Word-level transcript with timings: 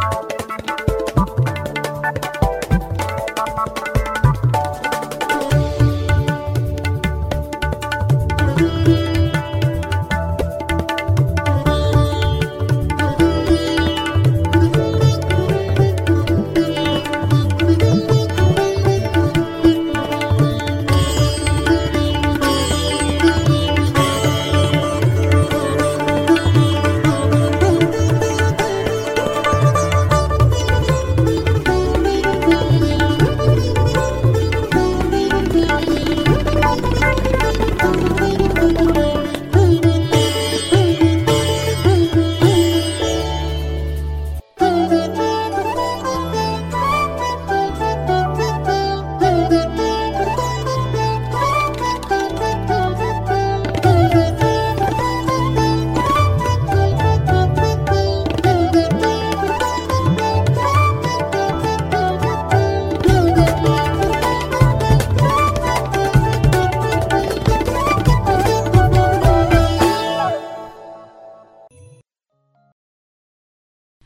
Bye. 0.00 0.29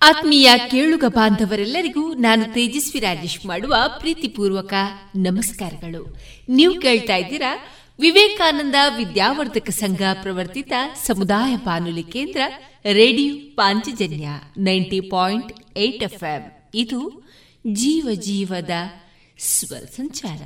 ಆತ್ಮೀಯ 0.04 0.50
ಕೇಳುಗ 0.70 1.04
ಬಾಂಧವರೆಲ್ಲರಿಗೂ 1.08 2.14
ನಾನು 2.14 2.44
ತೇಜಸ್ವಿ 2.44 3.00
ರಾಜೇಶ್ 3.00 3.46
ಮಾಡುವ 3.46 3.74
ಪ್ರೀತಿಪೂರ್ವಕ 3.98 4.74
ನಮಸ್ಕಾರಗಳು. 5.16 6.16
ನೀವು 6.48 6.80
ಕೇಳ್ತಾ 6.80 7.16
ಇದ್ದೀರಾ 7.16 7.58
ವಿವೇಕಾನಂದ 8.00 8.74
ವಿದ್ಯಾವರ್ಧಕ 8.96 9.70
ಸಂಘ 9.70 10.02
ಪ್ರವರ್ತಿತ 10.22 10.72
ಸಮುದಾಯ 11.06 11.56
ಬಾನುಲಿ 11.56 12.02
ಕೇಂದ್ರ 12.02 12.40
radio 12.92 13.34
Panchajanya 13.54 14.28
ninety 14.58 15.00
point 15.00 15.78
eight 15.78 16.02
F 16.02 16.68
ಇದು 16.74 17.30
ಜೀವ 17.66 18.08
ಜೀವದ 18.14 18.70
ಸ್ವರ 19.38 19.84
ಸಂಚಾರ. 19.96 20.42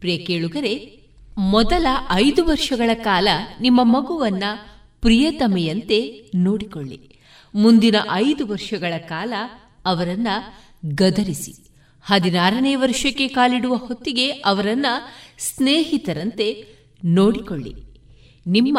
ಪ್ರಿಯ 0.00 0.18
ಕೇಳುಗರೆ, 0.18 1.00
ಮೊದಲ 1.38 1.86
ಐದು 2.10 2.44
ವರ್ಷಗಳ 2.44 2.90
ಕಾಲ 2.94 3.28
ನಿಮ್ಮ 3.60 3.80
ಮಗುವನ್ನ 3.84 4.44
ಪ್ರಿಯತಮೆಯಂತೆ 5.00 6.30
ನೋಡಿಕೊಳ್ಳಿ. 6.34 7.15
ಮುಂದಿನ 7.56 7.96
ಐದು 8.12 8.46
ವರ್ಷಗಳ 8.46 8.98
ಕಾಲ 8.98 9.32
ಅವರನ್ನ 9.84 10.28
ಗದರಿಸಿ. 10.86 11.52
ಹದಿನಾರನೇ 12.04 12.74
ವರ್ಷಕ್ಕೆ 12.74 13.28
ಕಾಲಿಡುವ 13.28 13.74
ಹೊತ್ತಿಗೆ 13.76 14.30
ಅವರನ್ನ 14.30 14.86
ಸ್ನೇಹಿತರಂತೆ 15.38 16.66
ನೋಡಿಕೊಳ್ಳಿ 17.04 17.74
ನಿಮ್ಮ 18.46 18.78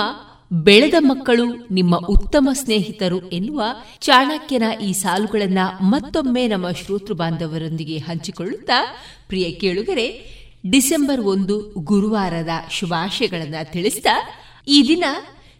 ಬೆಳೆದ 0.51 0.94
ಮಕ್ಕಳು 1.00 1.68
ನಿಮ್ಮ 1.71 1.97
ಉತ್ತಮ 1.97 2.50
ಸ್ನೇಹಿತರು 2.53 3.29
ಎನ್ನುವ 3.29 3.63
ಚಾಣಕ್ಯನ 4.00 4.63
ಈ 4.83 4.94
ಸಾಲುಗಳನ್ನು 4.94 5.83
ಮತ್ತೊಮ್ಮೆ 5.83 6.47
ನಮ್ಮ 6.47 6.71
ಶ್ರೋತೃ 6.71 7.13
ಬಾಂಧವರೊಂದಿಗೆ 7.13 7.97
ಹಂಚಿಕೊಳ್ಳುತ್ತಾ, 7.97 8.97
ಪ್ರಿಯ 9.27 9.51
ಕೇಳುಗರೆ, 9.51 10.38
ಡಿಸೆಂಬರ್ 10.69 11.21
ಒಂದು 11.21 11.74
ಗುರುವಾರದ 11.77 12.50
ಶುಭಾಶಯಗಳನ್ನು 12.71 13.71
ತಿಳಿಸಿದ 13.71 14.06
ಈ 14.68 14.85
ದಿನ 14.88 15.03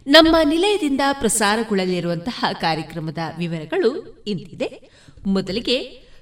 ನಮ್ಮ 0.08 0.36
ನಿಲಯದಿಂದ 0.44 1.00
ಪ್ರಸಾರಗೊಳ್ಳಲಿರುವಂತಹ 1.12 2.44
ಕಾರ್ಯಕ್ರಮದ 2.60 3.18
ವಿವರಗಳು 3.38 4.22
ಇಂತಿದೆ. 4.26 4.90
ಮೊದಲಿಗೆ 5.26 5.76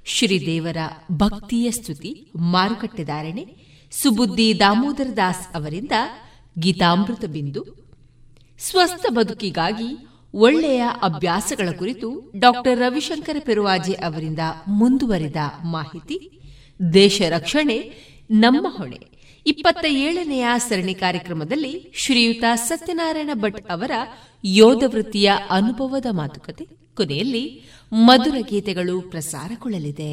ಶ್ರೀದೇವರ 0.04 0.76
ಭಕ್ತಿಯ 1.12 1.70
ಸ್ತುತಿ 1.70 2.30
ಮಾರುಕಟ್ಟೆದಾರಣೆ 2.36 3.44
ಸುಬುದ್ದಿ 3.90 4.60
ದಾಮೋದರ 4.60 5.10
ದಾಸ್ 5.16 5.56
ಅವರಿಂದ 5.56 5.92
ಗೀತಾಮೃತ 6.58 7.24
ಬಿಂದು, 7.24 7.62
ಸ್ವಸ್ಥ 8.58 9.06
ಬದುಕಿಗಾಗಿ 9.08 9.90
ಒಳ್ಳೆಯ 10.34 10.84
ಅಭ್ಯಾಸಗಳ 11.02 11.68
ಕುರಿತು 11.78 12.32
ಡಾಕ್ಟರ್ 12.36 12.78
ರವಿಶಂಕರ 12.78 13.36
ಪೆರುವಾಜೆ 13.40 13.92
ಅವರಿಂದ 13.92 14.38
ಮುಂದುವರಿದ 14.68 15.36
ಮಾಹಿತಿ, 15.64 16.40
ದೇಶ 16.94 17.22
ರಕ್ಷಣೆ, 17.28 17.78
ನಮ್ಮ 18.30 18.66
ಹೊಣೆ. 18.68 19.15
ಇಪ್ಪತ್ತ 19.46 19.84
ಏಳನೆಯ 19.88 20.46
ಸರಣಿ 20.56 20.94
ಕಾರ್ಯಕ್ರಮದಲ್ಲಿ 20.94 21.92
ಶ್ರೀಯುತ 21.96 22.44
ಸತ್ಯನಾರಾಯಣ 22.54 23.30
ಭಟ್ 23.34 23.60
ಅವರ 23.70 23.90
ಯೋಧ 24.44 24.82
ವೃತ್ತಿಯ 24.86 25.32
ಅನುಭವದ 25.50 26.06
ಮಾತುಕತೆ. 26.10 26.64
ಕೊನೆಯಲ್ಲಿ 26.96 27.64
ಮಧುರ 27.92 28.36
ಗೀತೆಗಳು 28.48 29.00
ಪ್ರಸಾರಗೊಳ್ಳಲಿದೆ. 29.00 30.12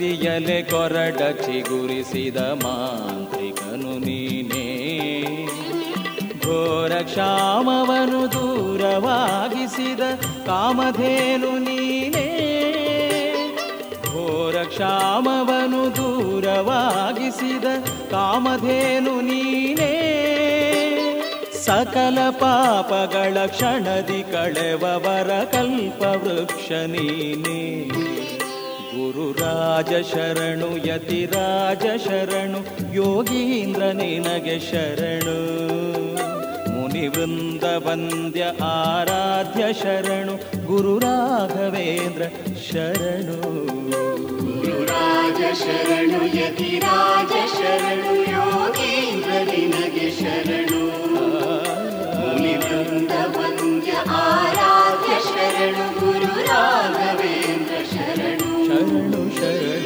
ಮಂತ್ರಶಕ್ತಿಯಲೆ 0.00 0.62
ಕೊರಡ 0.62 1.18
ಚಿಗುರಿಸಿದ 1.30 2.36
ಮಾಂತ್ರಿಕನು 2.36 3.98
ನೀನೇ. 3.98 4.66
ಘೋರ 6.44 6.92
ಕ್ಷಾಮವನು 7.02 8.32
ದೂರವಾಗಿಸಿದ 8.32 10.00
ಕಾಮಧೇನು 10.46 11.58
ನೀನೇ. 11.58 12.28
ಘೋರ 14.12 14.62
ಕ್ಷಾಮವನು 14.62 15.96
ದೂರವಾಗಿಸಿದ 15.96 17.64
ಕಾಮಧೇನು 18.10 19.20
ನೀನೇ. 19.20 19.96
ಸಕಲ 21.64 22.18
ಪಾಪಗಳ 22.30 23.46
ಕ್ಷಣದಿ 23.46 24.22
ಕಳೆವವರ 24.22 25.44
ಕಲ್ಪವೃಕ್ಷ 25.44 26.72
ನೀನೇ. 26.72 27.80
ಗುರುರಾಜ 29.00 29.92
ಶರಣು 30.12 30.68
ಯತಿ 30.86 31.26
ರಾಜ 31.26 31.84
ಶರಣು 32.04 32.58
ಯೋಗೀಂದ್ರ 32.94 33.82
ನಿನಗೆ 33.82 34.56
ಶರಣು. 34.60 35.36
ಮುನಿವೃಂದ 36.70 37.64
ವಂದ್ಯ 37.86 38.44
ಆರಾಧ್ಯ 38.62 39.64
ಶರಣು, 39.72 40.34
ಗುರು 40.66 40.98
ರಾಘವೇಂದ್ರ 40.98 42.22
ಶರಣು. 42.70 43.38
ಗುರುರಾಜ 44.64 45.40
ಶರಣು 45.62 46.20
ಯತಿ 46.38 46.78
ರಾಜ 46.78 47.32
ಶರಣು 47.56 48.12
ಯೋಗೀಂದ್ರ 48.36 49.30
ನಿನಗೆ 49.50 50.10
ಶರಣು. 50.10 50.82
ಮುನಿವೃಂದ 52.20 53.10
ವಂದ್ಯ 53.36 53.92
ಆರಾಧ್ಯ 54.26 55.12
ಶರಣು, 55.30 55.86
ಗುರು 56.00 56.32
ರಾಘವೇಂದ್ರ 56.46 57.74
ಶರಣು. 57.90 57.99
ಶರಣು 59.40 59.79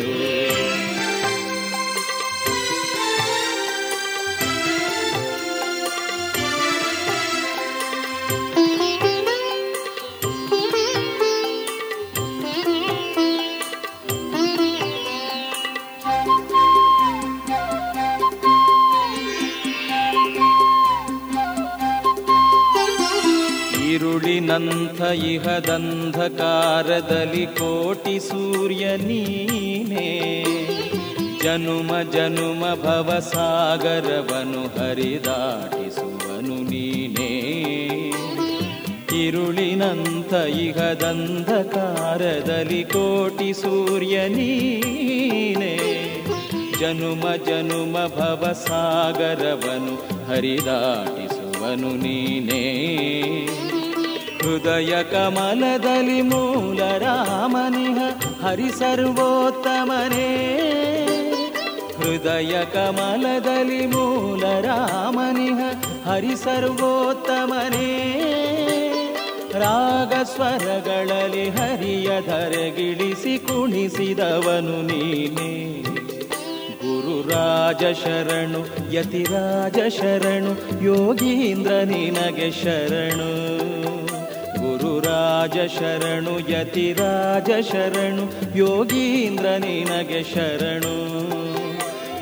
ಇರುಳಿನಂಥ 24.15 25.03
ಇಹದಂಧಕಾರದಲ್ಲಿ 25.03 27.47
ಕೋಟಿ 27.47 28.19
ಸೂರ್ಯ 28.19 28.97
ನೀನೇ. 28.97 30.45
ಜನುಮ 31.43 31.91
ಜನುಮ 32.13 32.61
ಭವಸಾಗರವನು 32.61 34.63
ಹರಿದಾಟಿಸುವನು 34.63 36.71
ನೀನೇ. 36.71 37.53
ಇರುಳಿನಂಥ 39.27 40.35
ಇಹದಂಧಕಾರದಲ್ಲಿ 40.35 42.85
ಕೋಟಿ 42.85 43.53
ಸೂರ್ಯ 43.53 44.29
ನೀನೇ. 44.29 45.77
ಜನುಮ 46.81 47.25
ಜನುಮ 47.47 47.93
ಭವಸಾಗರವನು 47.93 50.27
ಹರಿದಾಟಿಸುವನು 50.27 51.97
ನೀನೇ. 51.97 52.85
ಹೃದಯ 54.45 55.03
ಕಮಲದಲ್ಲಿ 55.03 56.23
ಮೂಲ 56.23 56.79
ರಾಮನಿಹ 56.99 57.99
ಹರಿ 58.47 58.79
ಸರ್ವೋತ್ತಮನೇ. 58.79 60.29
ಹೃದಯ 61.97 62.65
ಕಮಲದಲ್ಲಿ 62.65 63.87
ಮೂಲ 63.87 64.45
ರಾಮನಿಹ 64.61 65.59
ಹರಿ 66.11 66.37
ಸರ್ವೋತ್ತಮನೇ. 66.45 67.89
ರಾಗ 69.53 70.13
ಸ್ವರಗಳಲ್ಲಿ 70.23 71.49
ಹರಿಯ 71.49 72.09
ಧರೆಗಿಳಿಸಿ 72.27 73.39
ಕುಣಿಸಿದವನು 73.39 74.83
ನೀನೇ. 74.83 75.83
ಗುರುರಾಜ 76.77 77.85
ಶರಣು 77.85 78.93
ಯತಿರಾಜ 78.93 79.79
ಶರಣು 79.89 80.83
ಯೋಗೀಂದ್ರ 80.85 81.73
ನಿನಗೆ 81.73 82.51
ಶರಣು. 82.51 83.55
ಗುರುರಾಜ 84.85 85.53
ಶರಣು 85.53 86.51
ಯತಿರಾಜ 86.51 87.51
ಶರಣು 87.73 88.57
ಯೋಗೀಂದ್ರ 88.57 89.45
ನಿನಗೆ 89.45 90.35
ಶರಣು. 90.35 91.25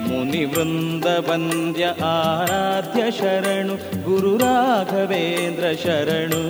ಮುನಿವೃಂದ 0.09 1.05
ವಂದ್ಯ 1.05 1.85
ಆರಾಧ್ಯ 2.05 3.11
ಶರಣು 3.11 3.75
ಗುರು 4.05 4.37
ರಾಘವೇಂದ್ರ 4.37 5.65
ಶರಣು. 5.85 6.43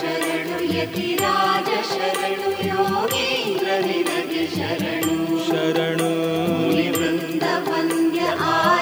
ಶರಣು 0.00 0.78
ಯತಿರಾಜ 0.78 1.68
ಶರಣು 1.68 2.50
ಯೋಗೀಂದ್ರ 2.66 3.68
ನಿನಗೆ 3.86 4.56
ಶರಣು. 4.56 5.46
ಶರಣು. 5.50 6.10
ಮುನಿವೃಂದ 6.62 7.42
ವಂದ್ಯ 7.42 8.20
ಆರಾಧ್ಯ 8.40 8.81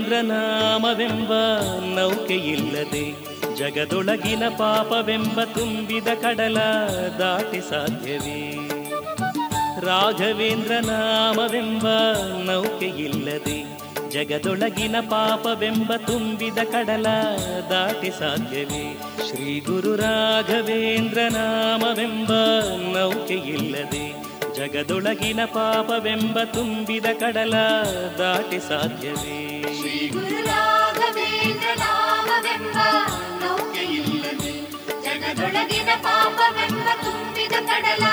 ನಾಮವೆಂಬ 0.00 1.32
ನೌಕೆಯಿಲ್ಲದೆ 1.94 3.32
ಜಗದೊಳಗಿನ 3.56 4.48
ಪಾಪವೆಂಬ 4.48 5.44
ತುಂಬಿದ 5.44 6.08
ಕಡಲ 6.08 6.58
ದಾಟಿ 7.18 7.60
ಸಾಧ್ಯವೇ? 7.60 8.68
ರಾಘವೇಂದ್ರ 9.80 10.72
ನಾಮವೆಂಬ 10.86 11.86
ನೌಕೆಯಿಲ್ಲದೆ 12.44 13.82
ಜಗದೊಳಗಿನ 14.10 14.96
ಪಾಪವೆಂಬ 15.00 15.92
ತುಂಬಿದ 15.96 16.58
ಕಡಲ 16.58 17.06
ದಾಟಿ 17.70 18.10
ಸಾಧ್ಯವೇ? 18.10 19.00
ಶ್ರೀ 19.28 19.60
ಗುರು 19.60 19.96
ರಾಘವೇಂದ್ರ 19.96 21.18
ನಾಮವೆಂಬ 21.30 22.32
ನೌಕೆಯಿಲ್ಲದೆ 22.96 24.31
ಜಗದೊಳಗಿನ 24.56 25.40
ಪಾಪವೆಂಬ 25.46 26.38
ತುಂಬಿದ 26.52 27.06
ಕಡಲ 27.20 27.54
ದಾಟಿ 28.18 28.58
ಸಾಧ್ಯವೇ? 28.60 29.38
ಜಗದೊಳಗಿನ 35.04 35.90
ಪಾಪವೆಂಬ 36.02 36.88
ತುಂಬಿದ 37.04 37.54
ಕಡಲ 37.66 38.04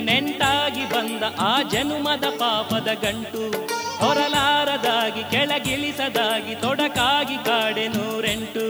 ಕಂಟಿನೆಂಟಾಗಿ 0.00 0.84
ಬಂದ 0.84 1.22
ಆ 1.38 1.62
ಜನುಮದ 1.62 2.24
ಪಾಪದ 2.24 2.88
ಗಂಟು, 3.04 3.50
ಹೊರಲಾರದಾಗಿ, 3.98 5.30
ಕೆಳಗಿಳಿಸದಾಗಿ, 5.30 6.54
ತೊಡಕಾಗಿ 6.54 7.36
ಕಾಡೆ 7.36 7.88
ನೂರೆಂಟು. 7.88 8.64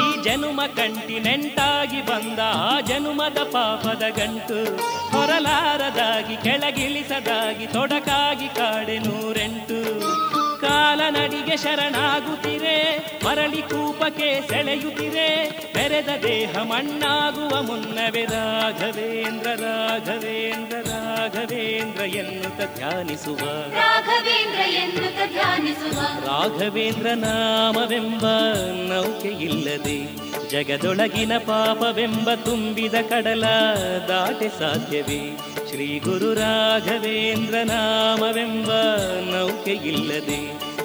ಈ 0.00 0.22
ಜನುಮ 0.22 0.60
ಕಂಟಿನೆಂಟಾಗಿ 0.76 2.00
ಬಂದ 2.00 2.38
ಆ 2.54 2.80
ಜನುಮದ 2.80 3.38
ಪಾಪದ 3.38 4.02
ಗಂಟು, 4.18 4.76
ಹೊರಲಾರದಾಗಿ, 5.12 6.36
ಕೆಳಗಿಳಿಸದಾಗಿ, 6.36 7.66
ತೊಡಕಾಗಿ 7.66 8.48
ಕಾಡೆ 8.48 8.98
ನೂರೆಂಟು. 8.98 9.80
ಕಾಲ 10.60 11.00
ನಡಿಗೆ 11.10 11.56
ಶರಣಾಗುತ್ತಿರೆ 11.56 12.98
ಮರಳಿ 13.24 13.62
ಕೂಪಕ್ಕೆ 13.62 14.48
ಸೆಳೆಯುತ್ತಿರೆ 14.48 15.50
ಬೆರೆದ 15.74 16.08
ದೇಹ 16.22 16.62
ಮಣ್ಣಾಗುವ 16.62 17.62
ಮುನ್ನವೇ 17.62 18.24
ರಾಘವೇಂದ್ರ 18.24 19.46
ರಾಘವೇಂದ್ರ 19.46 20.76
ರಾಘವೇಂದ್ರ 20.76 22.00
ಎನ್ನುತ್ತ 22.00 22.76
ಧ್ಯಾನಿಸುವ. 22.76 23.38
ರಾಘವೇಂದ್ರ 23.74 24.60
ಎನ್ನುತ್ತ 24.74 25.32
ಧ್ಯಾನಿಸುವ. 25.32 25.98
ರಾಘವೇಂದ್ರ 26.26 27.06
ನಾಮವೆಂಬ 27.14 28.24
ನೌಕೆ 28.92 29.28
ಇಲ್ಲದೆ 29.28 29.98
ಜಗದೊಳಗಿನ 30.48 31.38
ಪಾಪವೆಂಬ 31.38 32.34
ತುಂಬಿದ 32.34 32.94
ಕಡಲ 32.94 33.44
ದಾಟೆ 34.08 34.48
ಸಾಧ್ಯವೇ? 34.48 35.22
ಶ್ರೀ 35.70 35.98
ಗುರು 35.98 36.34
ರಾಘವೇಂದ್ರ 36.34 37.54
ನಾಮವೆಂಬ 37.64 38.70
ನೌಕೆ 39.30 39.72
ಇಲ್ಲದೆ 39.72 40.38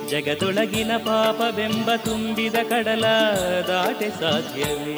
ಜಗದೊಳಗಿನ 0.08 0.92
ಪಾಪವೆಂಬ 0.98 1.90
ತುಂಬಿದ 1.96 2.56
ಕಡಲ 2.70 3.06
ದಾಟೆ 3.68 4.10
ಸಾಧ್ಯವೇ? 4.10 4.98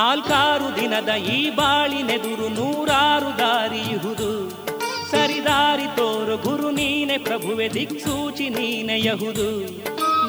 ನಾಲ್ಕಾರು 0.00 0.76
ದಿನದ 0.76 1.08
ಈ 1.08 1.50
ಬಾಳಿನೆದುರು 1.50 2.48
ನೂರಾರು 2.48 3.38
ದಾರಿಯುಹುದು 3.38 4.28
ಸರಿದಾರಿ 5.10 5.86
ತೋರು 5.96 6.36
ಗುರು 6.36 6.70
ನೀನೆ 6.70 7.18
ಪ್ರಭುವೆ 7.18 7.70
ದಿಕ್ಸೂಚಿ 7.74 8.48
ನೀನೆಯಹುದು 8.48 9.48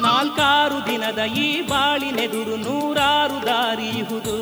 ನಾಲ್ಕಾರು 0.00 0.86
ದಿನದ 0.86 1.18
ಈ 1.34 1.62
ಬಾಳಿನೆದುರು 1.62 2.56
ನೂರಾರು 2.56 3.46
ದಾರಿಯುಹುದು 3.46 4.36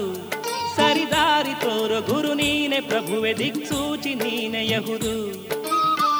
ಸರಿದಾರಿ 0.76 1.54
ತೋರು 1.60 2.12
ಗುರು 2.12 2.34
ನೀನೆ 2.34 2.80
ಪ್ರಭುವೆ 2.80 3.38
ದಿಕ್ಸೂಚಿ 3.38 4.14
ನೀನೆ 4.14 4.66
ಯಹುದು. 4.66 5.14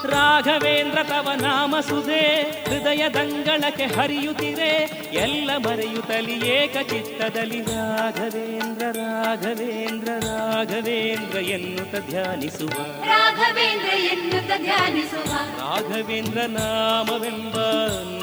ರಾಘವೇಂದ್ರ 0.04 0.98
ತವ 1.02 1.30
ನಾಮ 1.36 1.80
ಸುಧೇ 1.80 2.40
ಹೃದಯ 2.68 3.08
ದಂಗಳಕ್ಕೆ 3.08 3.86
ಹರಿಯುತ್ತಿರೆ 3.86 5.00
ಎಲ್ಲ 5.12 5.50
ಮರೆಯುತ್ತಲಿ 5.56 6.48
ಏಕ 6.48 6.76
ಚಿತ್ತದಲ್ಲಿ 6.88 7.60
ರಾಘವೇಂದ್ರ 7.62 8.84
ರಾಘವೇಂದ್ರ 8.92 10.08
ರಾಘವೇಂದ್ರ 10.18 11.36
ಎನ್ನುತ್ತ 11.36 12.10
ಧ್ಯಾನಿಸುವ. 12.10 12.68
ರಾಘವೇಂದ್ರ 13.04 13.88
ಎನ್ನುತ್ತ 13.88 14.52
ಧ್ಯಾನಿಸುವ. 14.62 15.32
ರಾಘವೇಂದ್ರ 15.58 16.38
ನಾಮವೆಂಬ 16.38 17.56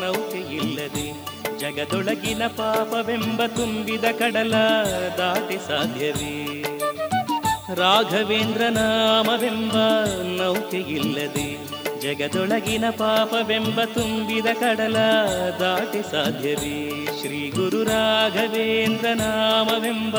ನೌಕೆಯಿಲ್ಲದೆ 0.03 1.27
ಜಗದೊಳಗಿನ 1.59 2.47
ಪಾಪವೆಂಬ 2.47 3.45
ತುಂಬಿದ 3.45 4.03
ಕಡಲ 4.03 4.55
ದಾಟಿ 5.17 5.57
ಸಾಧ್ಯವೇ. 5.67 6.63
ರಾಘವೇಂದ್ರ 7.75 8.61
ನಾಮವೆಂಬ 8.61 9.73
ನೌಕೆ 10.23 10.77
ಇಲ್ಲದೆ 10.77 11.66
ಜಗದೊಳಗಿನ 12.08 12.86
ಪಾಪವೆಂಬ 12.91 13.80
ತುಂಬಿದ 13.93 14.50
ಕಡಲ 14.60 14.98
ದಾಟಿ 15.60 16.02
ಸಾಧ್ಯವೇ? 16.12 16.76
ಶ್ರೀ 17.17 17.39
ಗುರು 17.50 17.84
ರಾಘವೇಂದ್ರ 17.84 19.08
ನಾಮವೆಂಬ 19.13 20.15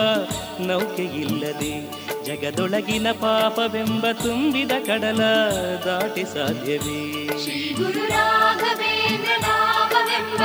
ನೌಕೆಯಿಲ್ಲದೆ 0.60 1.72
ಜಗದೊಳಗಿನ 2.26 3.08
ಪಾಪವೆಂಬ 3.20 4.04
ತುಂಬಿದ 4.22 4.72
ಕಡಲ 4.86 5.22
ದಾಟಿ 5.86 6.24
ಸಾಧ್ಯವೇ? 6.34 6.98
ಶ್ರೀ 7.44 7.58
ಗುರು 7.78 8.04
ರಾಘವೇಂದ್ರ 8.08 9.32
ನಾಮವೆಂಬ 9.46 10.42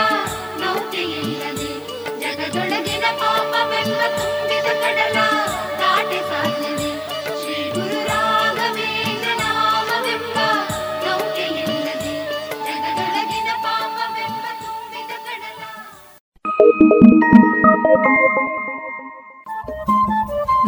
ನೌಕೆಯಿಲ್ಲದೆ 0.63 1.71
ಜಗದೊಳಗಿನ 2.23 3.05
ಪಾಪವೆಂಬ 3.21 3.99
ತುಂಬಿದ 4.17 4.69
ಕಡಲ 4.83 5.17
ದಾಟಿ 5.81 6.21
ಸಾಧ್ಯತೆ 6.31 6.89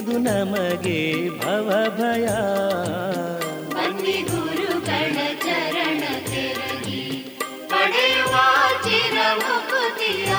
ಇರದು 0.00 0.18
ನಮಗೆ 0.18 0.98
ಭವಭಯ. 1.38 2.26
ಬನ್ನಿ 3.74 4.16
ಗುರುಗಳ 4.22 5.16
ಚರಣ 5.42 6.02
ತೆರಗಿ 6.28 7.02
ಪಡೆಯುವ 7.70 8.34
ಚಿರ 8.84 9.16
ಮುಕುತಿಯ 9.40 10.30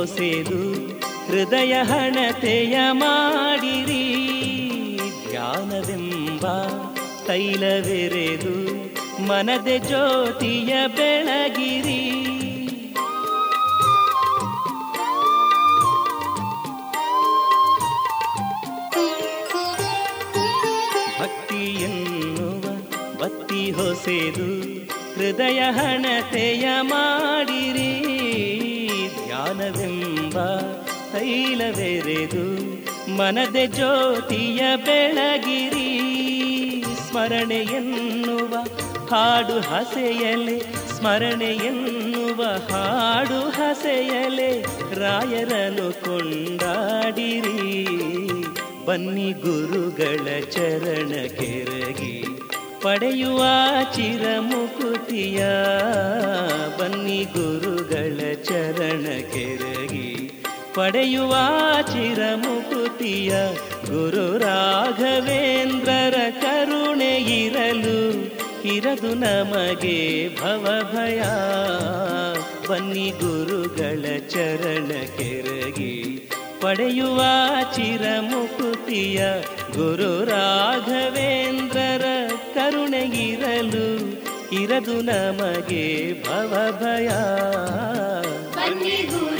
ಹೊಸೆದು 0.00 0.88
ಹೃದಯ 1.26 1.72
ಹಣತೆಯ 1.82 2.78
ಮಾಡಿರಿ. 2.92 4.04
ಧ್ಯಾನವೆಂಬ 5.30 6.46
ತೈಲವೆರೆದು 7.26 8.54
ಮನದೆ 9.22 9.78
ಜ್ಯೋತಿಯ 9.78 10.74
ಬೆಳಗಿರಿ. 10.88 12.00
ಭಕ್ತಿಯನ್ನುವ 21.20 22.64
ಬತ್ತಿ 23.20 23.70
ಹೊಸೆದು 23.70 24.48
ಹೃದಯ 25.14 25.58
ಹಣತೆಯ 25.58 26.68
ಮಾಡಿರಿ. 26.80 27.99
ಧ್ಯಾನವೆಂಬ 30.30 30.38
ತೈಲವೆರೆದು 31.12 32.44
ಮನದೆ 33.16 33.64
ಜ್ಯೋತಿಯ 33.66 34.60
ಬೆಳಗಿರಿ. 34.76 35.90
ಸ್ಮರಣೆ 37.08 37.60
ಎನ್ನುವ 37.78 38.54
ಹಾಡು 39.10 39.56
ಹಸೆಯಲೆ 39.60 40.58
ಸ್ಮರಣೆ 40.90 41.52
ಎನ್ನುವ 41.68 42.42
ಹಾಡು 42.70 43.40
ಹಸೆಯಲೆ 43.48 44.50
ರಾಯರನು 45.00 45.88
ಕೊಂಡಾಡಿರಿ. 46.04 47.62
ಬನ್ನಿ 48.86 49.30
ಗುರುಗಳ 49.42 50.26
ಚರಣ 50.50 51.12
ಕೆರಗಿ, 51.38 52.14
ಪಡೆಯುವ 52.82 53.42
ಚಿರ 53.94 54.24
ಮುಕುತಿಯ 54.40 55.40
ಬನ್ನಿ 56.78 57.20
ಗುರುಗಳ 57.34 58.18
ಚರಣ 58.48 59.04
ಕೆರಗಿ 59.32 59.99
ಪಡೆಯುವ 60.80 61.34
ಚಿರಮುಕುತಿಯ 61.90 63.30
ಗುರು 63.88 64.26
ರಾಘವೇಂದ್ರರ 64.38 66.16
ಕರುಣೆ 66.42 67.10
ಇರಲು 67.34 67.96
ಇರದು 68.74 69.10
ನಮಗೆ 69.14 69.98
ಭವ 70.38 70.64
ಭಯ 70.92 71.20
ಬನ್ನಿ 72.68 73.08
ಗುರುಗಳ 73.20 74.04
ಚರಣ 74.28 74.90
ಕೆರಗಿ 75.16 75.94
ಪಡೆಯುವ 76.62 77.20
ಚಿರಮುಕುತಿಯ 77.76 79.20
ಗುರು 79.76 80.12
ರಾಘವೇಂದ್ರರ 80.24 82.06
ಕರುಣೆ 82.54 83.04
ಇರಲು 83.26 83.86
ಇರದು 84.60 84.96
ನಮಗೆ 85.02 85.86
ಭವ 86.24 86.52
ಭಯ 86.82 87.08
ಬನ್ನಿ 88.56 88.96
ಗುರುಗಳ 89.10 89.39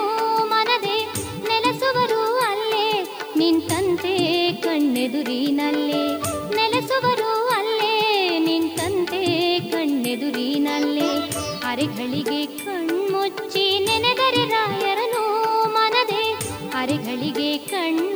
ಮನದೆ 0.48 1.04
ನೆಲೆಸುವರು 1.48 2.38
ಅಲ್ಲೇ. 2.38 3.16
ನಿಂತಂತೆ 3.36 4.52
ಕಣ್ಣೆದುರಿನಲ್ಲೇ. 4.52 6.22
ನೆಲೆಸುವರು 6.56 7.48
ಅಲ್ಲೇ. 7.48 8.38
ನಿಂತಂತೆ 8.38 9.58
ಕಣ್ಣೆದುರಿನಲ್ಲೇ. 9.60 11.30
ಅರೆಗಳಿಗೆ 11.64 12.46
ಕಣ್ಮುಚ್ಚಿ 12.46 13.78
ನೆನೆದರೆ 13.78 14.48
ರಾಯರನು 14.48 15.22
ಮನದೆ. 15.68 16.38
ಅರೆಗಳಿಗೆ 16.74 17.58
ಕಣ್ಣು 17.58 18.15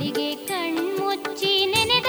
ಗಳಿಗೆ 0.00 0.26
ಕಣ್ಮುಚ್ಚಿ 0.48 1.50
ನೆನೆದ 1.70 2.08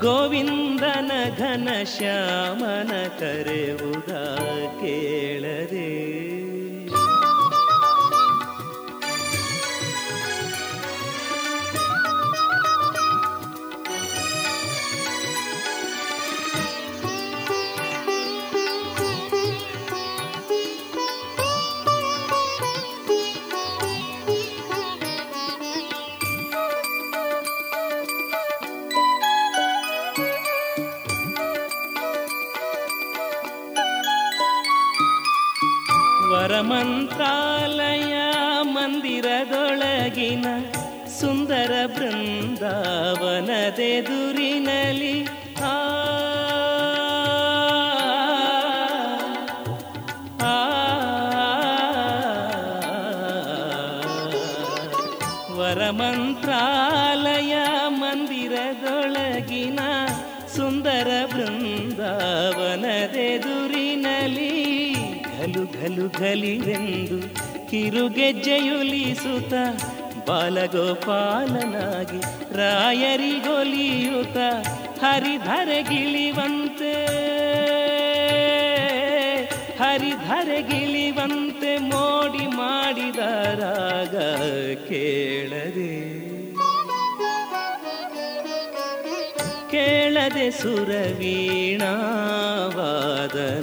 ಗೋವಿಂದನ 0.00 1.12
ಘನ 1.38 1.68
ಶ್ಯಾಮನ 1.84 3.08
ಕರೆವುದ 3.18 3.89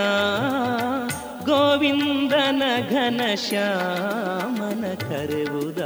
ಗೋವಿಂದನ 1.46 2.64
ಘನ 2.89 3.22
ಶ್ಯಾಮನ 3.36 4.84
ಕರೆವುದ 4.94 5.80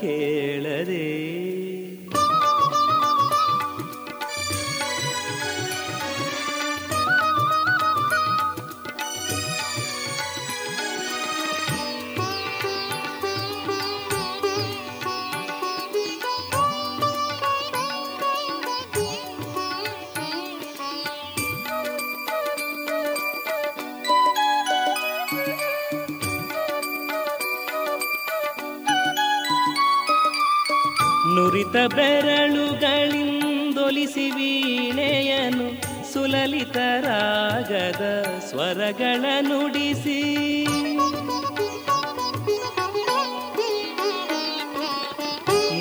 ಕೇಳದೆ. 0.00 1.47
ನುರಿತ 31.68 31.94
ಬೆರಳುಗಳಿಂದೊಲಿಸಿ 31.94 34.30
ವೀಣೆಯನು 34.30 35.82
ಸುಲಲಿತ 36.12 36.76
ರಾಗದ 36.76 38.26
ಸ್ವರಗಳ 38.48 39.24
ನುಡಿಸಿ. 39.40 40.38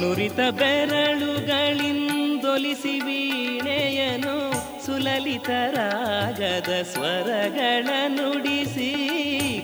ನುರಿತ 0.01 0.35
ಬೆರಳುಗಳಿಂದೊಲಿಸಿ 0.35 2.99
ವೀಣೆಯನು 2.99 4.65
ಸುಲಲಿತ 4.85 5.49
ರಾಗದ 5.49 6.83
ಸ್ವರಗಳ 6.93 7.87
ನುಡಿಸಿ. 8.07 8.93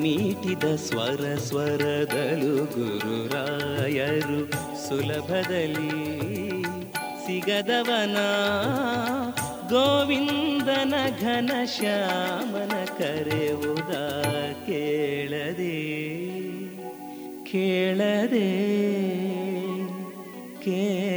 ಮೀಟಿದ 0.00 0.64
ಸ್ವರ 0.76 1.24
ಸ್ವರದಲು 1.38 2.54
ಗುರುರಾಯರು 2.74 4.40
ಸುಲಭದಲ್ಲಿ 4.88 5.92
ಸಿಗದವನ 7.26 8.16
ಗೋವಿಂದನ 9.70 10.94
ಘನ 11.20 11.50
ಶ್ಯಾಮನ 11.76 12.74
ಕರೆವುದ 12.98 13.92
ಕೇಳದೆ 14.66 15.76
ಕೇಳದೆ 17.50 18.50
ಕೇಳದೆ. 20.64 21.16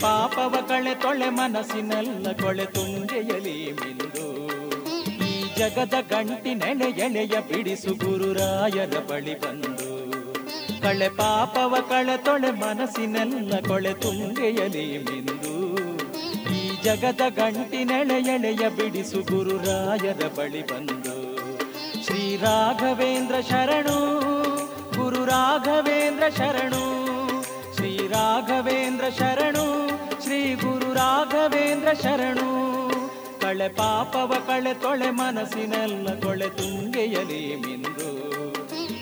ಪಾಪವ 0.00 0.54
ಕಳೆ 0.68 0.94
ತೊಳೆ 0.94 1.28
ಮನಸ್ಸಿನೆಲ್ಲ 1.28 2.26
ಕೊಳೆ 2.32 2.66
ತುಂಗೆಯಲಿ 2.66 3.72
ಮಿಂದು. 3.72 4.26
ಈ 5.24 5.42
ಜಗದ 5.56 5.94
ಗಂಟಿನೆಳೆ 6.10 6.90
ಎಳೆಯ 6.90 7.40
ಬಿಡಿಸು 7.40 7.94
ಗುರುರಾಯರ 7.94 8.98
ಬಳಿ 8.98 9.40
ಬಂದು. 9.40 9.96
ಕಳೆ 10.82 11.08
ಪಾಪವ 11.08 11.76
ಕಳೆ 11.88 12.16
ತೊಳೆ 12.16 12.50
ಮನಸ್ಸಿನೆಲ್ಲ 12.50 13.60
ಕೊಳೆ 13.68 13.94
ತುಂಗೆಯಲಿ 13.94 14.98
ಮಿಂದು. 14.98 15.54
ಈ 16.54 16.82
ಜಗದ 16.82 17.20
ಗಂಟಿನೆಳೆ 17.28 18.20
ಎಳೆಯ 18.20 18.68
ಬಿಡಿಸು 18.68 19.22
ಗುರುರಾಯರ 19.22 20.26
ಬಳಿ 20.36 20.62
ಬಂದು. 20.66 21.16
ಶ್ರೀ 22.04 22.36
ರಾಘವೇಂದ್ರ 22.36 23.34
ಶರಣು, 23.40 23.98
ಗುರು 24.96 25.24
ರಾಘವೇಂದ್ರ 25.24 26.28
ಶರಣು, 26.36 26.84
ಶ್ರೀ 27.76 27.96
ರಾಘವೇಂದ್ರ 27.96 29.04
ಶರಣು. 29.18 29.65
ಶ್ರೀ 30.36 30.54
ಗುರು 30.54 30.92
ರಾಘವೇಂದ್ರ 30.92 31.92
ಶರಣು. 32.02 32.48
ಕಳೆ 33.40 33.68
ಪಾಪವ, 33.68 34.34
ಕಳೆ 34.46 34.74
ತೊಳೆ 34.74 35.10
ಮನಸ್ಸಿನೆಲ್ಲ 35.10 36.08
ತೊಳೆ 36.14 36.48
ತುಂಗೆಯಲಿ 36.48 37.56
ಮಿಂದು. 37.56 38.08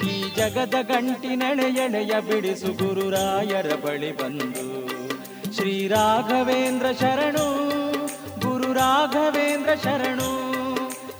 ಈ 0.07 0.35
ಜಗದ 0.37 0.75
ಗಂಟಿನೆಳೆ 0.83 1.63
ಎಳೆಯ 1.63 2.21
ಬಿಡಿಸು 2.21 2.67
ಗುರುರಾಯರ 2.67 3.75
ಬಳಿ 3.85 4.17
ಬಂದು. 4.17 4.87
ಶ್ರೀ 5.55 5.89
ರಾಘವೇಂದ್ರ 5.89 6.87
ಶರಣು, 7.01 7.47
ಗುರು 8.41 8.73
ರಾಘವೇಂದ್ರ 8.73 9.71
ಶರಣು. 9.75 10.31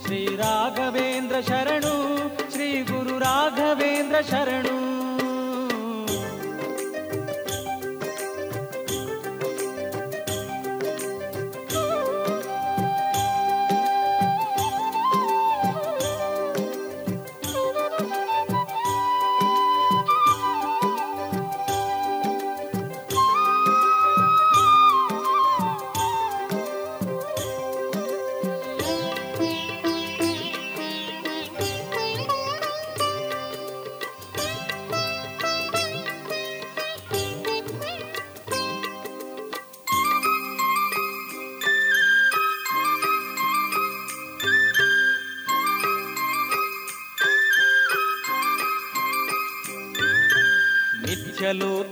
ಶ್ರೀ 0.05 0.25
ರಾಘವೇಂದ್ರ 0.25 1.35
ಶರಣು, 1.41 2.17
ಶ್ರೀ 2.51 2.81
ಗುರು 2.81 3.19
ರಾಘವೇಂದ್ರ 3.19 4.21
ಶರಣು. 4.21 4.94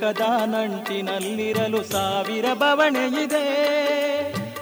ನಿತ್ಯಲೋಕದ 0.03 0.25
ನಂಟಿನಲ್ಲಿರಲು 0.53 1.79
ಸಾವಿರ 1.83 2.47
ಬವಣೆ 2.53 3.03
ಇದೆ 3.23 3.43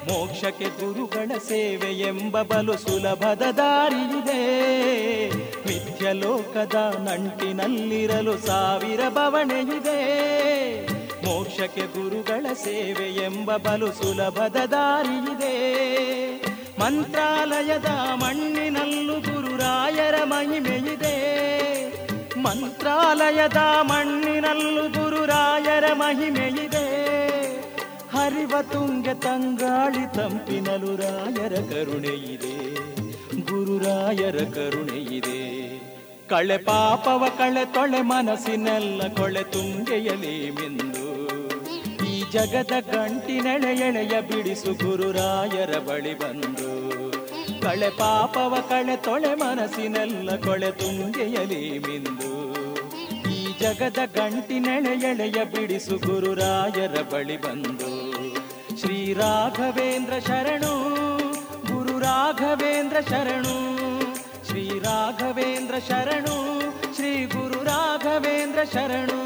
ಮೋಕ್ಷಕ್ಕೆ 0.08 0.68
ಗುರುಗಳ 0.80 1.38
ಸೇವೆ 1.48 1.90
ಎಂಬ 2.10 2.42
ಬಲು 2.42 2.76
ಸುಲಭದ 2.78 3.44
ದಾರಿ 3.58 4.04
ಇದೆ 4.20 4.42
ಮಿಥ್ಯಲೋಕದ 5.68 6.76
ನಂಟಿನಲ್ಲಿರಲು 7.08 8.36
ಸಾವಿರ 8.48 9.02
ಬವಣೆ 9.10 9.60
ಇದೆ 9.78 10.00
ಮೋಕ್ಷಕ್ಕೆ 11.26 11.88
ಗುರುಗಳ 11.98 12.46
ಸೇವೆ 12.64 13.08
ಎಂಬ 13.26 13.58
ಬಲು 13.58 13.92
ಸುಲಭದ 13.94 14.58
ದಾರಿ 14.72 15.18
ಇದೆ 15.34 15.56
ಮಂತ್ರಾಲಯದ 16.80 17.90
ಮಣ್ಣಿನಲ್ಲೂ 18.24 19.18
ಗುರುರಾಯರ 19.22 20.16
ಮಹಿಮೆಯಿದೆ. 20.24 21.21
ಮಂತ್ರಾಲಯದ 22.44 23.58
ಮಣ್ಣಿನಲ್ಲೂ 23.82 24.84
ಗುರುರಾಯರ 24.90 25.84
ಮಹಿಮೆಯಿದೆ. 25.94 26.86
ಹರಿವ 28.14 28.54
ತುಂಗೆ 28.62 29.14
ತಂಗಾಳಿ 29.14 30.16
ತಂಪಿನಲು 30.16 30.96
ರಾಯರ 30.96 31.54
ಕರುಣೆ 31.54 32.34
ಇದೆ 32.34 32.74
ಗುರುರಾಯರ 33.46 34.36
ಕರುಣೆಯಿದೆ. 34.36 35.40
ಕಳೆ 36.28 36.58
ಪಾಪವ 36.58 37.26
ಕಳೆ 37.38 37.66
ತೊಳೆ 37.66 38.02
ಮನಸ್ಸಿನೆಲ್ಲ 38.02 39.02
ಕೊಳೆ 39.08 39.44
ತುಂಗೆಯಲಿ 39.44 40.52
ಮಿಂದು. 40.52 41.08
ಈ 42.06 42.24
ಜಗದ 42.32 42.72
ಗಂಟಿನೆಳೆ 42.94 43.76
ಎಳೆಯ 43.76 44.22
ಬಿಡಿಸು 44.22 44.86
ಗುರುರಾಯರ 44.86 45.80
ಬಳಿ 45.80 46.20
ಬಂದು. 46.20 46.91
ಕಳೆ 47.62 47.90
ಪಾಪವ 47.90 48.58
ಕಳೆ 48.70 48.98
ತೊಳೆ 48.98 49.36
ಮನಸ್ಸಿನೆಲ್ಲ 49.36 50.36
ಕೊಳೆ 50.36 50.72
ತುಂಗೆಯಲಿ 50.72 51.80
ಮಿಂದು. 51.80 52.32
ಈ 53.30 53.60
ಜಗದ 53.60 53.98
ಗಂಟಿನೆಳೆ 54.16 54.94
ಎಳೆಯ 54.94 55.46
ಬಿಡಿಸು 55.46 55.98
ಗುರುರಾಯರ 55.98 57.02
ಬಳಿ 57.02 57.38
ಬಂದು. 57.42 58.12
ಶ್ರೀ 58.80 59.14
ರಾಘವೇಂದ್ರ 59.14 60.14
ಶರಣು, 60.20 60.74
ಗುರು 61.74 62.00
ರಾಘವೇಂದ್ರ 62.00 62.98
ಶರಣು, 63.10 63.56
ಶ್ರೀ 64.48 64.80
ರಾಘವೇಂದ್ರ 64.80 65.76
ಶರಣು, 65.88 66.62
ಶ್ರೀ 66.96 67.26
ಗುರು 67.26 67.64
ರಾಘವೇಂದ್ರ 67.64 68.64
ಶರಣು. 68.64 69.22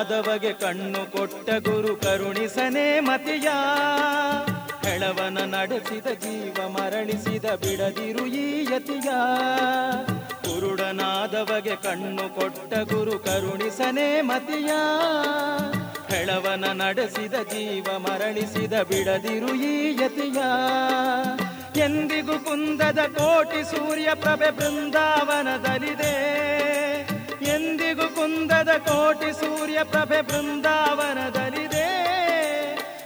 ಕುರುಡನಾದವಗೆ 0.00 0.52
ಕಣ್ಣು 0.52 1.12
ಕೊಟ್ಟ 1.12 1.50
ಗುರು 1.50 1.96
ಕರುಣಿಸನೆ 1.96 3.00
ಮತಿಯ. 3.00 3.48
ಹೆಳವನ 4.88 5.38
ನಡೆಸಿದ 5.38 6.06
ಜೀವ 6.06 6.68
ಮರಳಿಸಿದ 6.68 7.44
ಬಿಡದಿರು 7.44 8.26
ಈ 8.26 8.74
ಯತಿಯ. 8.74 9.10
ಕುರುಡನಾದವಗೆ 10.26 11.76
ಕಣ್ಣು 11.76 12.34
ಕೊಟ್ಟ 12.34 12.92
ಗುರು 12.92 13.18
ಕರುಣಿಸನೆ 13.18 14.20
ಮತಿಯ. 14.20 14.72
ಹೆಳವನ 16.16 16.64
ನಡೆಸಿದ 16.64 17.32
ಜೀವ 17.32 17.98
ಮರಳಿಸಿದ 17.98 18.72
ಬಿಡದಿರು 18.72 19.54
ಈ 19.54 20.04
ಯತಿಯ. 20.04 20.42
ಎಂದಿಗೂ 21.84 22.32
ಕುಂದದ 22.32 22.98
ಕೋಟಿ 22.98 23.70
ಸೂರ್ಯ 23.70 24.14
ಪ್ರಭೆ 24.14 24.50
ಬೃಂದಾವನದಲ್ಲಿದೆ. 24.50 26.59
ಎಂದಿಗೂ 27.90 28.08
ಕುಂದದ 28.14 28.68
ಕೋಟಿ 28.78 29.32
ಸೂರ್ಯ 29.32 29.84
ಪ್ರಭೆ 29.84 30.22
ಬೃಂದಾವನದಲ್ಲಿದೆ. 30.22 31.86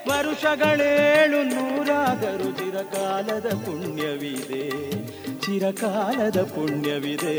ವರುಷಗಳೇಳು 0.09 1.43
ನೂರಾದರೂ 1.43 2.53
ಚಿರಕಾಲದ 2.53 3.47
ಪುಣ್ಯವಿದೆ. 3.47 4.93
ಚಿರಕಾಲದ 5.41 6.43
ಪುಣ್ಯವಿದೆ. 6.43 7.39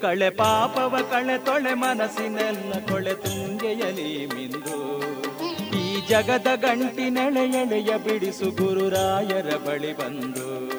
ಕಳೆ 0.00 0.30
ಪಾಪವ 0.30 0.98
ಕಳೆ 1.10 1.38
ತೊಳೆ 1.38 1.74
ಮನಸ್ಸಿನೆಲ್ಲ 1.74 2.72
ಕೊಳೆ 2.72 3.14
ತುಂಗೆಯಲಿ 3.14 4.26
ಮಿಂದು. 4.26 5.00
ಈ 5.76 6.06
ಜಗದ 6.08 6.46
ಗಂಟಿನೆಳೆ 6.56 7.44
ಎಳೆಯ 7.44 7.98
ಬಿಡಿಸು 7.98 8.50
ಗುರುರಾಯರ 8.50 9.56
ಬಳಿ 9.56 9.96
ಬಂದು. 9.96 10.72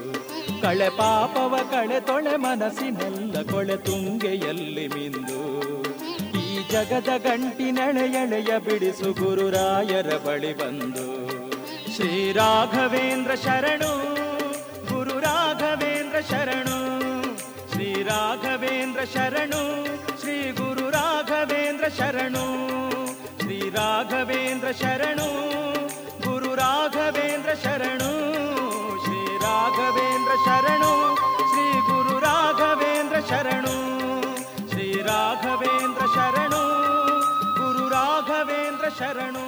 ಕಳೆ 0.64 0.89
ಪಾಪವ 0.89 1.59
ಕಳೆ 1.72 1.99
ತೊಳೆ 1.99 2.36
ಮನಸ್ಸಿನೆಲ್ಲ 2.36 3.41
ಕೊಳೆ 3.51 3.78
ತುಂಗೆಯಲ್ಲಿ 3.78 4.88
ಮಿಂದು. 4.88 5.41
ಈ 6.39 6.64
ಜಗದ 6.72 7.09
ಗಂಟಿನೆಳೆ 7.18 8.05
ಎಳೆಯ 8.22 8.59
ಬಿಡಿಸು 8.59 9.14
ಗುರುರಾಯರ 9.14 10.18
ಬಳಿ 10.18 10.53
ಬಂದು. 10.57 11.07
ಶ್ರೀ 11.95 12.32
ರಾಘವೇಂದ್ರ 12.32 13.36
ಶರಣು, 13.36 13.91
ಗುರು 14.93 15.20
ರಾಘವೇಂದ್ರ 15.20 16.20
ಶರಣು. 16.32 16.78
ಶ್ರೀ 17.72 17.93
ರಾಘವೇಂದ್ರ 18.03 19.01
ಶರಣು, 19.14 19.86
ಶ್ರೀ 20.20 20.51
ಗುರು 20.51 20.89
ರಾಘವೇಂದ್ರ 20.89 21.88
ಶರಣು. 21.88 22.45
ಶ್ರೀ 23.39 23.59
ರಾಘವೇಂದ್ರ 23.70 24.72
ಶರಣು, 24.72 25.30
ಗುರು 26.30 26.55
ರಾಘವೇಂದ್ರ 26.55 27.53
ಶರಣು. 27.64 28.11
ಶ್ರೀ 28.53 28.62
ರಾಘವೇಂದ್ರ 29.84 30.34
ಶರಣು, 30.45 31.15
ಶ್ರೀ 31.15 31.79
ಗುರು 31.79 32.19
ರಾಘವೇಂದ್ರ 32.19 33.15
ಶರಣು, 33.29 33.73
ಶ್ರೀ 34.69 34.91
ರಾಘವೇಂದ್ರ 34.91 36.05
ಶರಣು, 36.15 36.61
ಗುರು 37.53 37.89
ರಾಘವೇಂದ್ರ 37.89 38.86
ಶರಣು. 38.99 39.43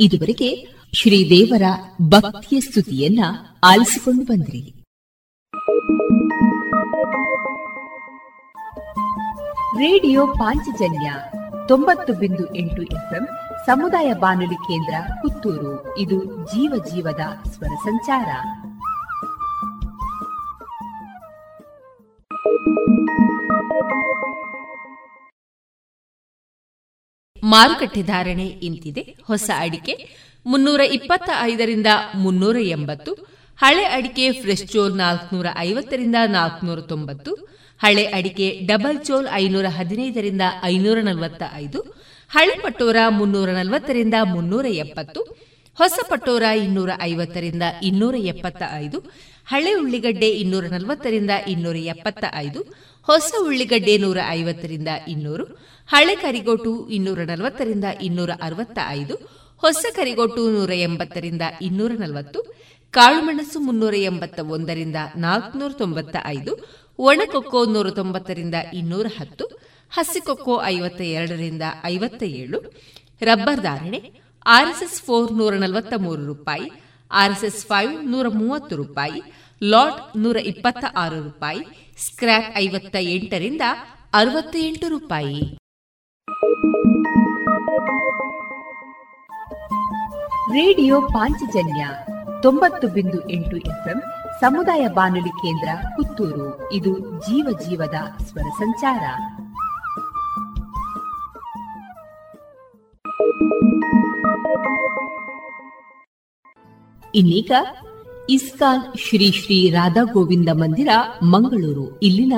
ಇದುವರೆಗೆ 0.00 0.66
ಶ್ರೀದೇವರ 0.94 1.62
ಭಕ್ತಿಯ 2.08 2.60
ಸ್ತುತಿಯನ್ನ 2.60 3.24
ಆಲಿಸಿಕೊಂಡು 3.64 4.24
ಬಂದ್ರಿ. 4.24 4.84
ರೇಡಿಯೋ 9.78 10.26
ಪಾಂಚಜನ್ಯ 10.26 11.12
ತೊಂಬತ್ತು 11.68 12.12
ಬಿಂದು 12.12 12.54
ಎಂಟು 12.54 12.82
ಎಫ್ಎಂ 12.82 13.28
ಸಮುದಾಯ 13.66 14.12
ಬಾನುಲಿ 14.12 14.54
ಕೇಂದ್ರ 14.54 14.94
ಪುತ್ತೂರು. 15.22 15.98
ಇದು 15.98 16.46
ಜೀವ 16.46 16.84
ಜೀವದ 16.84 17.20
ಸ್ವರ 17.50 17.66
ಸಂಚಾರ. 17.66 18.28
ಮಾರುಕಟ್ಟೆ 27.44 28.02
ಧಾರಣೆ 28.02 28.46
ಇಂತಿದೆ. 28.46 29.16
ಹೊಸ 29.26 29.50
ಅಡಿಕೆ 29.58 30.08
ಮುನ್ನೂರ 30.46 30.80
ಇಪ್ಪತ್ತ 30.80 31.30
ಐದರಿಂದ 31.40 31.86
ಮುನ್ನೂರ 32.14 32.56
ಎಂಬತ್ತು, 32.56 33.14
ಹಳೆ 33.58 33.84
ಅಡಿಕೆ 33.84 34.32
ಫ್ರೆಶ್ 34.32 34.72
ಚೋಲ್ 34.72 34.96
ನಾಲ್ಕನೂರ 34.96 35.46
ಐವತ್ತರಿಂದ 35.58 36.16
ನಾಲ್ಕನೂರ 36.26 36.80
ತೊಂಬತ್ತು, 36.80 37.34
ಹಳೆ 37.82 38.04
ಅಡಿಕೆ 38.06 38.60
ಡಬಲ್ 38.66 39.04
ಚೋಲ್ 39.04 39.28
ಐನೂರ 39.32 39.64
ಹದಿನೈದರಿಂದ 39.68 40.42
ಐನೂರ 40.64 40.98
ನಲವತ್ತ 41.02 41.42
ಐದು 41.54 42.06
ಹಳೆ 42.30 42.54
ಪಟೋರ 42.62 42.96
ಮುನ್ನೂರ 43.08 43.50
ನಲವತ್ತರಿಂದ 43.50 44.14
ಮುನ್ನೂರ 44.24 44.66
ಎಪ್ಪತ್ತು 44.66 45.20
ಹೊಸ 45.78 45.98
ಪಟೋರ 46.08 46.42
ಇನ್ನೂರ 46.64 46.90
ಐವತ್ತರಿಂದ 47.00 47.62
ಇನ್ನೂರ 47.82 48.14
ಎಪ್ಪತ್ತ 48.16 48.62
ಐದು, 48.74 48.98
ಹಳೆ 49.46 49.72
ಉಳ್ಳಿಗಡ್ಡೆ 49.74 50.28
ಇನ್ನೂರ 50.28 50.64
ನಲವತ್ತರಿಂದ 50.66 51.30
ಇನ್ನೂರ 51.48 51.76
ಎಪ್ಪತ್ತ 51.76 52.24
ಐದು, 52.34 52.60
ಹೊಸ 53.08 53.32
ಉಳ್ಳಿಗಡ್ಡೆ 53.44 53.98
ನೂರ 53.98 54.18
ಐವತ್ತರಿಂದ 54.28 54.88
ಇನ್ನೂರು, 55.08 55.44
ಹಳೆ 55.88 56.16
ಕರಿಗೋಟು 56.16 56.88
ಇನ್ನೂರ 56.88 57.18
ನಲವತ್ತರಿಂದ 57.24 57.84
ಇನ್ನೂರ 58.02 58.30
ಅರವತ್ತ 58.42 58.78
ಐದು, 58.90 59.16
ಹೊಸ 59.62 59.84
ಕರಿಗೋಟು 59.94 60.50
ನೂರ 60.50 60.72
ಎಂಬತ್ತರಿಂದ 60.72 61.42
ಇನ್ನೂರ 61.60 61.92
ನಲವತ್ತು, 61.98 62.40
ಕಾಳುಮೆಣಸು 62.94 63.60
ಮುನ್ನೂರ 63.60 63.94
ಎಂಬತ್ತ 63.94 64.40
ಒಂದರಿಂದ 64.40 64.96
ನಾಲ್ಕುನೂರ 65.16 65.72
ತೊಂಬತ್ತ 65.78 66.16
ಐದು 66.26 66.52
ಒಣಕೊಕ್ಕೋ 66.98 67.64
ನೂರ 67.64 67.90
ತೊಂಬತ್ತರಿಂದ 67.90 68.54
ಇನ್ನೂರ 68.74 69.06
ಹತ್ತು 69.18 69.46
ಹಸಿಕೊಕ್ಕೋ 69.90 70.64
ಐವತ್ತ 70.64 71.00
ಎರಡರಿಂದ 71.00 71.62
ಐವತ್ತ 71.84 72.22
ಏಳು 72.22 72.60
ರಬ್ಬರ್ 73.20 73.60
ಧಾರಣೆ, 73.60 74.12
ಆರ್ಎಸ್ಎಸ್ 74.46 75.02
ಫೋರ್ 75.02 75.32
ನೂರ 75.32 75.54
ನಲವತ್ತ 75.54 75.94
ಮೂರು 75.96 76.26
ರೂಪಾಯಿ, 76.26 76.70
ಆರ್ಎಸ್ಎಸ್ 77.12 77.66
ಫೈವ್ 77.66 78.04
ನೂರ 78.04 78.28
ಮೂವತ್ತು 78.28 78.76
ರೂಪಾಯಿ 78.76 79.22
ಲಾಟ್ 79.62 80.18
ನೂರ 80.18 80.36
ಇಪ್ಪತ್ತ 80.36 80.84
ಆರು 80.96 81.22
ರೂಪಾಯಿ 81.22 81.58
ಸ್ಕ್ರಾಪ್ 81.98 82.58
ಐವತ್ತ 82.58 82.96
ಎಂಟರಿಂದ 83.00 83.60
ಅರವತ್ತ 84.14 84.56
ಎಂಟು 84.58 84.88
ರೂಪಾಯಿ. 84.88 85.58
ರೇಡಿಯೋ 90.52 91.00
ಪಾಂಚಜನ್ಯ 91.00 91.88
ತೊಂಬತ್ತು 92.42 92.88
ಬಿಂದು 92.88 93.28
ಎಂಟು 93.28 93.56
ಎಫ್ಎಂ 93.56 94.02
ಸಮುದಾಯ 94.40 94.88
ಬಾನುಲಿ 94.88 95.28
ಕೇಂದ್ರ 95.28 95.68
ಪುತ್ತೂರು. 95.88 96.72
ಇದು 96.72 96.98
ಜೀವ 97.20 97.58
ಜೀವದ 97.68 98.22
ಸ್ವರ 98.24 98.48
ಸಂಚಾರ. 98.58 99.02
ಇನ್ನೀಗ 107.14 107.50
ಇಸ್ಕಾನ್ 108.30 108.98
ಶ್ರೀ 108.98 109.32
ಶ್ರೀ 109.32 109.70
ರಾಧಾ 109.70 110.02
ಗೋವಿಂದ 110.02 110.48
ಮಂದಿರ, 110.52 110.88
ಮಂಗಳೂರು. 111.22 111.98
ಇಲ್ಲಿನ 111.98 112.32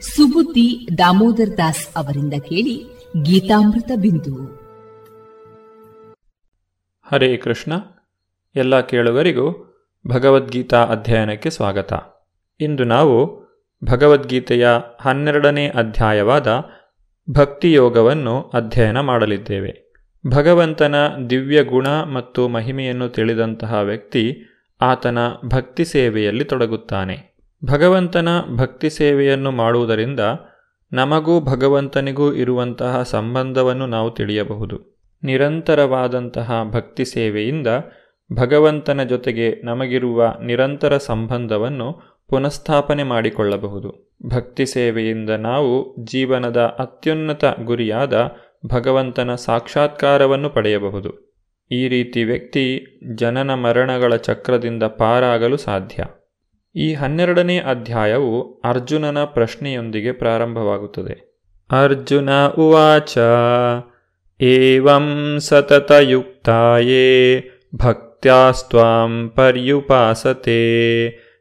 ಸುಬುದ್ದಿ 0.00 0.88
ದಾಮೋದರ್ 0.98 1.58
ದಾಸ್ 1.58 1.88
ಅವರಿಂದ 1.96 2.34
ಕೇಳಿ 2.40 2.84
ಗೀತಾಮೃತ 3.22 3.90
ಬಿಂದು. 4.00 4.44
ಹರೇ 7.02 7.36
ಕೃಷ್ಣ. 7.36 7.72
ಎಲ್ಲ 8.56 8.80
ಕೇಳುವರಿಗೂ 8.80 9.74
ಭಗವದ್ಗೀತಾ 10.08 10.84
ಅಧ್ಯಯನಕ್ಕೆ 10.84 11.50
ಸ್ವಾಗತ. 11.50 11.92
ಇಂದು 12.60 12.84
ನಾವು 12.84 13.48
ಭಗವದ್ಗೀತೆಯ 13.84 14.68
ಹನ್ನೆರಡನೇ 15.00 15.68
ಅಧ್ಯಾಯವಾದ 15.68 16.64
ಭಕ್ತಿಯೋಗವನ್ನು 17.30 18.42
ಅಧ್ಯಯನ 18.42 19.00
ಮಾಡಲಿದ್ದೇವೆ. 19.00 19.87
ಭಗವಂತನ 20.30 20.94
ದಿವ್ಯ 21.30 21.64
ಗುಣ 21.64 21.86
ಮತ್ತು 21.88 22.48
ಮಹಿಮೆಯನ್ನು 22.48 23.08
ತಿಳಿದಂತಹ 23.08 23.74
ವ್ಯಕ್ತಿ 23.74 24.36
ಆತನ 24.80 25.18
ಭಕ್ತಿ 25.46 25.84
ಸೇವೆಯಲ್ಲಿ 25.84 26.44
ತೊಡಗುತ್ತಾನೆ. 26.44 27.36
ಭಗವಂತನ 27.64 28.28
ಭಕ್ತಿ 28.56 28.90
ಸೇವೆಯನ್ನು 28.90 29.50
ಮಾಡುವುದರಿಂದ 29.50 30.20
ನಮಗೂ 30.92 31.40
ಭಗವಂತನಿಗೂ 31.40 32.32
ಇರುವಂತಹ 32.32 33.02
ಸಂಬಂಧವನ್ನು 33.02 33.86
ನಾವು 33.86 34.10
ತಿಳಿಯಬಹುದು. 34.10 34.98
ನಿರಂತರವಾದಂತಹ 35.22 36.52
ಭಕ್ತಿ 36.70 37.04
ಸೇವೆಯಿಂದ 37.04 37.66
ಭಗವಂತನ 38.32 39.02
ಜೊತೆಗೆ 39.02 39.64
ನಮಗಿರುವ 39.64 40.34
ನಿರಂತರ 40.42 40.96
ಸಂಬಂಧವನ್ನು 40.96 42.18
ಪುನಃಸ್ಥಾಪನೆ 42.28 43.02
ಮಾಡಿಕೊಳ್ಳಬಹುದು. 43.02 44.16
ಭಕ್ತಿ 44.26 44.66
ಸೇವೆಯಿಂದ 44.66 45.30
ನಾವು 45.30 45.96
ಜೀವನದ 46.04 46.56
ಅತ್ಯುನ್ನತ 46.56 47.44
ಗುರಿಯಾದ 47.64 48.32
ಭಗವಂತನ 48.66 49.34
ಸಾಕ್ಷಾತ್ಕಾರವನ್ನು 49.34 50.50
ಪಡೆಯಬಹುದು. 50.50 51.28
ಈ 51.70 51.88
ರೀತಿ 51.88 52.24
ವ್ಯಕ್ತಿ 52.24 52.84
ಜನನ 53.14 53.54
ಮರಣಗಳ 53.54 54.16
ಚಕ್ರದಿಂದ 54.16 54.82
ಪಾರಾಗಲು 54.82 55.56
ಸಾಧ್ಯ. 55.56 56.04
ಈ 56.76 56.94
ಹನ್ನೆರಡನೇ 56.94 57.58
ಅಧ್ಯಾಯವು 57.58 58.60
ಅರ್ಜುನನ 58.60 59.24
ಪ್ರಶ್ನೆಯೊಂದಿಗೆ 59.24 60.12
ಪ್ರಾರಂಭವಾಗುತ್ತದೆ. 60.12 61.42
ಅರ್ಜುನ 61.70 62.46
ಉವಾಚ, 62.46 63.18
ಏವಂ 64.40 65.36
ಸತತಯುಕ್ತಾಯೇ, 65.38 67.44
ಭಕ್ತ್ಯಾಸ್ತ್ವಾಂ 67.76 69.32
ಪರ್ಯುಪಾಸತೆ, 69.36 70.60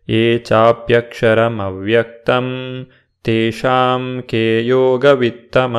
ಯೇ 0.10 0.38
ಚಾಪ್ಯಕ್ಷರಮವ್ಯಕ್ತಂ, 0.38 2.48
ತೇಷಾಂ 3.24 4.24
ಕೇ 4.28 4.68
ಯೋಗವಿತ್ತಮ. 4.68 5.78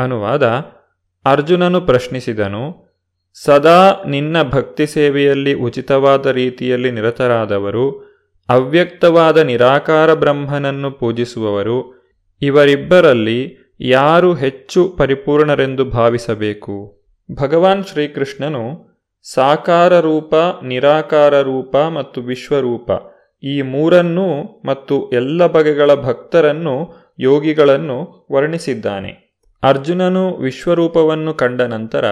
ಅನುವಾದ, 0.00 0.46
ಅರ್ಜುನನು 1.24 1.80
ಪ್ರಶ್ನಿಸಿದನು, 1.80 2.90
ಸದಾ 3.44 4.02
ನಿನ್ನ 4.08 4.42
ಭಕ್ತಿ 4.42 4.86
ಸೇವೆಯಲ್ಲಿ 4.86 5.54
ಉಚಿತವಾದ 5.54 6.26
ರೀತಿಯಲ್ಲಿ 6.26 6.90
ನಿರತರಾದವರು, 6.90 8.10
ಅವ್ಯಕ್ತವಾದ 8.48 9.38
ನಿರಾಕಾರ 9.38 10.14
ಬ್ರಹ್ಮನನ್ನು 10.14 10.90
ಪೂಜಿಸುವವರು, 10.90 12.08
ಇವರಿಬ್ಬರಲ್ಲಿ 12.42 13.56
ಯಾರು 13.80 14.34
ಹೆಚ್ಚು 14.34 14.88
ಪರಿಪೂರ್ಣರೆಂದು 14.88 15.84
ಭಾವಿಸಬೇಕು? 15.84 17.02
ಭಗವಾನ್ 17.40 17.84
ಶ್ರೀಕೃಷ್ಣನು 17.84 18.90
ಸಾಕಾರ 19.32 20.00
ರೂಪ, 20.00 20.34
ನಿರಾಕಾರ 20.64 21.40
ರೂಪ 21.40 21.76
ಮತ್ತು 21.76 22.20
ವಿಶ್ವರೂಪ 22.20 22.90
ಈ 23.42 23.62
ಮೂರನ್ನೂ 23.62 24.60
ಮತ್ತು 24.64 25.10
ಎಲ್ಲ 25.10 25.46
ಬಗೆಗಳ 25.46 25.94
ಭಕ್ತರನ್ನು 25.94 26.94
ಯೋಗಿಗಳನ್ನು 27.18 28.28
ವರ್ಣಿಸಿದ್ದಾನೆ. 28.32 29.29
ಅರ್ಜುನನು 29.62 30.36
ವಿಶ್ವರೂಪವನ್ನು 30.36 31.34
ಕಂಡ 31.34 31.60
ನಂತರ 31.60 32.04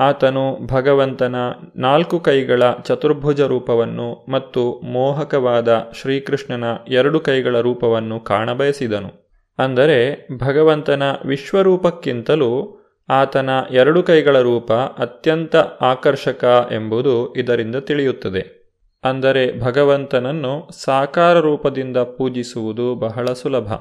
ಆತನು 0.00 0.66
ಭಗವಂತನ 0.66 1.36
ನಾಲ್ಕು 1.76 2.20
ಕೈಗಳ 2.20 2.62
ಚತುರ್ಭುಜ 2.82 3.40
ರೂಪವನ್ನು 3.40 4.32
ಮತ್ತು 4.32 4.80
ಮೋಹಕವಾದ 4.92 5.90
ಶ್ರೀಕೃಷ್ಣನ 6.00 6.64
ಎರಡು 6.88 7.20
ಕೈಗಳ 7.20 7.60
ರೂಪವನ್ನು 7.60 8.20
ಕಾಣಬಯಸಿದನು 8.20 9.10
ಅಂದರೆ 9.58 10.28
ಭಗವಂತನ 10.38 11.02
ವಿಶ್ವರೂಪಕ್ಕಿಂತಲೂ 11.24 12.50
ಆತನ 13.08 13.50
ಎರಡು 13.70 14.02
ಕೈಗಳ 14.02 14.40
ರೂಪ 14.40 14.72
ಅತ್ಯಂತ 14.72 15.56
ಆಕರ್ಷಕ 15.82 16.68
ಎಂಬುದು 16.72 17.34
ಇದರಿಂದ 17.34 17.76
ತಿಳಿಯುತ್ತದೆ. 17.76 18.42
ಅಂದರೆ 19.04 19.60
ಭಗವಂತನನ್ನು 19.60 20.68
ಸಾಕಾರ 20.84 21.38
ರೂಪದಿಂದ 21.38 21.96
ಪೂಜಿಸುವುದು 21.96 22.94
ಬಹಳ 22.94 23.32
ಸುಲಭ. 23.32 23.72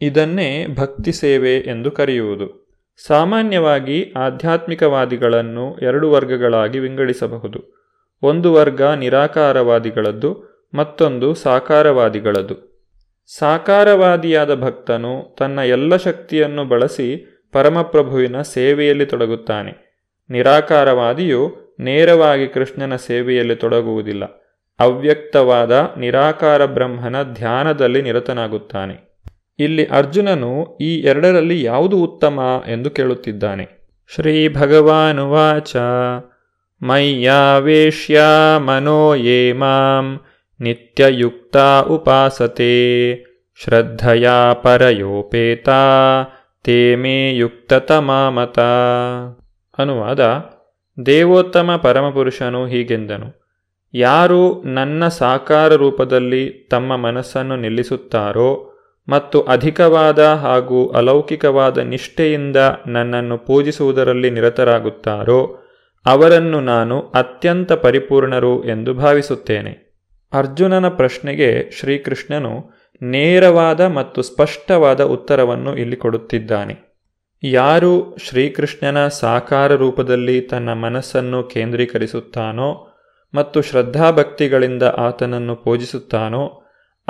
ಇದನ್ನೇ 0.00 0.66
ಭಕ್ತಿ 0.66 1.12
ಸೇವೆ 1.12 1.54
ಎಂದು 1.56 1.90
ಕರೆಯುವುದು. 1.90 2.70
ಸಾಮಾನ್ಯವಾಗಿ 3.06 4.12
ಆಧ್ಯಾತ್ಮಿಕವಾದಿಗಳನ್ನು 4.16 5.78
ಎರಡು 5.78 6.10
ವರ್ಗಗಳಾಗಿ 6.10 6.78
ವಿಂಗಡಿಸಬಹುದು. 6.78 7.88
ಒಂದು 8.22 8.52
ವರ್ಗ 8.52 8.82
ನಿರಾಕಾರವಾದಿಗಳದ್ದು, 8.82 10.50
ಮತ್ತೊಂದು 10.74 11.34
ಸಾಕಾರವಾದಿಗಳದು 11.34 12.70
ಸಾಕಾರವಾದಿಯಾದ 13.38 14.54
ಭಕ್ತನು 14.54 15.36
ತನ್ನ 15.38 15.58
ಎಲ್ಲ 15.58 15.96
ಶಕ್ತಿಯನ್ನು 15.96 16.64
ಬಳಸಿ 16.64 17.40
ಪರಮಪ್ರಭುವಿನ 17.52 18.42
ಸೇವೆಯಲ್ಲಿ 18.42 19.06
ತೊಡಗುತ್ತಾನೆ. 19.06 19.90
ನಿರಾಕಾರವಾದಿಯು 20.30 21.56
ನೇರವಾಗಿ 21.80 22.48
ಕೃಷ್ಣನ 22.48 22.96
ಸೇವೆಯಲ್ಲಿ 22.96 23.56
ತೊಡಗುವುದಿಲ್ಲ. 23.56 24.24
ಅವ್ಯಕ್ತವಾದ 24.80 25.94
ನಿರಾಕಾರ 25.98 26.64
ಬ್ರಹ್ಮನ 26.64 27.22
ಧ್ಯಾನದಲ್ಲಿ 27.22 28.02
ನಿರತನಾಗುತ್ತಾನೆ. 28.02 29.09
ಇಲ್ಲಿ 29.60 29.84
ಅರ್ಜುನನು 29.86 30.78
ಈ 30.80 31.00
ಎರಡರಲ್ಲಿ 31.00 31.62
ಯಾವುದು 31.62 32.02
ಉತ್ತಮ 32.02 32.64
ಎಂದು 32.68 32.90
ಕೇಳುತ್ತಿದ್ದಾನೆ. 32.90 33.68
ಶ್ರೀ 34.14 34.48
ಭಗವಾನುವಾಚ 34.48 35.76
ಮಯ್ಯಾವೇಶ್ಯ 36.82 38.20
ಮನೋ 38.58 39.14
ಯೇ 39.14 39.52
ಮಾಂ 39.52 40.20
ನಿತ್ಯಯುಕ್ತ 40.60 41.56
ಉಪಾಸತೆ. 41.88 42.74
ಶ್ರದ್ಧೆಯ 43.64 44.30
ಪರಯೋಪೇತ 44.62 45.68
ತೇ 46.64 46.96
ಮೇ 46.96 47.34
ಯುಕ್ತತಮಾಮತ 47.34 48.58
ಅನುವಾದ, 49.78 50.20
ದೇವೋತ್ತಮ 51.06 51.80
ಪರಮಪುರುಷನು 51.82 52.66
ಹೀಗೆಂದನು. 52.66 53.28
ಯಾರು 53.94 54.62
ನನ್ನ 54.62 55.08
ಸಾಕಾರ 55.08 55.72
ರೂಪದಲ್ಲಿ 55.74 56.68
ತಮ್ಮ 56.70 56.96
ಮನಸ್ಸನ್ನು 56.96 57.56
ನಿಲ್ಲಿಸುತ್ತಾರೋ 57.56 58.69
ಮತ್ತು 59.10 59.40
ಅಧಿಕವಾದ 59.40 60.24
ಹಾಗೂ 60.24 60.88
ಅಲೌಕಿಕವಾದ 60.88 61.78
ನಿಷ್ಠೆಯಿಂದ 61.78 62.56
ನನ್ನನ್ನು 62.86 63.38
ಪೂಜಿಸುವುದರಲ್ಲಿ 63.38 64.30
ನಿರತರಾಗುತ್ತಾರೋ, 64.30 65.58
ಅವರನ್ನು 66.06 66.60
ನಾನು 66.60 67.00
ಅತ್ಯಂತ 67.00 67.72
ಪರಿಪೂರ್ಣರು 67.72 68.64
ಎಂದು 68.64 68.94
ಭಾವಿಸುತ್ತೇನೆ. 68.94 69.90
ಅರ್ಜುನನ 70.32 70.88
ಪ್ರಶ್ನೆಗೆ 70.88 71.70
ಶ್ರೀಕೃಷ್ಣನು 71.78 72.70
ನೇರವಾದ 73.02 73.80
ಮತ್ತು 73.80 74.22
ಸ್ಪಷ್ಟವಾದ 74.22 75.04
ಉತ್ತರವನ್ನು 75.04 75.76
ಇಲ್ಲಿ 75.76 75.96
ಕೊಡುತ್ತಿದ್ದಾನೆ. 75.96 76.90
ಯಾರು 77.42 78.16
ಶ್ರೀಕೃಷ್ಣನ 78.28 79.08
ಸಾಕಾರ 79.08 79.72
ರೂಪದಲ್ಲಿ 79.74 80.40
ತನ್ನ 80.40 80.72
ಮನಸ್ಸನ್ನು 80.72 81.42
ಕೇಂದ್ರೀಕರಿಸುತ್ತಾನೋ 81.42 82.88
ಮತ್ತು 83.34 83.62
ಶ್ರದ್ಧಾಭಕ್ತಿಗಳಿಂದ 83.62 84.82
ಆತನನ್ನು 84.82 85.56
ಪೂಜಿಸುತ್ತಾನೋ 85.56 86.59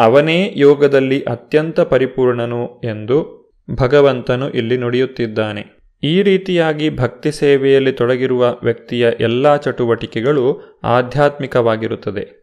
ಅವನೇ 0.01 0.53
ಯೋಗದಲ್ಲಿ 0.57 1.23
ಅತ್ಯಂತ 1.23 1.81
ಪರಿಪೂರ್ಣನು 1.81 2.81
ಎಂದು 2.85 3.41
ಭಗವಂತನು 3.71 4.51
ಇಲ್ಲಿ 4.51 4.77
ನುಡಿಯುತ್ತಿದ್ದಾನೆ. 4.77 5.81
ಈ 6.03 6.23
ರೀತಿಯಾಗಿ 6.23 6.97
ಭಕ್ತಿ 6.97 7.33
ಸೇವೆಯಲ್ಲಿ 7.33 7.93
ತೊಡಗಿರುವ 7.93 8.59
ವ್ಯಕ್ತಿಯ 8.63 9.11
ಎಲ್ಲ 9.21 9.57
ಚಟುವಟಿಕೆಗಳು 9.57 10.79
ಆಧ್ಯಾತ್ಮಿಕವಾಗಿರುತ್ತದೆ. 10.85 12.41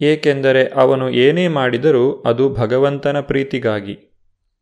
ಏಕೆಂದರೆ 0.00 0.66
ಅವನು 0.66 1.10
ಏನೇ 1.10 1.48
ಮಾಡಿದರೂ 1.48 2.12
ಅದು 2.12 2.54
ಭಗವಂತನ 2.54 3.20
ಪ್ರೀತಿಗಾಗಿ. 3.20 3.98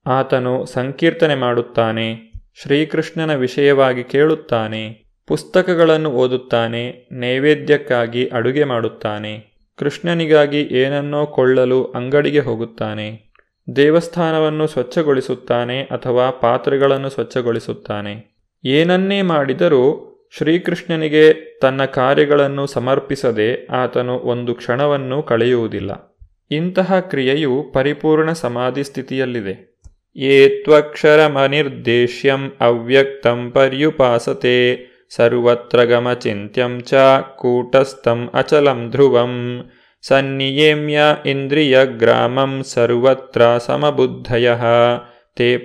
ಆತನು 0.06 0.66
ಸಂಕೀರ್ತನೆ 0.66 1.34
ಮಾಡುತ್ತಾನೆ, 1.34 2.32
ಶ್ರೀಕೃಷ್ಣನ 2.62 3.34
ವಿಷಯವಾಗಿ 3.34 4.04
ಕೇಳುತ್ತಾನೆ, 4.04 5.06
ಪುಸ್ತಕಗಳನ್ನು 5.26 6.10
ಓದುತ್ತಾನೆ, 6.10 7.08
ನೈವೇದ್ಯಕ್ಕಾಗಿ 7.12 8.26
ಅಡುಗೆ 8.26 8.64
ಮಾಡುತ್ತಾನೆ. 8.64 9.55
ಕೃಷ್ಣನಿಗಾಗಿ 9.76 10.60
ಏನನ್ನೋ 10.60 11.26
ಕೊಳ್ಳಲು 11.26 11.84
ಅಂಗಡಿಗೆ 11.84 12.38
ಹೋಗುತ್ತಾನೆ. 12.38 13.32
ದೇವಸ್ಥಾನವನ್ನು 13.76 14.66
ಸ್ವಚ್ಛಗೊಳಿಸುತ್ತಾನೆ 14.66 15.82
ಅಥವಾ 15.82 16.30
ಪಾತ್ರೆಗಳನ್ನು 16.30 17.10
ಸ್ವಚ್ಛಗೊಳಿಸುತ್ತಾನೆ. 17.10 18.42
ಏನನ್ನೇ 18.64 19.22
ಮಾಡಿದರೂ 19.22 20.12
ಶ್ರೀಕೃಷ್ಣನಿಗೆ 20.36 21.58
ತನ್ನ 21.58 21.84
ಕಾರ್ಯಗಳನ್ನು 21.84 22.66
ಸಮರ್ಪಿಸದೆ 22.66 23.66
ಆತನು 23.66 24.18
ಒಂದು 24.18 24.54
ಕ್ಷಣವನ್ನು 24.54 25.22
ಕಳೆಯುವುದಿಲ್ಲ. 25.22 26.20
ಇಂತಹ 26.50 27.00
ಕ್ರಿಯೆಯು 27.00 27.64
ಪರಿಪೂರ್ಣ 27.72 28.32
ಸಮಾಧಿ 28.32 28.84
ಸ್ಥಿತಿಯಲ್ಲಿದೆ. 28.84 29.76
ಏತ್ವಕ್ಷರಮನಿರ್ದೇಶ್ಯಂ 30.16 30.64
ತ್ವಕ್ಷರಮನಿರ್ದೇಶ್ಯಂ 30.64 32.52
ಅವ್ಯಕ್ತಂ 32.60 33.52
ಪರ್ಯುಪಾಸತೆ 33.54 34.95
ಸರ್ವತ್ರ 35.10 35.84
ಗಮಚಿಂತ್ಯಂ 35.84 36.80
ಚ 36.80 36.94
ಕೂಟಸ್ಥಂ 37.36 38.30
ಅಚಲಂ 38.34 38.90
ಧ್ರುವಂ 38.90 39.64
ಸನ್ನಿಯೇಮ್ಯ 40.02 41.00
ಇಂದ್ರಿಯಗ್ರಾಮಂ 41.26 42.62
ಸರ್ವತ್ರ 42.62 43.58
ಸಮಬುದ್ಧಯ 43.58 44.50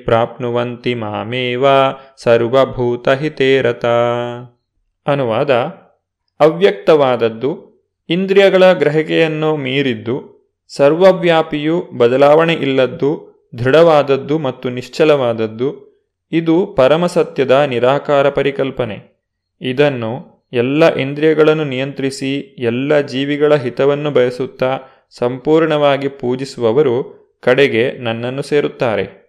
ಪ್ರಾಪ್ನುವಂತಿ 0.04 0.96
ಮಾಮೇವ 0.96 1.66
ಸರ್ವಭೂತಹಿತೇರತ 2.18 3.86
ಅನುವಾದ 5.08 5.52
ಅವ್ಯಕ್ತವಾದದ್ದು 6.40 7.72
ಇಂದ್ರಿಯಗಳ 8.10 8.74
ಗ್ರಹಿಕೆಯನ್ನು 8.74 9.56
ಮೀರಿದ್ದು। 9.56 10.16
ಸರ್ವವ್ಯಾಪಿಯು 10.68 11.82
ಬದಲಾವಣೆ 11.98 12.54
ಇಲ್ಲದ್ದು। 12.54 13.12
ದೃಢವಾದದ್ದು 13.60 14.40
ಮತ್ತು 14.40 14.70
ನಿಶ್ಚಲವಾದದ್ದು। 14.70 15.70
ಇದು 16.32 16.66
ಪರಮಸತ್ಯದ 16.66 17.52
ನಿರಾಕಾರ 17.52 18.30
ಪರಿಕಲ್ಪನೆ। 18.30 19.11
ಇದನ್ನು 19.62 20.42
ಎಲ್ಲ 20.54 20.96
ಇಂದ್ರಿಯಗಳನ್ನು 20.96 21.64
ನಿಯಂತ್ರಿಸಿ 21.64 22.40
ಎಲ್ಲ 22.60 23.02
ಜೀವಿಗಳ 23.02 23.56
ಹಿತವನ್ನು 23.56 24.12
ಬಯಸುತ್ತಾ 24.12 24.80
ಸಂಪೂರ್ಣವಾಗಿ 25.18 26.08
ಪೂಜಿಸುವವರು 26.08 27.22
ಕಡೆಗೆ 27.44 27.92
ನನ್ನನ್ನು 27.92 28.42
ಸೇರುತ್ತಾರೆ. 28.42 29.22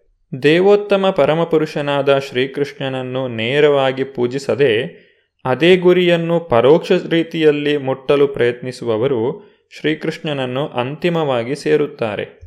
ದೇವೋತ್ತಮ 0.42 1.14
ಪರಮಪುರುಷನಾದ 1.16 2.18
ಶ್ರೀಕೃಷ್ಣನನ್ನು 2.18 3.28
ನೇರವಾಗಿ 3.28 4.04
ಪೂಜಿಸದೆ 4.04 5.02
ಅದೇ 5.44 5.76
ಗುರಿಯನ್ನು 5.76 6.40
ಪರೋಕ್ಷ 6.40 6.92
ರೀತಿಯಲ್ಲಿ 7.10 7.76
ಮುಟ್ಟಲು 7.76 8.28
ಪ್ರಯತ್ನಿಸುವವರು 8.28 9.52
ಶ್ರೀಕೃಷ್ಣನನ್ನು 9.80 10.66
ಅಂತಿಮವಾಗಿ 10.66 11.54
ಸೇರುತ್ತಾರೆ. 11.54 12.40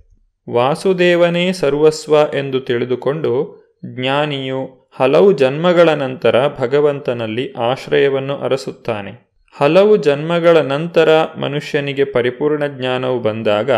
ವಾಸುದೇವನೇ 0.50 1.54
ಸರ್ವಸ್ವ 1.54 2.16
ಎಂದು 2.38 2.60
ತಿಳಿದುಕೊಂಡು 2.60 3.66
ಜ್ಞಾನಿಯು 3.86 4.85
ಹಲವು 5.00 5.32
ಜನ್ಮಗಳ 5.32 5.90
ನಂತರ 5.90 6.48
ಭಗವಂತನಲ್ಲಿ 6.60 7.54
ಆಶ್ರಯವನ್ನು 7.54 8.38
ಅರಸುತ್ತಾನೆ. 8.38 9.26
ಹಲವು 9.58 9.98
ಜನ್ಮಗಳ 9.98 10.58
ನಂತರ 10.58 11.10
ಮನುಷ್ಯನಿಗೆ 11.24 12.04
ಪರಿಪೂರ್ಣ 12.04 12.68
ಜ್ಞಾನವು 12.68 13.20
ಬಂದಾಗ 13.20 13.72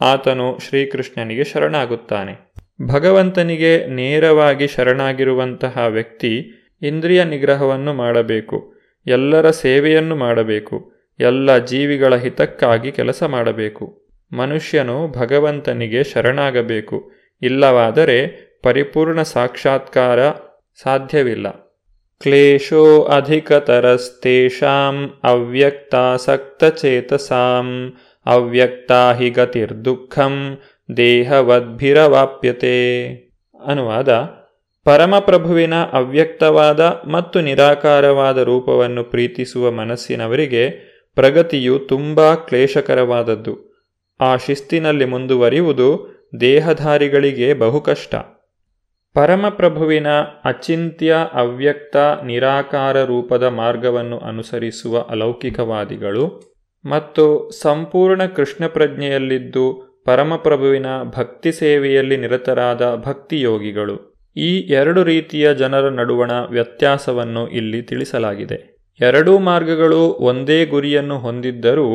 ಆತನು 0.00 0.58
ಶ್ರೀಕೃಷ್ಣನಿಗೆ 0.68 1.44
ಶರಣಾಗುತ್ತಾನೆ. 1.44 2.54
ಭಗವಂತನಿಗೆ 2.86 3.86
ನೇರವಾಗಿ 3.86 4.66
ಶರಣಾಗಿರುವಂತಹ 4.66 5.86
ವ್ಯಕ್ತಿ 5.88 6.32
ಇಂದ್ರಿಯ 6.82 7.24
ನಿಗ್ರಹವನ್ನು 7.24 7.94
ಮಾಡಬೇಕು, 7.94 8.74
ಎಲ್ಲರ 9.06 9.50
ಸೇವೆಯನ್ನು 9.50 10.16
ಮಾಡಬೇಕು, 10.16 10.92
ಎಲ್ಲ 11.20 11.58
ಜೀವಿಗಳ 11.58 12.16
ಹಿತಕ್ಕಾಗಿ 12.16 12.92
ಕೆಲಸ 12.92 13.22
ಮಾಡಬೇಕು. 13.22 14.08
ಮನುಷ್ಯನು 14.32 15.08
ಭಗವಂತನಿಗೆ 15.08 16.04
ಶರಣಾಗಬೇಕು, 16.04 17.12
ಇಲ್ಲವಾದರೆ 17.42 18.43
ಪರಿಪೂರ್ಣ 18.64 19.22
ಸಾಕ್ಷಾತ್ಕಾರ 19.22 20.18
ಸಾಧ್ಯವಿಲ್ಲ. 20.82 21.74
ಕ್ಲೇಶೋ 22.20 23.02
ಅಧಿಕತರಸ್ತೇಷಾಂ 23.02 25.20
ಅವ್ಯಕ್ತಾಸಕ್ತಚೇತಸಾಂ 25.24 27.92
ಅವ್ಯಕ್ತಾ 28.26 29.12
ಹಿ 29.12 29.30
ಗತಿರ್ದುಃಖಂ, 29.30 30.58
ದೇಹವದ್ಭಿರವಾಪ್ಯತೆ. 30.96 33.08
ಅನುವಾದ, 33.66 34.30
ಪರಮಪ್ರಭುವಿನ 34.84 35.74
ಅವ್ಯಕ್ತವಾದ 35.92 37.02
ಮತ್ತು 37.10 37.40
ನಿರಾಕಾರವಾದ 37.40 38.38
ರೂಪವನ್ನು 38.38 39.04
ಪ್ರೀತಿಸುವ 39.04 39.70
ಮನಸ್ಸಿನವರಿಗೆ 39.70 40.94
ಪ್ರಗತಿಯು 41.14 41.78
ತುಂಬ 41.78 42.34
ಕ್ಲೇಶಕರವಾದದ್ದು. 42.34 43.74
ಆ 44.20 44.36
ಶಿಸ್ತಿನಲ್ಲಿ 44.36 45.04
ಮುಂದುವರಿಯುವುದು 45.04 46.14
ದೇಹಧಾರಿಗಳಿಗೆ 46.40 47.54
ಬಹುಕಷ್ಟ 47.54 48.14
ಪರಮಪ್ರಭುವಿನ 49.14 50.06
ಅಚಿಂತ್ಯ, 50.44 51.16
ಅವ್ಯಕ್ತ, 51.32 51.96
ನಿರಾಕಾರ 52.24 53.04
ರೂಪದ 53.04 53.42
ಮಾರ್ಗವನ್ನು 53.42 54.18
ಅನುಸರಿಸುವ 54.18 55.06
ಅಲೌಕಿಕವಾದಿಗಳು 55.10 56.54
ಮತ್ತು 56.84 57.50
ಸಂಪೂರ್ಣ 57.62 58.24
ಕೃಷ್ಣ 58.24 58.66
ಪ್ರಜ್ಞೆಯಲ್ಲಿದ್ದು 58.66 59.94
ಪರಮಪ್ರಭುವಿನ 60.06 60.86
ಭಕ್ತಿ 61.02 61.52
ಸೇವೆಯಲ್ಲಿ 61.52 62.16
ನಿರತರಾದ 62.16 62.94
ಭಕ್ತಿಯೋಗಿಗಳು. 62.94 64.14
ಈ 64.36 64.58
ಎರಡು 64.58 65.04
ರೀತಿಯ 65.04 65.54
ಜನರ 65.54 65.88
ನಡುವಣ 65.88 66.30
ವ್ಯತ್ಯಾಸವನ್ನು 66.50 67.48
ಇಲ್ಲಿ 67.48 67.82
ತಿಳಿಸಲಾಗಿದೆ. 67.82 68.80
ಎರಡೂ 69.00 69.38
ಮಾರ್ಗಗಳು 69.38 70.00
ಒಂದೇ 70.02 70.66
ಗುರಿಯನ್ನು 70.66 71.18
ಹೊಂದಿದ್ದರೂ 71.18 71.88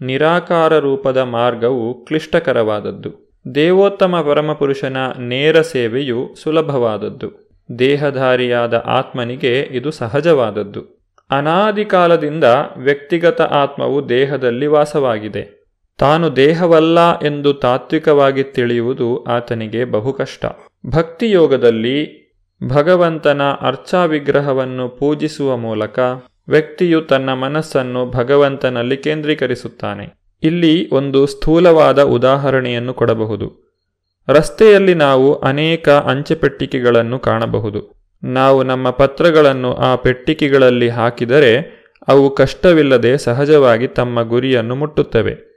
ನಿರಾಕಾರ 0.00 0.78
ರೂಪದ 0.78 1.16
ಮಾರ್ಗವು 1.16 2.04
ಕ್ಲಿಷ್ಟಕರವಾದದ್ದು. 2.04 3.21
ದೇವೋತ್ತಮ 3.54 4.20
ಪರಮಪುರುಷನ 4.20 4.96
ನೇರ 5.18 5.60
ಸೇವೆಯು 5.60 6.34
ಸುಲಭವಾದದ್ದು. 6.42 7.50
ದೇಹಧಾರಿಯಾದ 7.78 8.74
ಆತ್ಮನಿಗೆ 8.74 9.60
ಇದು 9.60 9.90
ಸಹಜವಾದದ್ದು. 9.90 11.02
ಅನಾದಿ 11.30 11.84
ಕಾಲದಿಂದ 11.84 12.44
ವ್ಯಕ್ತಿಗತ 12.76 13.40
ಆತ್ಮವು 13.40 14.08
ದೇಹದಲ್ಲಿ 14.08 14.66
ವಾಸವಾಗಿದೆ. 14.66 15.62
ತಾನು 15.98 16.36
ದೇಹವಲ್ಲ 16.36 17.18
ಎಂದು 17.18 17.54
ತಾತ್ವಿಕವಾಗಿ 17.54 18.42
ತಿಳಿಯುವುದು 18.42 19.24
ಆತನಿಗೆ 19.24 19.84
ಬಹುಕಷ್ಟ. 19.84 20.46
ಭಕ್ತಿಯೋಗದಲ್ಲಿ 20.86 22.22
ಭಗವಂತನ 22.68 23.42
ಅರ್ಚಾ 23.42 24.04
ವಿಗ್ರಹವನ್ನು 24.04 24.88
ಪೂಜಿಸುವ 24.88 25.56
ಮೂಲಕ 25.56 25.98
ವ್ಯಕ್ತಿಯು 26.48 27.00
ತನ್ನ 27.00 27.32
ಮನಸ್ಸನ್ನು 27.32 28.10
ಭಗವಂತನಲ್ಲಿ 28.10 28.96
ಕೇಂದ್ರೀಕರಿಸುತ್ತಾನೆ. 28.96 30.21
ಇಲ್ಲಿ 30.42 30.90
ಒಂದು 30.90 31.26
ಸ್ಥೂಲವಾದ 31.26 32.02
ಉದಾಹರಣೆಯನ್ನು 32.02 32.94
ಕೊಡಬಹುದು. 32.94 33.62
ರಸ್ತೆಯಲ್ಲಿ 34.28 34.94
ನಾವು 34.94 35.34
ಅನೇಕ 35.34 35.88
ಅಂಚೆ 35.88 36.34
ಪೆಟ್ಟಿಗೆಗಳನ್ನು 36.34 37.18
ಕಾಣಬಹುದು. 37.18 38.02
ನಾವು 38.24 38.62
ನಮ್ಮ 38.62 38.90
ಪತ್ರಗಳನ್ನು 38.90 39.74
ಆ 39.74 39.96
ಪೆಟ್ಟಿಗೆಗಳಲ್ಲಿ 39.96 40.88
ಹಾಕಿದರೆ 40.88 41.82
ಅವು 42.08 42.34
ಕಷ್ಟವಿಲ್ಲದೆ 42.34 43.18
ಸಹಜವಾಗಿ 43.18 43.86
ತಮ್ಮ 43.86 44.22
ಗುರಿಯನ್ನು 44.22 44.74
ಮುಟ್ಟುತ್ತವೆ. 44.74 45.52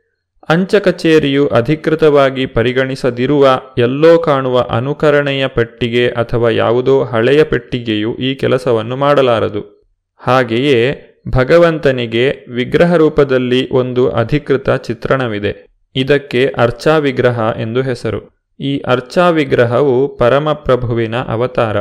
ಅಂಚ 0.49 0.75
ಕಚೇರಿಯು 0.75 1.47
ಅಧಿಕೃತವಾಗಿ 1.47 2.45
ಪರಿಗಣಿಸದಿರುವ 2.45 3.61
ಎಲ್ಲೋ 3.77 4.17
ಕಾಣುವ 4.17 4.67
ಅನುಕರಣೆಯ 4.69 5.47
ಪೆಟ್ಟಿಗೆ 5.47 6.07
ಅಥವಾ 6.07 6.49
ಯಾವುದೋ 6.49 7.03
ಹಳೆಯ 7.03 7.43
ಪೆಟ್ಟಿಗೆಯು 7.43 8.15
ಈ 8.15 8.35
ಕೆಲಸವನ್ನು 8.35 8.95
ಮಾಡಲಾರದು. 8.95 9.85
ಹಾಗೆಯೇ 10.17 11.01
ಭಗವಂತನಿಗೆ 11.29 12.29
ವಿಗ್ರಹ 12.51 12.95
ರೂಪದಲ್ಲಿ 12.95 13.69
ಒಂದು 13.69 14.09
ಅಧಿಕೃತ 14.09 14.69
ಚಿತ್ರಣವಿದೆ. 14.69 15.67
ಇದಕ್ಕೆ 15.95 16.53
ಅರ್ಚಾ 16.57 16.97
ವಿಗ್ರಹ 16.97 17.39
ಎಂದು 17.59 17.81
ಹೆಸರು. 17.81 18.49
ಈ 18.59 18.79
ಅರ್ಚಾ 18.79 19.29
ವಿಗ್ರಹವು 19.29 20.17
ಪರಮಪ್ರಭುವಿನ 20.17 21.15
ಅವತಾರ. 21.15 21.77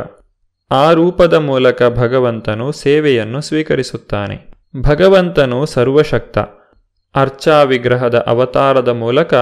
ಆ 0.71 0.91
ರೂಪದ 0.91 1.33
ಮೂಲಕ 1.33 1.83
ಭಗವಂತನು 1.83 2.71
ಸೇವೆಯನ್ನು 2.71 3.41
ಸ್ವೀಕರಿಸುತ್ತಾನೆ. 3.41 4.53
ಭಗವಂತನು 4.81 5.65
ಸರ್ವಶಕ್ತ. 5.65 6.37
ಅರ್ಚಾ 7.15 7.63
ವಿಗ್ರಹದ 7.63 8.23
ಅವತಾರದ 8.27 8.87
ಮೂಲಕ 8.87 9.33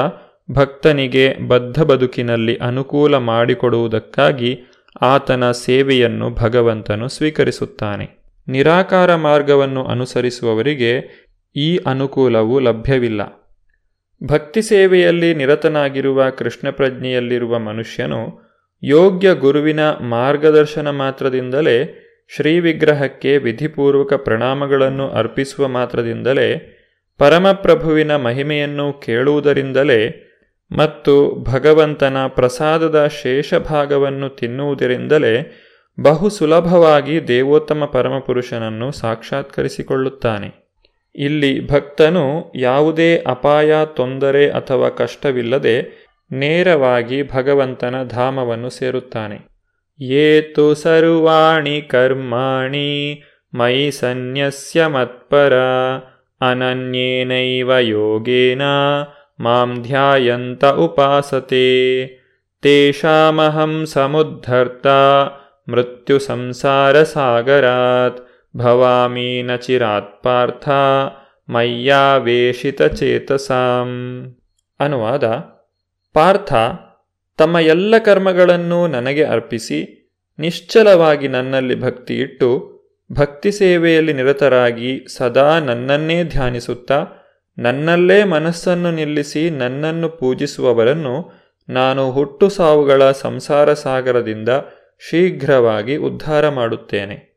ಭಕ್ತನಿಗೆ 0.51 1.47
ಬದ್ಧ 1.47 1.81
ಬದುಕಿನಲ್ಲಿ 1.81 2.55
ಅನುಕೂಲ 2.55 3.17
ಮಾಡಿಕೊಡುವುದಕ್ಕಾಗಿ 3.17 4.59
ಆತನ 5.01 5.51
ಸೇವೆಯನ್ನು 5.51 6.29
ಭಗವಂತನು 6.29 7.07
ಸ್ವೀಕರಿಸುತ್ತಾನೆ. 7.07 8.22
ನಿರಾಕಾರ 8.47 9.15
ಮಾರ್ಗವನ್ನು 9.15 9.83
ಅನುಸರಿಸುವವರಿಗೆ 9.83 11.23
ಈ 11.55 11.77
ಅನುಕೂಲವು 11.77 12.59
ಲಭ್ಯವಿಲ್ಲ. 12.59 13.21
ಭಕ್ತಿ 14.23 14.61
ಸೇವೆಯಲ್ಲಿ 14.61 15.35
ನಿರತನಾಗಿರುವ 15.35 16.29
ಕೃಷ್ಣ 16.29 16.69
ಪ್ರಜ್ಞೆಯಲ್ಲಿರುವ 16.69 17.59
ಮನುಷ್ಯನು 17.59 18.41
ಯೋಗ್ಯ 18.83 19.33
ಗುರುವಿನ 19.33 19.79
ಮಾರ್ಗದರ್ಶನ 19.89 20.89
ಮಾತ್ರದಿಂದಲೇ 20.89 21.99
ಶ್ರೀ 22.35 22.59
ವಿಗ್ರಹಕ್ಕೆ 22.59 23.37
ವಿಧಿಪೂರ್ವಕ 23.37 24.13
ಪ್ರಣಾಮಗಳನ್ನು 24.13 25.09
ಅರ್ಪಿಸುವ 25.09 25.67
ಮಾತ್ರದಿಂದಲೇ 25.67 26.79
ಪರಮಪ್ರಭುವಿನ 27.17 28.15
ಮಹಿಮೆಯನ್ನು 28.15 28.93
ಕೇಳುವುದರಿಂದಲೇ 28.93 30.29
ಮತ್ತು 30.71 31.43
ಭಗವಂತನ 31.43 32.27
ಪ್ರಸಾದದ 32.27 33.07
ಶೇಷ 33.07 33.53
ಭಾಗವನ್ನು 33.53 34.29
ತಿನ್ನುವುದರಿಂದಲೇ 34.29 35.63
ಬಹು 35.99 36.29
ಸುಲಭವಾಗಿ 36.29 37.27
ದೇವೋತ್ತಮ 37.27 37.89
ಪರಮಪುರುಷನನ್ನು 37.91 38.91
ಸಾಕ್ಷಾತ್ಕರಿಸಿಕೊಳ್ಳುತ್ತಾನೆ. 38.91 40.63
ಇಲ್ಲಿ 41.15 41.67
ಭಕ್ತನು 41.67 42.51
ಯಾವುದೇ 42.55 43.17
ಅಪಾಯ, 43.27 43.73
ತೊಂದರೆ 43.85 44.49
ಅಥವಾ 44.49 44.89
ಕಷ್ಟವಿಲ್ಲದೆ 44.89 46.07
ನೇರವಾಗಿ 46.31 47.23
ಭಗವಂತನ 47.23 48.03
ಧಾಮವನ್ನು 48.03 48.69
ಸೇರುತ್ತಾನೆ. 48.69 49.53
ಏತು 50.03 50.73
ಸರ್ವಾಣಿ 50.73 51.81
ಕರ್ಮಾಣಿ 51.81 53.23
ಮೈ 53.53 53.91
ಸನ್ಯಸ್ಯ 53.91 54.85
ಮತ್ಪರ 54.87 55.53
ಅನನ್ಯೇನೈವ 56.41 57.77
ಯೋಗೇನ 57.77 58.61
ಮಾಂ 59.39 59.83
ಧ್ಯಾಯಂತ 59.83 60.65
ಉಪಾಸತೆ. 60.65 62.05
ತೇಷಾಮಹಂ 62.61 63.85
ಸಮುದ್ಧರ್ತ 63.85 64.87
ಮೃತ್ಯು 65.67 66.19
ಸಂಸಾರ 66.19 67.03
ಸಾಗರಾತ್ 67.03 68.19
ಭವಾಮಿ 68.57 69.41
ನ 69.41 69.55
ಚಿರಾತ್ 69.55 70.23
ಪಾರ್ಥ 70.23 70.69
ಮಯ್ಯಾವೇಶಿತ 71.49 72.81
ಚೇತಸಾಂ 72.81 73.89
ಅನುವಾದ 74.79 75.25
ಪಾರ್ಥ 76.15 76.53
ತಮ್ಮ 77.39 77.57
ಎಲ್ಲ 77.59 77.97
ಕರ್ಮಗಳನ್ನು 77.97 78.87
ನನಗೆ 78.87 79.23
ಅರ್ಪಿಸಿ, 79.23 79.79
ನಿಶ್ಚಲವಾಗಿ 80.39 81.27
ನನ್ನಲ್ಲಿ 81.27 81.75
ಭಕ್ತಿ 81.81 82.15
ಇಟ್ಟು 82.19 82.49
ಭಕ್ತಿ 83.09 83.51
ಸೇವೆಯಲ್ಲಿ 83.51 84.13
ನಿರತರಾಗಿ 84.13 84.91
ಸದಾ 85.17 85.59
ನನ್ನನ್ನೇ 85.59 86.23
ಧ್ಯಾನಿಸುತ್ತಾ, 86.23 86.99
ನನ್ನಲ್ಲೇ 87.57 88.23
ಮನಸ್ಸನ್ನು 88.23 88.91
ನಿಲ್ಲಿಸಿ 88.91 89.49
ನನ್ನನ್ನು 89.49 90.09
ಪೂಜಿಸುವವರನ್ನು 90.09 91.15
ನಾನು 91.69 92.11
ಹುಟ್ಟು 92.11 92.49
ಸಾವುಗಳ 92.49 93.11
ಸಂಸಾರ 93.11 93.73
ಸಾಗರದಿಂದ 93.73 94.49
ಶೀಘ್ರವಾಗಿ 95.09 95.95
ಉದ್ಧಾರ 95.95 96.49
ಮಾಡುತ್ತೇನೆ. 96.49 97.33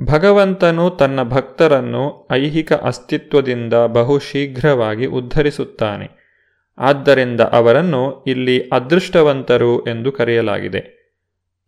ಭಗವಂತನು 0.00 0.90
ತನ್ನ 0.90 1.22
ಭಕ್ತರನ್ನು 1.22 2.28
ಐಹಿಕ 2.32 2.72
ಅಸ್ತಿತ್ವದಿಂದ 2.72 3.74
ಬಹು 3.74 4.18
ಶೀಘ್ರವಾಗಿ 4.18 5.06
ಉದ್ಧರಿಸುತ್ತಾನೆ. 5.06 6.24
ಆದ್ದರಿಂದ 6.78 7.40
ಅವರನ್ನು 7.40 8.24
ಇಲ್ಲಿ 8.26 8.68
ಅದೃಷ್ಟವಂತರು 8.72 9.84
ಎಂದು 9.86 10.12
ಕರೆಯಲಾಗಿದೆ. 10.12 11.04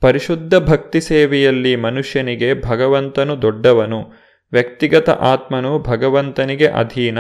ಪರಿಶುದ್ಧ 0.01 0.55
ಭಕ್ತಿ 0.55 1.01
ಸೇವೆಯಲ್ಲಿ 1.01 1.77
ಮನುಷ್ಯನಿಗೆ 1.77 2.63
ಭಗವಂತನು 2.63 3.43
ದೊಡ್ಡವನು, 3.43 4.13
ವ್ಯಕ್ತಿಗತ 4.53 5.11
ಆತ್ಮನು 5.11 5.79
ಭಗವಂತನಿಗೆ 5.79 6.67
ಅಧೀನ 6.67 7.19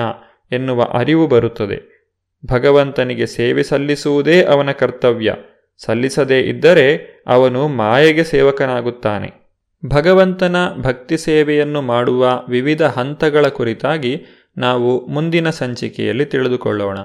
ಎನ್ನುವ 0.52 0.82
ಅರಿವು 0.82 1.26
ಬರುತ್ತದೆ. 1.26 2.08
ಭಗವಂತನಿಗೆ 2.46 3.26
ಸೇವೆ 3.26 3.62
ಸಲ್ಲಿಸುವುದೇ 3.62 4.42
ಅವನ 4.42 4.72
ಕರ್ತವ್ಯ. 4.72 5.34
ಸಲ್ಲಿಸದೇ 5.78 6.40
ಇದ್ದರೆ 6.40 6.96
ಅವನು 7.26 7.68
ಮಾಯೆಗೆ 7.68 8.24
ಸೇವಕನಾಗುತ್ತಾನೆ. 8.24 9.46
ಭಗವಂತನ 9.86 10.56
ಭಕ್ತಿ 10.76 11.18
ಸೇವೆಯನ್ನು 11.18 11.82
ಮಾಡುವ 11.82 12.42
ವಿವಿಧ 12.48 12.82
ಹಂತಗಳ 12.82 13.48
ಕುರಿತಾಗಿ 13.48 14.24
ನಾವು 14.58 15.06
ಮುಂದಿನ 15.06 15.50
ಸಂಚಿಕೆಯಲ್ಲಿ 15.50 16.24
ತಿಳಿದುಕೊಳ್ಳೋಣ. 16.24 16.98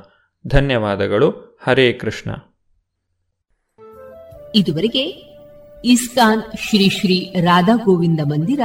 ಧನ್ಯವಾದಗಳು. 0.47 1.59
ಹರೇ 1.63 1.93
ಕೃಷ್ಣ. 1.93 2.31
ಇದುವರೆಗೆ 4.55 5.31
ಇಸ್ಕಾನ್ 5.85 6.41
ಶ್ರೀ 6.41 6.89
ಶ್ರೀ 6.89 7.33
ರಾಧಾ 7.41 7.75
ಗೋವಿಂದ 7.75 8.19
ಮಂದಿರ, 8.23 8.59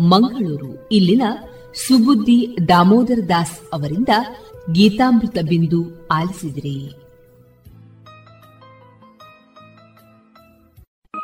ಮಂಗಳೂರು. 0.00 0.88
ಇಲ್ಲಿನ 0.92 1.22
ಸುಬುದ್ದಿ 1.74 2.56
ದಾಮೋದರ 2.68 3.18
ದಾಸ್ 3.28 3.60
ಅವರಿಂದ 3.72 4.08
ಗೀತಾಮೃತ 4.72 5.38
ಬಿಂದು 5.48 6.08
ಆಲಿಸಿದಿರಿ. 6.08 6.97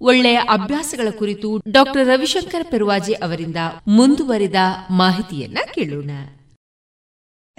ಒಳ್ಳೆಯ 0.00 0.36
ಅಭ್ಯಾಸಗಳ 0.36 1.08
ಕುರಿತು 1.18 1.62
ಡಾಕ್ಟರ್ 1.70 2.06
ರವಿಶಂಕರ್ 2.06 2.70
ಪೆರುವಾಜಿ 2.70 3.14
ಅವರಿಂದ 3.14 3.56
ಮುಂದುವರಿದ 3.86 4.54
ಮಾಹಿತಿಯನ್ನ 4.90 5.58
ಕೇಳೋಣ. 5.74 6.10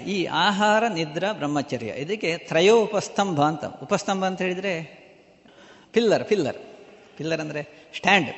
ಈ 0.06 0.24
ಆಹಾರ, 0.24 0.88
ನಿದ್ರಾ, 0.88 1.32
ಬ್ರಹ್ಮಚರ್ಯ, 1.32 1.86
ಇದಕ್ಕೆ 1.86 2.38
ತ್ರಯೋ 2.38 2.82
ಉಪಸ್ತಂಭ 2.82 3.40
ಅಂತ. 3.40 3.64
ಉಪಸ್ತಂಭ 3.64 4.24
ಅಂತ 4.24 4.42
ಹೇಳಿದ್ರೆ 4.42 4.98
ಪಿಲ್ಲರ್ 5.92 6.24
ಪಿಲ್ಲರ್ 6.24 6.56
ಪಿಲ್ಲರ್ 7.16 7.40
ಅಂದ್ರೆ 7.40 7.90
ಸ್ಟ್ಯಾಂಡ್. 7.96 8.28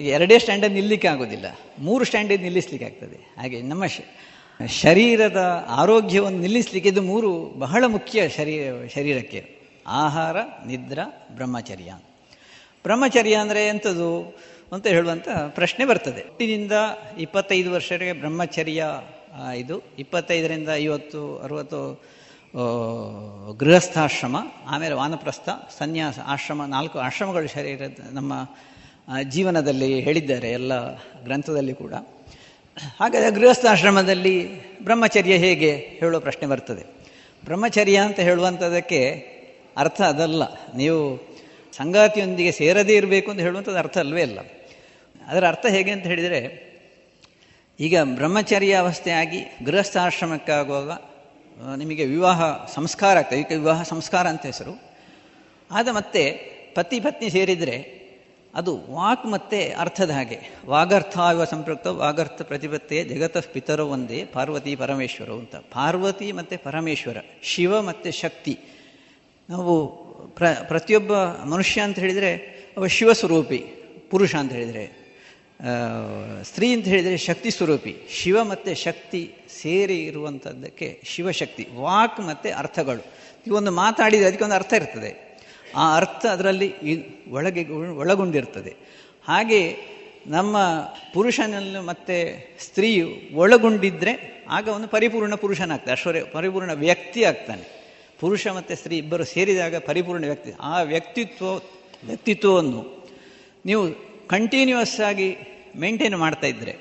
ಈಗ 0.00 0.06
ಎರಡೇ 0.08 0.38
ಸ್ಟ್ಯಾಂಡ್ 0.38 0.70
ನಿಲ್ಲಿಕ್ಕೆ 0.70 1.08
ಆಗೋದಿಲ್ಲ. 1.08 1.58
ಮೂರು 1.78 2.04
ಸ್ಟ್ಯಾಂಡ್ 2.04 2.42
ನಿಲ್ಲಿಸ್ಲಿಕ್ಕೆ 2.42 2.84
ಆಗ್ತದೆ. 2.84 3.34
ಹಾಗೆ 3.40 3.62
ನಮ್ಮ 3.62 3.84
ಶರೀರದ 4.66 5.66
ಆರೋಗ್ಯವನ್ನು 5.68 6.38
ನಿಲ್ಲಿಸಲಿಕ್ಕೆ 6.38 6.90
ಇದು 6.90 7.02
ಮೂರು 7.02 7.58
ಬಹಳ 7.58 7.84
ಮುಖ್ಯ 7.86 8.28
ಶರೀರ, 8.28 8.72
ಶರೀರಕ್ಕೆ. 8.94 9.58
ಆಹಾರ, 9.86 10.36
ನಿದ್ರಾ, 10.66 11.28
ಬ್ರಹ್ಮಚರ್ಯ 11.34 11.94
ಬ್ರಹ್ಮಚರ್ಯ 12.84 13.34
ಅಂದರೆ 13.34 13.68
ಎಂಥದ್ದು 13.68 14.10
ಅಂತ 14.72 14.86
ಹೇಳುವಂಥ 14.86 15.28
ಪ್ರಶ್ನೆ 15.48 15.84
ಬರ್ತದೆ. 15.84 16.20
ಹುಟ್ಟಿನಿಂದ 16.20 16.72
ಇಪ್ಪತ್ತೈದು 17.18 17.72
ವರ್ಷಕ್ಕೆ 17.72 18.12
ಬ್ರಹ್ಮಚರ್ಯ 18.12 18.84
ಇದು 19.56 19.76
ಇಪ್ಪತ್ತೈದರಿಂದ 19.98 20.68
ಐವತ್ತು, 20.74 21.38
ಅರುವತ್ತು 21.38 21.80
ಗೃಹಸ್ಥಾಶ್ರಮ, 23.58 24.36
ಆಮೇಲೆ 24.68 24.94
ವಾನಪ್ರಸ್ಥ, 24.94 25.48
ಸನ್ಯಾಸ, 25.78 26.18
ಆಶ್ರಮ, 26.26 26.64
ನಾಲ್ಕು 26.64 26.98
ಆಶ್ರಮಗಳು 26.98 27.48
ಶರೀರ, 27.48 27.82
ನಮ್ಮ 28.12 28.32
ಜೀವನದಲ್ಲಿ 29.22 30.00
ಹೇಳಿದ್ದಾರೆ 30.00 30.50
ಎಲ್ಲ 30.50 30.72
ಗ್ರಂಥದಲ್ಲಿ 31.24 31.74
ಕೂಡ. 31.74 31.94
ಹಾಗಾದರೆ 33.00 33.30
ಗೃಹಸ್ಥಾಶ್ರಮದಲ್ಲಿ 33.30 34.36
ಬ್ರಹ್ಮಚರ್ಯ 34.84 35.34
ಹೇಗೆ 35.36 35.70
ಹೇಳುವ 35.76 36.20
ಪ್ರಶ್ನೆ 36.20 36.46
ಬರ್ತದೆ. 36.46 36.84
ಬ್ರಹ್ಮಚರ್ಯ 37.44 37.96
ಅಂತ 37.98 38.20
ಹೇಳುವಂಥದ್ದಕ್ಕೆ 38.20 39.00
ಅರ್ಥ 39.76 40.00
ಅದಲ್ಲ. 40.02 40.42
ನೀವು 40.76 41.00
ಸಂಗಾತಿಯೊಂದಿಗೆ 41.76 42.52
ಸೇರದೇ 42.52 42.96
ಇರಬೇಕು 42.96 43.30
ಅಂತ 43.30 43.40
ಹೇಳುವಂಥದ್ದು 43.40 43.78
ಅರ್ಥ 43.78 43.98
ಅಲ್ವೇ 43.98 44.22
ಅಲ್ಲ. 44.22 44.38
ಅದರ 45.26 45.48
ಅರ್ಥ 45.48 45.66
ಹೇಗೆ 45.66 45.90
ಅಂತ 45.90 46.06
ಹೇಳಿದರೆ, 46.06 46.40
ಈಗ 47.80 47.98
ಬ್ರಹ್ಮಚರ್ಯ 48.02 48.74
ಅವಸ್ಥೆಯಾಗಿ 48.74 49.40
ಗೃಹಸ್ಥಾಶ್ರಮಕ್ಕಾಗುವಾಗ 49.64 50.90
ನಿಮಗೆ 51.78 52.04
ವಿವಾಹ 52.04 52.66
ಸಂಸ್ಕಾರ 52.66 53.18
ಆಗ್ತದೆ. 53.18 53.40
ಈಗ 53.40 53.46
ವಿವಾಹ 53.50 53.82
ಸಂಸ್ಕಾರ 53.82 54.26
ಅಂತ 54.28 54.46
ಹೆಸರು. 54.46 54.82
ಆದ 55.70 55.88
ಮತ್ತೆ 55.88 56.54
ಪತಿ 56.74 57.00
ಪತ್ನಿ 57.00 57.30
ಸೇರಿದರೆ 57.30 58.04
ಅದು 58.54 58.72
ವಾಕ್ 58.92 59.26
ಮತ್ತೆ 59.26 59.72
ಅರ್ಥದ 59.72 60.10
ಹಾಗೆ. 60.10 60.38
ವಾಗರ್ಥ 60.66 61.18
ಇವ 61.18 61.44
ಸಂಪೃಕ್ತ, 61.44 61.86
ವಾಗರ್ಥ 61.86 62.42
ಪ್ರತಿಪತ್ತೆ 62.42 63.04
ಜಗತ 63.04 63.38
ಪಿತರು 63.38 63.86
ಒಂದೇ, 63.86 64.24
ಪಾರ್ವತಿ 64.24 64.76
ಪರಮೇಶ್ವರ 64.76 65.30
ಅಂತ. 65.30 65.56
ಪಾರ್ವತಿ 65.56 66.32
ಮತ್ತು 66.32 66.64
ಪರಮೇಶ್ವರ, 66.64 67.16
ಶಿವ 67.42 67.82
ಮತ್ತು 67.82 68.10
ಶಕ್ತಿ. 68.10 68.58
ನಾವು 69.50 70.03
ಪ್ರ, 70.26 70.44
ಪ್ರತಿಯೊಬ್ಬ 70.68 71.12
ಮನುಷ್ಯ 71.24 71.80
ಅಂತ 71.80 71.98
ಹೇಳಿದರೆ, 71.98 72.64
ಅವ 72.76 72.86
ಶಿವಸ್ವರೂಪಿ, 72.86 73.58
ಪುರುಷ 74.10 74.34
ಅಂತ 74.34 74.52
ಹೇಳಿದರೆ. 74.52 75.04
ಸ್ತ್ರೀ 76.42 76.72
ಅಂತ 76.72 76.84
ಹೇಳಿದರೆ 76.84 77.16
ಶಕ್ತಿ 77.16 77.50
ಸ್ವರೂಪಿ. 77.50 77.96
ಶಿವ 78.10 78.44
ಮತ್ತು 78.44 78.74
ಶಕ್ತಿ 78.74 79.32
ಸೇರಿ 79.62 80.04
ಇರುವಂಥದ್ದಕ್ಕೆ 80.04 81.00
ಶಿವಶಕ್ತಿ, 81.04 81.68
ವಾಕ್ 81.74 82.20
ಮತ್ತು 82.20 82.58
ಅರ್ಥಗಳು. 82.58 83.04
ಒಂದು 83.54 83.70
ಮಾತಾಡಿದರೆ 83.70 84.28
ಅದಕ್ಕೊಂದು 84.28 84.54
ಅರ್ಥ 84.54 84.72
ಇರ್ತದೆ. 84.72 85.38
ಆ 85.76 85.96
ಅರ್ಥ 85.96 86.26
ಅದರಲ್ಲಿ 86.26 86.74
ಒಳಗೆ, 87.30 87.68
ಒಳಗೊಂಡಿರ್ತದೆ. 87.68 88.76
ಹಾಗೆ 89.28 89.76
ನಮ್ಮ 90.26 90.56
ಪುರುಷನಲ್ಲಿ 91.14 91.80
ಮತ್ತು 91.80 92.48
ಸ್ತ್ರೀಯು 92.64 93.08
ಒಳಗೊಂಡಿದ್ದರೆ 93.34 94.44
ಆಗ 94.48 94.68
ಒಂದು 94.68 94.88
ಪರಿಪೂರ್ಣ 94.88 95.34
ಪುರುಷನಾಗ್ತದೆ 95.34 95.92
ಅಶ್ವರ್ಯ, 95.92 96.24
ಪರಿಪೂರ್ಣ 96.24 96.72
ವ್ಯಕ್ತಿ 96.72 97.24
ಆಗ್ತಾನೆ. 97.24 97.83
ಪುರುಷ 98.24 98.46
ಮತ್ತು 98.46 98.76
ಸ್ತ್ರೀ 98.76 98.96
ಇಬ್ಬರು 98.96 99.24
ಸೇರಿದಾಗ 99.24 99.76
ಪರಿಪೂರ್ಣ 99.76 100.24
ವ್ಯಕ್ತಿ. 100.24 100.50
ಆ 100.60 100.82
ವ್ಯಕ್ತಿತ್ವ, 100.82 101.54
ವ್ಯಕ್ತಿತ್ವವನ್ನು 102.06 103.08
ನೀವು 103.66 103.82
ಕಂಟಿನ್ಯೂಯಸ್ 104.28 105.00
ಆಗಿ 105.00 105.36
ಮೇಂಟೈನ್ 105.76 106.16
ಮಾಡ್ತಾ 106.16 106.46
ಇದ್ದರೆ 106.46 106.74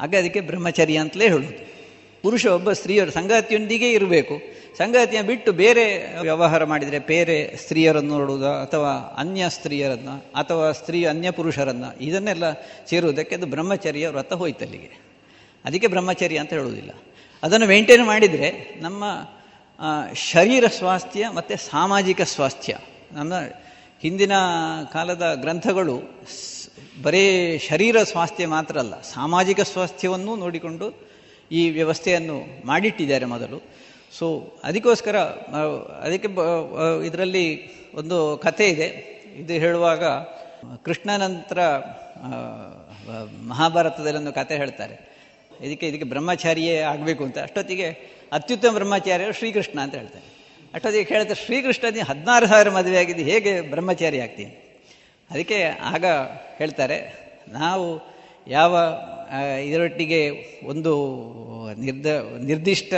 ಆಗ 0.00 0.14
ಅದಕ್ಕೆ 0.16 0.40
ಬ್ರಹ್ಮಚರ್ಯ 0.40 0.96
ಅಂತಲೇ 0.96 1.24
ಹೇಳೋದು. 1.24 1.74
ಪುರುಷ 2.22 2.46
ಒಬ್ಬ 2.46 2.72
ಸ್ತ್ರೀಯರು 2.72 3.10
ಸಂಗಾತಿಯೊಂದಿಗೆ 3.10 3.92
ಇರಬೇಕು. 3.92 4.40
ಸಂಗಾತಿಯ 4.78 5.22
ಬಿಟ್ಟು 5.22 5.52
ಬೇರೆ 5.52 5.84
ವ್ಯವಹಾರ 6.20 6.64
ಮಾಡಿದರೆ 6.64 6.98
ಬೇರೆ 6.98 7.56
ಸ್ತ್ರೀಯರನ್ನು 7.56 8.18
ನೋಡುವುದು 8.18 8.48
ಅಥವಾ 8.48 8.92
ಅನ್ಯ 8.94 9.44
ಸ್ತ್ರೀಯರನ್ನು 9.48 10.14
ಅಥವಾ 10.34 10.72
ಸ್ತ್ರೀ 10.72 11.04
ಅನ್ಯ 11.04 11.30
ಪುರುಷರನ್ನು, 11.30 12.02
ಇದನ್ನೆಲ್ಲ 12.02 12.52
ಸೇರುವುದಕ್ಕೆ 12.90 13.34
ಅದು 13.36 13.46
ಬ್ರಹ್ಮಚರ್ಯ 13.46 14.08
ವ್ರತ 14.08 14.32
ಹೋಯ್ತಲ್ಲಿಗೆ. 14.32 14.90
ಅದಕ್ಕೆ 15.64 15.86
ಬ್ರಹ್ಮಚರ್ಯ 15.86 16.38
ಅಂತ 16.38 16.52
ಹೇಳುವುದಿಲ್ಲ. 16.52 16.90
ಅದನ್ನು 17.42 17.66
ಮೇಂಟೈನ್ 17.66 18.06
ಮಾಡಿದರೆ 18.06 18.80
ನಮ್ಮ 18.80 19.04
ಶರೀರ 20.14 20.64
ಸ್ವಾಸ್ಥ್ಯ 20.68 21.28
ಮತ್ತು 21.28 21.54
ಸಾಮಾಜಿಕ 21.56 22.20
ಸ್ವಾಸ್ಥ್ಯ. 22.22 22.72
ನಮ್ಮ 23.12 23.34
ಹಿಂದಿನ 24.02 24.34
ಕಾಲದ 24.92 25.24
ಗ್ರಂಥಗಳು 25.34 25.96
ಬರೇ 27.02 27.22
ಶರೀರ 27.58 27.96
ಸ್ವಾಸ್ಥ್ಯ 28.02 28.46
ಮಾತ್ರ 28.46 28.78
ಅಲ್ಲ, 28.78 28.94
ಸಾಮಾಜಿಕ 29.02 29.60
ಸ್ವಾಸ್ಥ್ಯವನ್ನು 29.60 30.32
ನೋಡಿಕೊಂಡು 30.36 30.86
ಈ 31.52 31.62
ವ್ಯವಸ್ಥೆಯನ್ನು 31.70 32.66
ಮಾಡಿಟ್ಟಿದ್ದಾರೆ 32.66 33.24
ಮೊದಲು. 33.24 33.58
ಸೊ 34.18 34.26
ಅದಕ್ಕೋಸ್ಕರ 34.64 35.16
ಅದಕ್ಕೆ 36.04 36.28
ಇದರಲ್ಲಿ 37.06 37.46
ಒಂದು 37.94 38.18
ಕಥೆ 38.42 38.66
ಇದೆ. 38.68 38.88
ಇದು 39.36 39.52
ಹೇಳುವಾಗ 39.52 40.04
ಕೃಷ್ಣ 40.84 41.10
ನಂತರ 41.16 41.58
ಮಹಾಭಾರತದಲ್ಲಿ 43.48 44.18
ಒಂದು 44.18 44.32
ಕತೆ 44.32 44.56
ಹೇಳ್ತಾರೆ. 44.56 44.96
ಇದಕ್ಕೆ 45.60 45.86
ಇದಕ್ಕೆ 45.88 46.08
ಬ್ರಹ್ಮಚಾರಿಯೇ 46.08 46.76
ಆಗಬೇಕು 46.92 47.22
ಅಂತ. 47.24 47.38
ಅಷ್ಟೊತ್ತಿಗೆ 47.38 48.13
ಅತ್ಯುತ್ತಮ 48.32 48.74
ಬ್ರಹ್ಮಚಾರ್ಯರು 48.74 49.32
ಶ್ರೀಕೃಷ್ಣ 49.32 49.80
ಅಂತ 49.80 49.94
ಹೇಳ್ತಾರೆ. 49.94 50.26
ಅಷ್ಟೊತ್ತಿಗೆ 50.74 51.04
ಕೇಳ್ತಾರೆ 51.04 51.46
ಶ್ರೀಕೃಷ್ಣ 51.46 51.84
ಹದಿನಾರು 52.08 52.46
ಸಾವಿರ 52.46 52.70
ಮದುವೆ 52.70 52.98
ಆಗಿದ್ದು, 52.98 53.22
ಹೇಗೆ 53.22 53.60
ಬ್ರಹ್ಮಚಾರಿ 53.60 54.20
ಆಗ್ತೀನಿ 54.20 54.52
ಅದಕ್ಕೆ 55.30 55.64
ಆಗ 55.64 56.04
ಹೇಳ್ತಾರೆ, 56.58 56.98
ನಾವು 57.48 58.14
ಯಾವ 58.48 58.76
ಇದರೊಟ್ಟಿಗೆ 59.64 60.20
ಒಂದು 60.64 60.92
ನಿರ್ದ, 61.74 62.06
ನಿರ್ದಿಷ್ಟ 62.40 62.94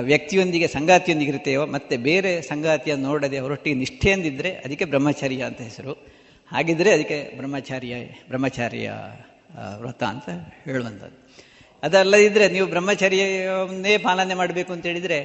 ವ್ಯಕ್ತಿಯೊಂದಿಗೆ 0.00 0.68
ಸಂಗಾತಿಯೊಂದಿಗೆ 0.68 1.30
ಇರ್ತೇವೋ 1.30 1.66
ಮತ್ತು 1.66 1.98
ಬೇರೆ 1.98 2.42
ಸಂಗಾತಿಯನ್ನು 2.42 3.08
ನೋಡದೆ 3.08 3.36
ಅವರೊಟ್ಟಿಗೆ 3.36 3.76
ನಿಷ್ಠೆಯಂದಿದ್ದರೆ 3.76 4.50
ಅದಕ್ಕೆ 4.54 4.84
ಬ್ರಹ್ಮಚಾರ್ಯ 4.84 5.42
ಅಂತ 5.42 5.60
ಹೆಸರು. 5.60 5.92
ಹಾಗಿದ್ದರೆ 6.52 6.92
ಅದಕ್ಕೆ 6.92 7.36
ಬ್ರಹ್ಮಚಾರ್ಯ 7.36 7.94
ಬ್ರಹ್ಮಚಾರ್ಯ 8.28 8.90
ವ್ರತ 9.78 10.02
ಅಂತ 10.02 10.28
ಹೇಳುವಂಥದ್ದು. 10.64 11.21
ಅದಲ್ಲದಿದ್ದರೆ 11.82 12.48
ನೀವು 12.48 12.66
ಬ್ರಹ್ಮಚರ್ಯವನ್ನೇ 12.66 13.96
ಪಾಲನೆ 13.98 14.34
ಮಾಡಬೇಕು 14.34 14.72
ಅಂತ 14.72 14.86
ಹೇಳಿದರೆ 14.86 15.18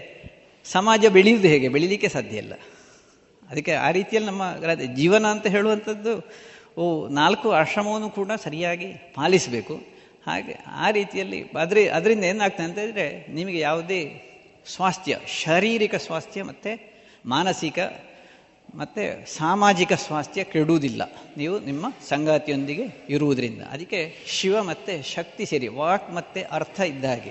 ಸಮಾಜ 0.65 1.05
ಬೆಳೆಯುವುದು 1.05 1.47
ಹೇಗೆ? 1.47 1.69
ಬೆಳೀಲಿಕ್ಕೆ 1.69 2.07
ಸಾಧ್ಯ 2.07 2.37
ಇಲ್ಲ. 2.37 2.53
ಅದಕ್ಕೆ 3.49 3.71
ಆ 3.71 3.91
ರೀತಿಯಲ್ಲಿ 3.91 4.29
ನಮ್ಮ 4.29 4.43
ಜೀವನ 4.95 5.25
ಅಂತ 5.25 5.47
ಹೇಳುವಂಥದ್ದು, 5.47 6.31
ಓ, 6.81 7.07
ನಾಲ್ಕು 7.07 7.51
ಆಶ್ರಮವನ್ನು 7.51 8.09
ಕೂಡ 8.09 8.31
ಸರಿಯಾಗಿ 8.43 8.93
ಪಾಲಿಸಬೇಕು. 8.93 9.75
ಹಾಗೆ 10.27 10.63
ಆ 10.67 10.89
ರೀತಿಯಲ್ಲಿ 10.89 11.43
ಅದ್ರ 11.59 11.77
ಅದರಿಂದ 11.93 12.23
ಏನಾಗ್ತದೆ 12.23 12.65
ಅಂತ 12.65 12.77
ಹೇಳಿದರೆ 12.77 13.27
ನಿಮಗೆ 13.27 13.59
ಯಾವುದೇ 13.59 14.23
ಸ್ವಾಸ್ಥ್ಯ, 14.75 15.17
ಶಾರೀರಿಕ 15.43 15.95
ಸ್ವಾಸ್ಥ್ಯ 15.95 16.43
ಮತ್ತು 16.43 16.93
ಮಾನಸಿಕ 17.25 17.79
ಮತ್ತು 18.75 19.33
ಸಾಮಾಜಿಕ 19.37 19.93
ಸ್ವಾಸ್ಥ್ಯ 19.93 20.43
ಕೆಡುವುದಿಲ್ಲ. 20.43 21.01
ನೀವು 21.37 21.59
ನಿಮ್ಮ 21.59 21.85
ಸಂಗಾತಿಯೊಂದಿಗೆ 22.09 22.83
ಇರುವುದರಿಂದ. 23.09 23.61
ಅದಕ್ಕೆ 23.61 24.15
ಶಿವ 24.27 24.63
ಮತ್ತು 24.63 25.11
ಶಕ್ತಿ 25.11 25.45
ಸೇರಿ, 25.45 25.67
ವಾಕ್ 25.67 26.13
ಮತ್ತು 26.13 26.49
ಅರ್ಥ 26.51 26.79
ಇದ್ದ 26.79 27.05
ಹಾಗೆ. 27.05 27.29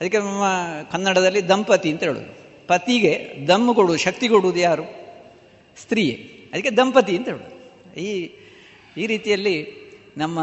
ಅದಕ್ಕೆ 0.00 0.18
ನಮ್ಮ 0.18 0.42
ಕನ್ನಡದಲ್ಲಿ 0.90 1.48
ದಂಪತಿ 1.48 1.90
ಅಂತ 1.90 2.02
ಹೇಳೋದು. 2.02 2.42
ಪತಿಗೆ 2.66 3.34
ದಮ್ಮು 3.48 3.74
ಕೊಡುವುದು, 3.74 4.02
ಶಕ್ತಿ 4.02 4.28
ಕೊಡುವುದು 4.28 4.58
ಯಾರು? 4.58 4.82
ಸ್ತ್ರೀಯೇ. 5.82 6.14
ಅದಕ್ಕೆ 6.52 6.70
ದಂಪತಿ 6.70 7.16
ಅಂತ 7.16 7.28
ಹೇಳೋದು. 7.28 7.62
ಈ 8.00 8.30
ಈ 8.96 9.06
ರೀತಿಯಲ್ಲಿ 9.06 9.82
ನಮ್ಮ 10.16 10.38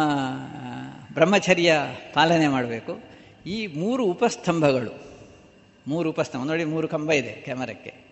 ಬ್ರಹ್ಮಚರ್ಯ 1.13 1.73
ಪಾಲನೆ 2.13 2.47
ಮಾಡಬೇಕು. 2.47 2.99
ಈ 3.45 3.67
ಮೂರು 3.67 4.05
ಉಪಸ್ತಂಭಗಳು, 4.05 5.03
ಮೂರು 5.87 6.09
ಉಪಸ್ತಂಭ. 6.09 6.45
ನೋಡಿ, 6.45 6.65
ಮೂರು 6.65 6.87
ಕಂಬ 6.87 7.11
ಇದೆ 7.11 7.31
ಕ್ಯಾಮರಕ್ಕೆ. 7.31 8.08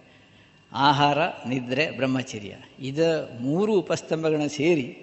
ಆಹಾರ, 0.72 1.20
ನಿದ್ರೆ, 1.48 1.92
ಬ್ರಹ್ಮಚರ್ಯ. 1.92 2.56
ಇದು 2.80 3.40
ಮೂರು 3.42 3.74
ಉಪಸ್ತಂಭಗಳನ್ನು 3.74 4.50
ಸೇರಿ 4.50 4.98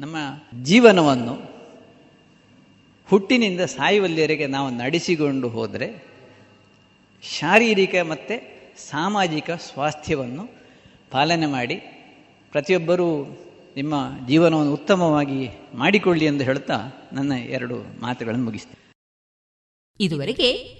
ನಮ್ಮ 0.00 0.16
ಜೀವನವನ್ನು 0.62 1.54
ಹುಟ್ಟಿನಿಂದ 3.06 3.60
ಸಾಯುವಲ್ಲಿವರೆಗೆ 3.60 4.46
ನಾವು 4.46 4.70
ನಡೆಸಿಕೊಂಡು 4.70 5.48
ಹೋದರೆ 5.48 6.04
ಶಾರೀರಿಕ 7.38 7.94
ಮತ್ತು 8.08 8.54
ಸಾಮಾಜಿಕ 8.90 9.50
ಸ್ವಾಸ್ಥ್ಯವನ್ನು 9.50 10.48
ಪಾಲನೆ 11.10 11.46
ಮಾಡಿ 11.46 11.76
ಪ್ರತಿಯೊಬ್ಬರೂ 12.52 13.24
ನಿಮ್ಮ 13.76 14.10
ಜೀವನವನ್ನು 14.28 14.72
ಉತ್ತಮವಾಗಿ 14.72 15.48
ಮಾಡಿಕೊಳ್ಳಿ 15.74 16.24
ಎಂದು 16.24 16.44
ಹೇಳ್ತಾ 16.44 16.80
ನನ್ನ 17.12 17.32
ಎರಡು 17.32 18.00
ಮಾತುಗಳನ್ನು 18.00 18.44
ಮುಗಿಸ್ತೇನೆ. 18.44 18.84
ಇದುವರೆಗೆ 20.00 20.78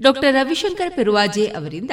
ಡಾಕ್ಟರ್ 0.00 0.34
ರವಿಶಂಕರ್ 0.34 0.96
ಪೆರುವಾಜೆ 0.96 1.46
ಅವರಿಂದ 1.46 1.90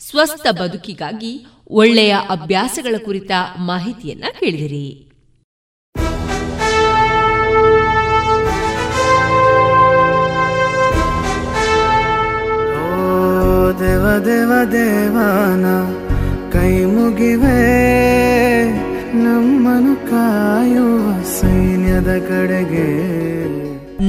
ಸ್ವಸ್ಥ 0.00 0.46
ಬದುಕಿಗಾಗಿ 0.46 1.46
ಒಳ್ಳೆಯ 1.70 2.16
ಅಭ್ಯಾಸಗಳ 2.30 2.94
ಕುರಿತ 3.04 3.30
ಮಾಹಿತಿಯನ್ನ 3.58 4.24
ಕೇಳಿದಿರಿ. 4.40 5.02
ದೇವ 13.78 14.18
ದೇವ 14.24 14.64
ದೇವಾನ 14.72 15.66
ಕೈ 16.50 16.84
ಮುಗಿವೆ 16.84 17.58
ನಮ್ಮನು 19.12 19.96
ಕಾಯುವ 20.10 21.22
ಸೈನ್ಯದ 21.22 22.18
ಕಡೆಗೆ. 22.28 22.88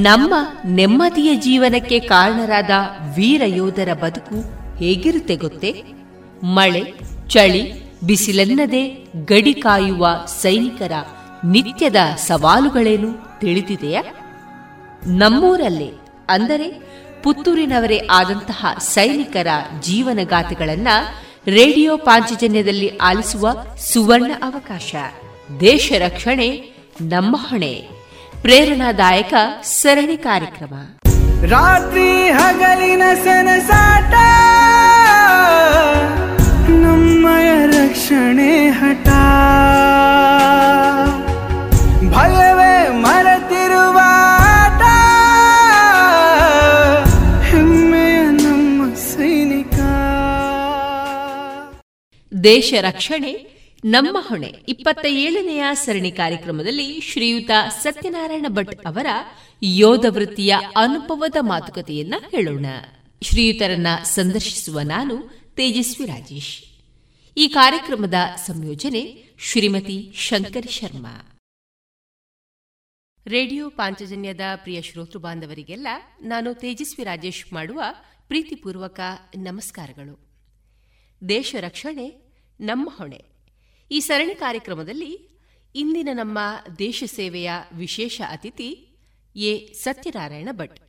ನಮ್ಮ 0.02 0.34
ನೆಮ್ಮದಿಯ 0.64 1.34
ಜೀವನಕ್ಕೆ 1.34 1.98
ಕಾರಣರಾದ 1.98 2.70
ವೀರ 3.16 3.42
ಯೋಧರ 3.46 3.92
ಬದುಕು 3.92 4.67
ಹೇಗಿರುತ್ತೆ 4.78 5.36
ಗೊತ್ತೇ? 5.36 5.84
ಮಳೆ, 6.44 6.94
ಚಳಿ, 7.28 7.88
ಬಿಸಿಲೆನ್ನದೆ 8.00 9.06
ಗಡಿ 9.24 9.54
ಕಾಯುವ 9.54 10.08
ಸೈನಿಕರ 10.26 10.92
ನಿತ್ಯದ 11.44 11.96
ಸವಾಲುಗಳೇನು 12.16 13.40
ತಿಳಿದಿದೆಯಾ? 13.40 14.02
ನಮ್ಮೂರಲ್ಲೇ, 15.06 15.90
ಅಂದರೆ 16.28 16.68
ಪುತ್ತೂರಿನವರೇ 17.22 18.00
ಆದಂತಹ 18.10 18.66
ಸೈನಿಕರ 18.80 19.46
ಜೀವನಗಾಥೆಗಳನ್ನ 19.80 20.88
ರೇಡಿಯೋ 21.46 21.96
ಪಾಂಚಜನ್ಯದಲ್ಲಿ 21.96 22.96
ಆಲಿಸುವ 22.96 23.48
ಸುವರ್ಣ 23.92 24.32
ಅವಕಾಶ. 24.42 24.94
ದೇಶ 25.60 25.92
ರಕ್ಷಣೆ, 25.98 26.50
ನಮ್ಮ 27.00 27.36
ಹೊಣೆ. 27.38 27.88
ಪ್ರೇರಣಾದಾಯಕ 28.42 29.34
ಸರಣಿ 29.62 30.16
ಕಾರ್ಯಕ್ರಮ. 30.16 30.74
ರಾತ್ರಿ 31.42 32.28
ಹಗಲಿನ 32.28 33.02
ಸನಸಾಟ 33.24 34.14
ನಮ್ಮಯ 36.68 37.66
ರಕ್ಷಣೆ 37.66 38.68
ಹಠ. 38.68 39.08
ಭಯವೇ 42.08 42.88
ಮರೆತಿರುವ 42.88 43.98
ಹೆಮ್ಮೆಯ 47.50 48.22
ನಮ್ಮ 48.22 48.94
ಸೈನಿಕ. 48.94 49.78
ದೇಶ 52.44 52.74
ರಕ್ಷಣೆ 52.80 53.57
ನಮ್ಮ 53.84 54.18
ಹೊಣೆ. 54.20 54.54
ಇಪ್ಪತ್ತ 54.68 55.06
ಏಳನೆಯ 55.06 55.64
ಸರಣಿ 55.72 56.12
ಕಾರ್ಯಕ್ರಮದಲ್ಲಿ 56.12 57.00
ಶ್ರೀಯುತ 57.00 57.50
ಸತ್ಯನಾರಾಯಣ 57.82 58.46
ಭಟ್ 58.48 58.86
ಅವರ 58.86 59.06
ಯೋಧ 59.62 60.04
ವೃತ್ತಿಯ 60.08 60.56
ಅನುಭವದ 60.76 61.36
ಮಾತುಕತೆಯನ್ನ 61.40 62.14
ಹೇಳೋಣ. 62.30 62.66
ಶ್ರೀಯುತರನ್ನ 63.22 63.86
ಸಂದರ್ಶಿಸುವ 64.02 64.80
ನಾನು 64.80 65.28
ತೇಜಸ್ವಿ 65.54 66.06
ರಾಜೇಶ್. 66.06 66.64
ಈ 67.36 67.48
ಕಾರ್ಯಕ್ರಮದ 67.48 68.14
ಸಂಯೋಜನೆ 68.36 69.24
ಶ್ರೀಮತಿ 69.38 70.12
ಶಂಕರ್ 70.14 70.70
ಶರ್ಮಾ. 70.70 71.38
ರೇಡಿಯೋ 73.26 73.70
ಪಾಂಚಜನ್ಯದ 73.70 74.40
ಪ್ರಿಯ 74.56 74.82
ಶ್ರೋತೃ 74.82 75.18
ಬಾಂಧವರಿಗೆಲ್ಲ 75.18 75.88
ನಾನು 76.20 76.54
ತೇಜಸ್ವಿ 76.54 77.04
ರಾಜೇಶ್ 77.04 77.52
ಮಾಡುವ 77.52 77.82
ಪ್ರೀತಿಪೂರ್ವಕ 78.28 79.00
ನಮಸ್ಕಾರಗಳು. 79.36 80.28
ದೇಶ 81.28 81.54
ರಕ್ಷಣೆ, 81.60 82.22
ನಮ್ಮ 82.60 82.88
ಹೊಣೆ. 82.96 83.27
ಈ 83.90 84.00
ಸರಣಿ 84.00 84.34
ಕಾರ್ಯಕ್ರಮದಲ್ಲಿ 84.34 85.28
ಇಂದಿನ 85.74 86.08
ನಮ್ಮ 86.12 86.38
ದೇಶ 86.78 87.04
ಸೇವೆಯ 87.06 87.50
ವಿಶೇಷ 87.72 88.20
ಅತಿಥಿ 88.28 88.96
ಎ 89.36 89.72
ಸತ್ಯನಾರಾಯಣ 89.72 90.48
ಭಟ್. 90.52 90.80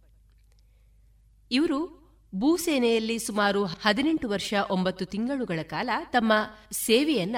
ಇವರು 1.52 2.00
ಭೂಸೇನೆಯಲ್ಲಿ 2.36 3.20
ಸುಮಾರು 3.20 3.66
ಹದಿನೆಂಟು 3.66 4.30
ವರ್ಷ 4.30 4.54
ಒಂಬತ್ತು 4.70 5.06
ತಿಂಗಳುಗಳ 5.06 5.60
ಕಾಲ 5.64 5.89
ತಮ್ಮ 6.06 6.34
ಸೇವೆಯನ್ನ 6.72 7.36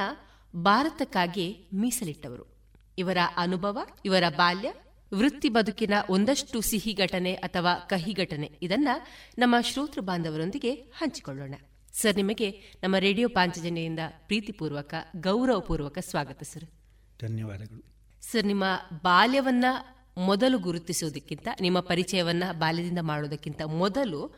ಭಾರತಕ್ಕಾಗಿ 0.55 1.69
ಮೀಸಲಿಟ್ಟವರು. 1.73 2.75
ಇವರ 2.97 3.17
ಅನುಭವ, 3.37 3.77
ಇವರ 4.05 4.23
ಬಾಲ್ಯ, 4.37 4.73
ವೃತ್ತಿ 5.13 5.49
ಬದುಕಿನ 5.49 5.93
ಒಂದಷ್ಟು 6.09 6.61
ಸಿಹಿ 6.61 6.93
ಘಟನೆ 6.93 7.33
ಅಥವಾ 7.33 7.75
ಕಹಿ 7.75 8.13
ಘಟನೆ 8.13 8.51
ಇದನ್ನ 8.61 8.87
ನಮ್ಮ 9.37 9.55
ಶ್ರೋತೃ 9.61 10.01
ಬಾಂಧವರೊಂದಿಗೆ 10.01 10.73
ಹಂಚಿಕೊಳ್ಳೋಣ. 10.73 11.55
ಸರ್ 12.01 12.15
ನಿಮಗೆ 12.15 12.49
ನಮ್ಮ 12.83 12.95
ರೇಡಿಯೋ 12.95 13.29
ಪಾಂಚಜನ್ಯದಿಂದ 13.29 13.99
ಪ್ರೀತಿಪೂರ್ವಕ 14.27 14.93
ಗೌರವಪೂರ್ವಕ 15.15 15.97
ಸ್ವಾಗತ 15.99 16.43
ಸರ್. 16.43 16.63
ಧನ್ಯವಾದಗಳು. 17.21 17.83
ಸರ್ 18.21 18.45
ನಿಮ್ಮ 18.45 18.63
ಬಾಲ್ಯವನ್ನ 19.03 19.65
ಮೊದಲು 20.17 20.59
ಗುರುತಿಸುವುದಕ್ಕಿಂತ 20.59 21.47
ನಿಮ್ಮ 21.61 21.79
ಪರಿಚಯವನ್ನ 21.79 22.43
ಬಾಲ್ಯದಿಂದ 22.51 22.99
ಮಾಡೋದಕ್ಕಿಂತ 23.01 23.61
ಮೊದಲು 23.61 24.35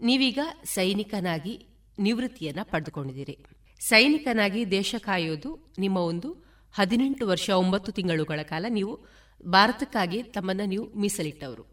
ನೀವೀಗ 0.00 0.38
ಸೈನಿಕನಾಗಿ 0.64 1.66
ನಿವೃತ್ತಿಯನ್ನ 1.98 2.58
ಪಡೆದುಕೊಂಡಿದ್ದೀರಿ. 2.62 3.44
ಸೈನಿಕನಾಗಿ 3.80 4.70
ದೇಶ 4.70 4.94
ಕಾಯೋದು 4.98 5.74
ನಿಮ್ಮ 5.78 5.96
ಒಂದು 5.96 6.44
ಹದಿನೆಂಟು 6.72 7.26
ವರ್ಷ 7.26 7.50
ಒಂಬತ್ತು 7.50 7.92
ತಿಂಗಳುಗಳ 7.92 8.42
ಕಾಲ 8.42 8.66
ನೀವು 8.68 9.06
ಭಾರತಕ್ಕಾಗಿ 9.48 10.22
ತಮ್ಮನ್ನು 10.22 10.64
ನೀವು 10.64 10.94
ಮೀಸಲಿಟ್ಟವರು. 10.94 11.64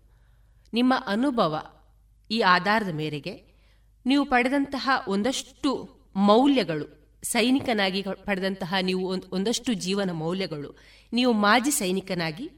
ನಿಮ್ಮ 0.74 0.93
ಅನುಭವ 1.08 1.62
ಈ 2.32 2.39
ಆಧಾರದ 2.39 2.95
ಮೇರೆಗೆ 2.95 3.47
ನೀವು 4.08 4.26
ಪಡೆದಂತಹ 4.26 4.89
ಒಂದಷ್ಟು 5.08 5.89
ಮೌಲ್ಯಗಳು 6.16 6.97
ಸೈನಿಕನಾಗಿ 7.24 8.03
ಪಡೆದಂತಹ 8.24 8.74
ನೀವು 8.82 9.16
ಒಂದಷ್ಟು 9.32 9.74
ಜೀವನ 9.74 10.12
ಮೌಲ್ಯಗಳು 10.12 10.78
ನೀವು 11.14 11.34
ಮಾಜಿ 11.34 11.72
ಸೈನಿಕನಾಗಿ 11.72 12.49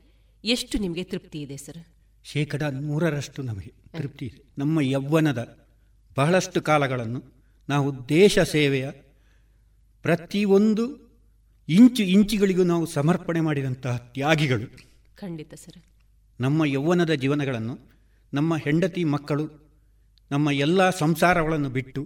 ಎಷ್ಟು 0.45 0.77
ನಿಮಗೆ 0.77 1.03
ತೃಪ್ತಿ 1.03 1.41
ಇದೆ 1.41 1.57
ಸರ್? 1.57 1.77
ಶೇಕಡ 2.23 2.61
ನೂರರಷ್ಟು 2.61 3.41
ನಮಗೆ 3.41 3.73
ತೃಪ್ತಿ 3.97 4.25
ಇದೆ. 4.25 4.43
ನಮ್ಮ 4.57 4.81
ಯೌವನದ 4.81 5.67
ಬಹಳಷ್ಟು 6.17 6.61
ಕಾಲಗಳನ್ನು 6.61 7.23
ನಾವು 7.69 8.09
ದೇಶ 8.09 8.39
ಸೇವೆಯ 8.39 8.91
ಪ್ರತಿಯೊಂದು 10.01 11.09
ಇಂಚು 11.69 12.03
ಇಂಚುಗಳಿಗೂ 12.03 12.63
ನಾವು 12.63 12.85
ಸಮರ್ಪಣೆ 12.85 13.41
ಮಾಡಿದಂತಹ 13.41 13.97
ತ್ಯಾಗಿಗಳು. 13.97 14.77
ಖಂಡಿತ 15.15 15.53
ಸರ್. 15.53 15.83
ನಮ್ಮ 16.41 16.65
ಯೌವನದ 16.65 17.13
ಜೀವನಗಳನ್ನು 17.13 17.79
ನಮ್ಮ 18.33 18.57
ಹೆಂಡತಿ 18.57 19.03
ಮಕ್ಕಳು 19.03 19.68
ನಮ್ಮ 20.31 20.51
ಎಲ್ಲ 20.51 20.89
ಸಂಸಾರಗಳನ್ನು 20.89 21.69
ಬಿಟ್ಟು 21.69 22.01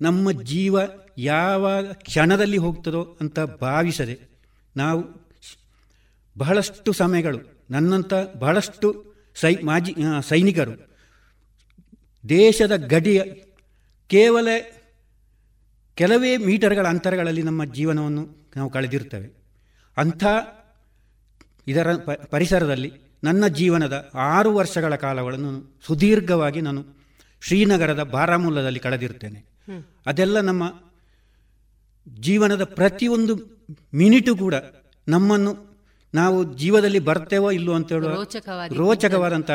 ನಮ್ಮ 0.00 0.32
ಜೀವ 0.44 0.76
ಯಾವ 1.18 1.66
ಕ್ಷಣದಲ್ಲಿ 2.02 2.58
ಹೋಗ್ತದೋ 2.58 3.16
ಅಂತ 3.20 3.38
ಭಾವಿಸದೆ 3.60 4.16
ನಾವು 4.76 5.00
ಬಹಳಷ್ಟು 6.36 6.92
ಸಮಯಗಳು 6.92 7.38
ನನ್ನಂಥ 7.70 8.14
ಬಹಳಷ್ಟು 8.38 8.88
ಸೈ 9.36 9.54
ಮಾಜಿ 9.62 9.92
ಸೈನಿಕರು 10.28 10.74
ದೇಶದ 12.24 12.76
ಗಡಿಯ 12.86 13.20
ಕೇವಲ 14.10 14.48
ಕೆಲವೇ 15.98 16.36
ಮೀಟರ್ಗಳ 16.36 16.86
ಅಂತರಗಳಲ್ಲಿ 16.86 17.42
ನಮ್ಮ 17.42 17.64
ಜೀವನವನ್ನು 17.64 18.24
ನಾವು 18.56 18.70
ಕಳೆದಿರ್ತೇವೆ 18.70 19.28
ಅಂಥ 19.96 20.24
ಇದರ 21.66 21.88
ಪರಿಸರದಲ್ಲಿ 22.30 22.90
ನನ್ನ 23.24 23.46
ಜೀವನದ 23.52 23.96
ಆರು 24.14 24.54
ವರ್ಷಗಳ 24.54 24.94
ಕಾಲಗಳನ್ನು 24.96 25.52
ಸುದೀರ್ಘವಾಗಿ 25.86 26.60
ನಾನು 26.60 26.82
ಶ್ರೀನಗರದ 27.44 28.02
ಬಾರಾಮುಲ್ಲದಲ್ಲಿ 28.02 28.80
ಕಳೆದಿರ್ತೇನೆ 28.80 29.40
ಅದೆಲ್ಲ 30.06 30.40
ನಮ್ಮ 30.40 30.64
ಜೀವನದ 32.20 32.64
ಪ್ರತಿಯೊಂದು 32.64 33.34
ಮಿನಿಟು 33.94 34.36
ಕೂಡ 34.36 34.54
ನಮ್ಮನ್ನು 35.08 35.52
ನಾವು 36.14 36.54
ಜೀವದಲ್ಲಿ 36.54 36.98
ಬರ್ತೇವೋ 36.98 37.50
ಇಲ್ಲೋ 37.50 37.74
ಅಂತ 37.74 37.92
ಹೇಳುವ 37.92 38.10
ರೋಚಕವಾದಂಥ 38.76 39.50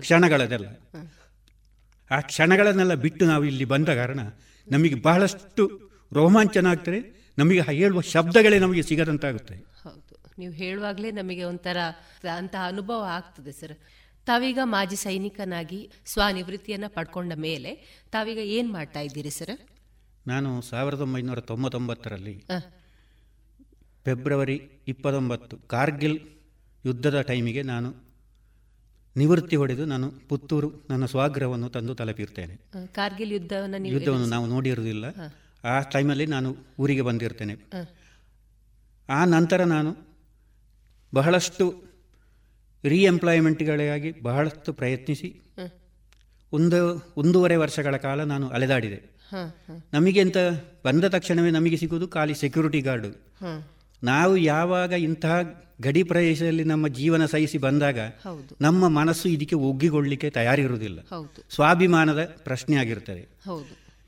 ಕ್ಷಣಗಳದೆಲ್ಲ. 0.00 0.66
ಆ 2.10 2.20
ಕ್ಷಣಗಳನ್ನೆಲ್ಲ 2.20 2.94
ಬಿಟ್ಟು 2.94 3.26
ನಾವು 3.26 3.44
ಇಲ್ಲಿ 3.44 3.64
ಬಂದ 3.64 3.88
ಕಾರಣ 3.88 4.20
ನಮಗೆ 4.70 4.94
ಬಹಳಷ್ಟು 4.94 5.64
ರೋಮಾಂಚನ 6.12 6.66
ಆಗ್ತದೆ 6.66 7.00
ನಮಗೆ 7.38 7.60
ಹೇಳುವ 7.60 8.00
ಶಬ್ದಗಳೇ 8.00 8.58
ನಮಗೆ 8.58 8.82
ಸಿಗದಂತಾಗುತ್ತೆ. 8.82 9.54
ಹೌದು. 9.82 10.14
ನೀವು 10.38 10.52
ಹೇಳುವಾಗಲೇ 10.52 11.10
ನಮಗೆ 11.10 11.44
ಒಂಥರ 11.44 11.76
ಅಂತಹ 12.36 12.62
ಅನುಭವ 12.66 13.02
ಆಗ್ತದೆ 13.10 13.52
ಸರ್. 13.52 13.74
ತಾವೀಗ 14.26 14.58
ಮಾಜಿ 14.64 14.96
ಸೈನಿಕನಾಗಿ 14.96 15.90
ಸ್ವನಿವೃತ್ತಿಯನ್ನ 16.06 16.84
ಪಡ್ಕೊಂಡ 16.88 17.32
ಮೇಲೆ 17.32 17.70
ತಾವೀಗ 18.12 18.38
ಏನು 18.38 18.72
ಮಾಡ್ತಾ 18.72 19.00
ಇದ್ದೀರಿ 19.00 19.30
ಸರ್ 19.30 19.54
ನಾನು 20.26 20.62
ಸಾವಿರದ 20.62 21.00
ಒಂಬೈನೂರ 21.00 21.40
ತೊಂಬತ್ತೊಂಬತ್ತರಲ್ಲಿ 21.40 22.44
ಫೆಬ್ರವರಿ 24.04 24.56
ಇಪ್ಪತ್ತೊಂಬತ್ತು 24.88 25.56
ಕಾರ್ಗಿಲ್ 25.56 26.18
ಯುದ್ಧದ 26.84 27.20
ಟೈಮಿಗೆ 27.20 27.62
ನಾನು 27.62 28.10
ನಿವೃತ್ತಿ 29.16 29.56
ಹೊಡೆದು 29.56 29.84
ನಾನು 29.84 30.10
ಪುತ್ತೂರು 30.28 30.86
ನನ್ನ 30.90 31.06
ಸ್ವಾಗ್ರಹವನ್ನು 31.06 31.68
ತಂದು 31.68 31.94
ತಲುಪಿರ್ತೇನೆ. 31.94 32.54
ಕಾರ್ಗಿಲ್ 32.92 33.32
ಯುದ್ಧವನ್ನು 33.32 33.88
ಯುದ್ಧವನ್ನು 33.88 34.26
ನಾವು 34.26 34.46
ನೋಡಿರುವುದಿಲ್ಲ. 34.46 35.04
ಆ 35.64 35.80
ಟೈಮಲ್ಲಿ 35.80 36.26
ನಾನು 36.26 36.56
ಊರಿಗೆ 36.78 37.02
ಬಂದಿರ್ತೇನೆ. 37.02 37.54
ಆ 39.08 39.24
ನಂತರ 39.24 39.64
ನಾನು 39.64 39.90
ಬಹಳಷ್ಟು 41.14 41.89
ರೀಎಂಪ್ಲಾಯ್ಮೆಂಟ್ಗಳಿಗಾಗಿ 42.84 44.10
ಬಹಳಷ್ಟು 44.22 44.72
ಪ್ರಯತ್ನಿಸಿ 44.72 45.28
ಒಂದು 46.52 46.78
ಒಂದೂವರೆ 47.16 47.56
ವರ್ಷಗಳ 47.56 47.96
ಕಾಲ 47.96 48.24
ನಾನು 48.24 48.48
ಅಲೆದಾಡಿದೆ. 48.48 48.98
ನಮಗೆ 49.92 50.20
ಅಂತ 50.20 50.36
ಬಂದ 50.84 51.04
ತಕ್ಷಣವೇ 51.04 51.50
ನಮಗೆ 51.50 51.76
ಸಿಗುವುದು 51.76 52.08
ಖಾಲಿ 52.08 52.34
ಸೆಕ್ಯೂರಿಟಿ 52.34 52.80
ಗಾರ್ಡು 52.80 53.10
ನಾವು 54.02 54.36
ಯಾವಾಗ 54.36 54.92
ಇಂತಹ 54.92 55.36
ಗಡಿ 55.80 56.02
ಪ್ರದೇಶದಲ್ಲಿ 56.02 56.64
ನಮ್ಮ 56.64 56.88
ಜೀವನ 56.88 57.26
ಸಹಿಸಿ 57.26 57.58
ಬಂದಾಗ 57.58 57.98
ನಮ್ಮ 58.60 58.88
ಮನಸ್ಸು 58.88 59.28
ಇದಕ್ಕೆ 59.28 59.56
ಒಗ್ಗಿಕೊಳ್ಳಿಕ್ಕೆ 59.56 60.30
ತಯಾರಿರುವುದಿಲ್ಲ. 60.30 61.00
ಸ್ವಾಭಿಮಾನದ 61.50 62.24
ಪ್ರಶ್ನೆ 62.24 62.76
ಆಗಿರ್ತದೆ 62.76 63.28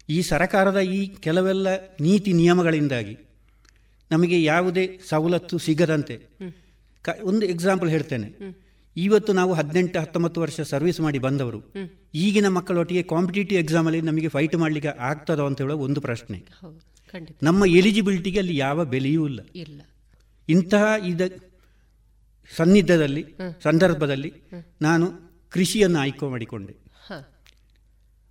ಈ 0.08 0.22
ಸರಕಾರದ 0.22 0.76
ಈ 0.76 1.06
ಕೆಲವೆಲ್ಲ 1.06 1.68
ನೀತಿ 2.00 2.32
ನಿಯಮಗಳಿಂದಾಗಿ 2.32 3.18
ನಮಗೆ 4.10 4.42
ಯಾವುದೇ 4.42 4.98
ಸವಲತ್ತು 5.08 5.58
ಸಿಗದಂತೆ 5.58 6.16
ಒಂದು 7.22 7.46
ಎಕ್ಸಾಂಪಲ್ 7.46 7.90
ಹೇಳ್ತೇನೆ. 7.90 8.61
ಇವತ್ತು 8.96 9.32
ನಾವು 9.32 9.52
ಹದಿನೆಂಟು 9.52 10.00
ಹತ್ತೊಂಬತ್ತು 10.00 10.40
ವರ್ಷ 10.40 10.60
ಸರ್ವಿಸ್ 10.60 11.00
ಮಾಡಿ 11.00 11.18
ಬಂದವರು. 11.18 11.72
ಈಗಿನ 12.14 12.48
ಮಕ್ಕಳೊಟ್ಟಿಗೆ 12.48 13.02
ಕಾಂಪಿಟೇಟಿವ್ 13.02 13.60
ಎಕ್ಸಾಮಲ್ಲಿ 13.60 14.00
ನಮಗೆ 14.00 14.28
ಫೈಟ್ 14.28 14.56
ಮಾಡಲಿಕ್ಕೆ 14.56 14.98
ಆಗ್ತದೋ 14.98 15.46
ಅಂತ 15.46 15.60
ಹೇಳೋ 15.60 15.76
ಒಂದು 15.76 16.00
ಪ್ರಶ್ನೆ. 16.00 16.44
ನಮ್ಮ 17.42 17.66
ಎಲಿಜಿಬಿಲಿಟಿಗೆ 17.66 18.38
ಅಲ್ಲಿ 18.38 18.56
ಯಾವ 18.56 18.84
ಬೆಲೆಯೂ 18.84 19.28
ಇಲ್ಲ. 19.28 19.40
ಇಂತಹ 20.48 20.84
ಇದ 21.06 21.20
ಸನ್ನಿಧದಲ್ಲಿ 22.56 23.24
ಸಂದರ್ಭದಲ್ಲಿ 23.62 24.32
ನಾನು 24.82 25.06
ಕೃಷಿಯನ್ನು 25.50 25.98
ಆಯ್ಕೆ 25.98 26.30
ಮಾಡಿಕೊಂಡೆ. 26.30 26.74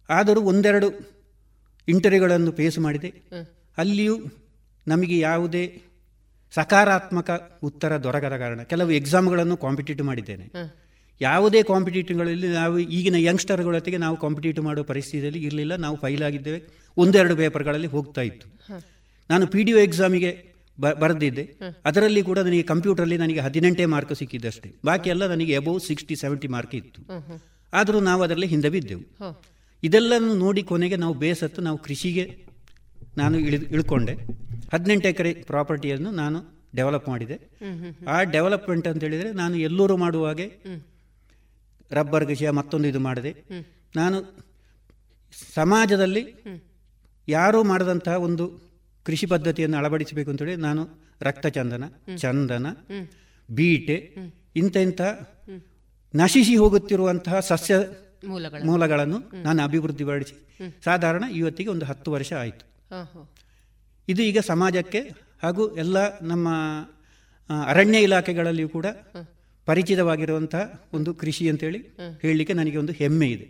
ಆದರೂ 0.09 0.41
ಒಂದೆರಡು 0.41 0.87
ಇಂಟರ್ವ್ಯೂಗಳನ್ನು 1.87 2.51
ಫೇಸ್ 2.51 2.79
ಮಾಡಿದೆ. 2.79 3.13
ಅಲ್ಲಿಯೂ 3.77 4.19
ನಮಗೆ 4.87 5.19
ಯಾವುದೇ 5.19 5.81
ಸಕಾರಾತ್ಮಕ 6.55 7.29
ಉತ್ತರ 7.67 7.91
ದೊರಕದ 8.05 8.35
ಕಾರಣ 8.43 8.61
ಕೆಲವು 8.71 8.91
ಎಕ್ಸಾಮ್ಗಳನ್ನು 8.99 9.55
ಕಾಂಪಿಟೇಟಿವ್ 9.65 10.07
ಮಾಡಿದ್ದೇನೆ. 10.09 10.45
ಯಾವುದೇ 11.21 11.59
ಕಾಂಪಿಟೇಟಿವ್ಗಳಲ್ಲಿ 11.71 12.47
ನಾವು 12.59 12.77
ಈಗಿನ 12.97 13.17
ಯಂಗ್ಸ್ಟರ್ಗಳೊತ್ತಿಗೆ 13.27 13.97
ನಾವು 14.03 14.15
ಕಾಂಪಿಟೇಟಿವ್ 14.23 14.65
ಮಾಡೋ 14.67 14.83
ಪರಿಸ್ಥಿತಿಯಲ್ಲಿ 14.91 15.41
ಇರಲಿಲ್ಲ 15.47 15.73
ನಾವು 15.85 15.95
ಫೈಲ್ 16.03 16.23
ಆಗಿದ್ದೇವೆ. 16.27 16.59
ಒಂದೆರಡು 16.97 17.35
ಪೇಪರ್ಗಳಲ್ಲಿ 17.41 17.89
ಹೋಗ್ತಾ 17.95 18.23
ಇತ್ತು. 18.29 18.47
ನಾನು 19.29 19.45
ಪಿ 19.53 19.61
ಡಿ 19.67 19.73
ಒ 19.77 19.79
ಎಕ್ಸಾಮಿಗೆ 19.87 20.31
ಬ 20.77 20.91
ಬರೆದಿದ್ದೆ. 21.01 21.43
ಅದರಲ್ಲಿ 21.89 22.21
ಕೂಡ 22.29 22.39
ನನಗೆ 22.47 22.65
ಕಂಪ್ಯೂಟರಲ್ಲಿ 22.71 23.17
ನನಗೆ 23.23 23.41
ಹದಿನೆಂಟೇ 23.47 23.85
ಮಾರ್ಕ್ 23.93 24.13
ಸಿಕ್ಕಿದ್ದಷ್ಟೇ 24.21 24.69
ಬಾಕಿ 24.87 25.09
ಎಲ್ಲ 25.13 25.23
ನನಗೆ 25.33 25.53
ಎಬೌವ್ 25.59 25.79
ಸಿಕ್ಸ್ಟಿ 25.87 26.15
ಸೆವೆಂಟಿ 26.23 26.47
ಮಾರ್ಕ್ 26.55 26.75
ಇತ್ತು. 26.81 27.01
ಆದರೂ 27.73 27.99
ನಾವು 28.09 28.21
ಅದರಲ್ಲಿ 28.25 28.47
ಹಿಂದೆ 28.53 28.69
ಬಿದ್ದೆವು. 28.75 29.03
ಇದೆಲ್ಲನೂ 29.83 30.33
ನೋಡಿ 30.45 30.61
ಕೊನೆಗೆ 30.71 30.97
ನಾವು 31.03 31.13
ಬೇಸತ್ತು 31.23 31.59
ನಾವು 31.67 31.77
ಕೃಷಿಗೆ 31.87 32.25
ನಾನು 33.17 33.39
ಇಳಿದು 33.39 33.65
ಇಳ್ಕೊಂಡೆ. 33.65 34.13
ಹದಿನೆಂಟು 34.73 35.07
ಎಕರೆ 35.07 35.33
ಪ್ರಾಪರ್ಟಿಯನ್ನು 35.33 36.11
ನಾನು 36.11 36.61
ಡೆವಲಪ್ 36.75 37.09
ಮಾಡಿದೆ. 37.09 37.39
ಆ 38.07 38.23
ಡೆವಲಪ್ಮೆಂಟ್ 38.23 38.87
ಅಂತ 38.87 39.03
ಹೇಳಿದರೆ 39.03 39.31
ನಾನು 39.31 39.55
ಎಲ್ಲರೂ 39.55 39.97
ಮಾಡುವಾಗೆ 39.97 40.51
ರಬ್ಬರ್ 41.91 42.25
ಕೃಷಿಯ 42.25 42.49
ಮತ್ತೊಂದು 42.49 42.87
ಇದು 42.87 42.99
ಮಾಡಿದೆ. 42.99 43.35
ನಾನು 43.95 44.35
ಸಮಾಜದಲ್ಲಿ 45.53 46.33
ಯಾರೂ 47.27 47.63
ಮಾಡದಂತಹ 47.63 48.15
ಒಂದು 48.17 48.61
ಕೃಷಿ 49.03 49.25
ಪದ್ಧತಿಯನ್ನು 49.25 49.77
ಅಳವಡಿಸಬೇಕು 49.77 50.31
ಅಂತೇಳಿ 50.31 50.55
ನಾನು 50.55 50.87
ರಕ್ತ 51.21 51.47
ಚಂದನ 51.47 51.83
ಬೀಟೆ 53.51 54.15
ಇಂಥ 54.55 54.77
ಇಂಥ 54.77 55.01
ನಶಿಸಿ 56.15 56.55
ಹೋಗುತ್ತಿರುವಂತಹ 56.55 57.39
ಸಸ್ಯ 57.39 57.75
ಮೂಲಗಳನ್ನು 58.65 59.43
ನಾನು 59.43 59.63
ಅಭಿವೃದ್ಧಿಪಡಿಸಿ. 59.63 60.35
ಸಾಧಾರಣ 60.83 61.23
ಇವತ್ತಿಗೆ 61.31 61.69
ಒಂದು 61.69 61.85
ಹತ್ತು 61.85 62.11
ವರ್ಷ 62.11 62.33
ಆಯಿತು. 62.33 62.70
ಇದು 64.07 64.21
ಈಗ 64.23 64.39
ಸಮಾಜಕ್ಕೆ 64.47 65.01
ಹಾಗೂ 65.43 65.63
ಎಲ್ಲ 65.77 65.97
ನಮ್ಮ 66.23 66.47
ಅರಣ್ಯ 67.67 67.99
ಇಲಾಖೆಗಳಲ್ಲಿಯೂ 67.99 68.69
ಕೂಡ 68.69 68.87
ಪರಿಚಿತವಾಗಿರುವಂತಹ 69.67 70.63
ಒಂದು 70.93 71.13
ಕೃಷಿ 71.13 71.49
ಅಂತೇಳಿ 71.49 71.79
ಹೇಳಲಿಕ್ಕೆ 72.23 72.53
ನನಗೆ 72.53 72.77
ಒಂದು 72.77 72.93
ಹೆಮ್ಮೆ 72.93 73.27
ಇದೆ. 73.27 73.45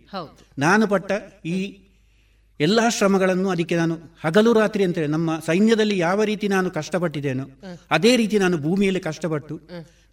ನಾನು 0.57 0.87
ಪಟ್ಟ 0.87 1.09
ಈ 1.45 1.55
ಎಲ್ಲ 2.59 2.79
ಶ್ರಮಗಳನ್ನು 2.89 3.49
ಅದಕ್ಕೆ 3.49 3.75
ನಾನು 3.75 3.95
ಹಗಲು 4.23 4.53
ರಾತ್ರಿ 4.53 4.83
ಅಂತೇಳಿ 4.83 5.07
ನಮ್ಮ 5.07 5.39
ಸೈನ್ಯದಲ್ಲಿ 5.45 5.97
ಯಾವ 5.97 6.23
ರೀತಿ 6.23 6.47
ನಾನು 6.47 6.69
ಕಷ್ಟಪಟ್ಟಿದ್ದೇನೋ 6.71 7.45
ಅದೇ 7.91 8.17
ರೀತಿ 8.17 8.37
ನಾನು 8.39 8.57
ಭೂಮಿಯಲ್ಲಿ 8.57 8.99
ಕಷ್ಟಪಟ್ಟು 8.99 9.55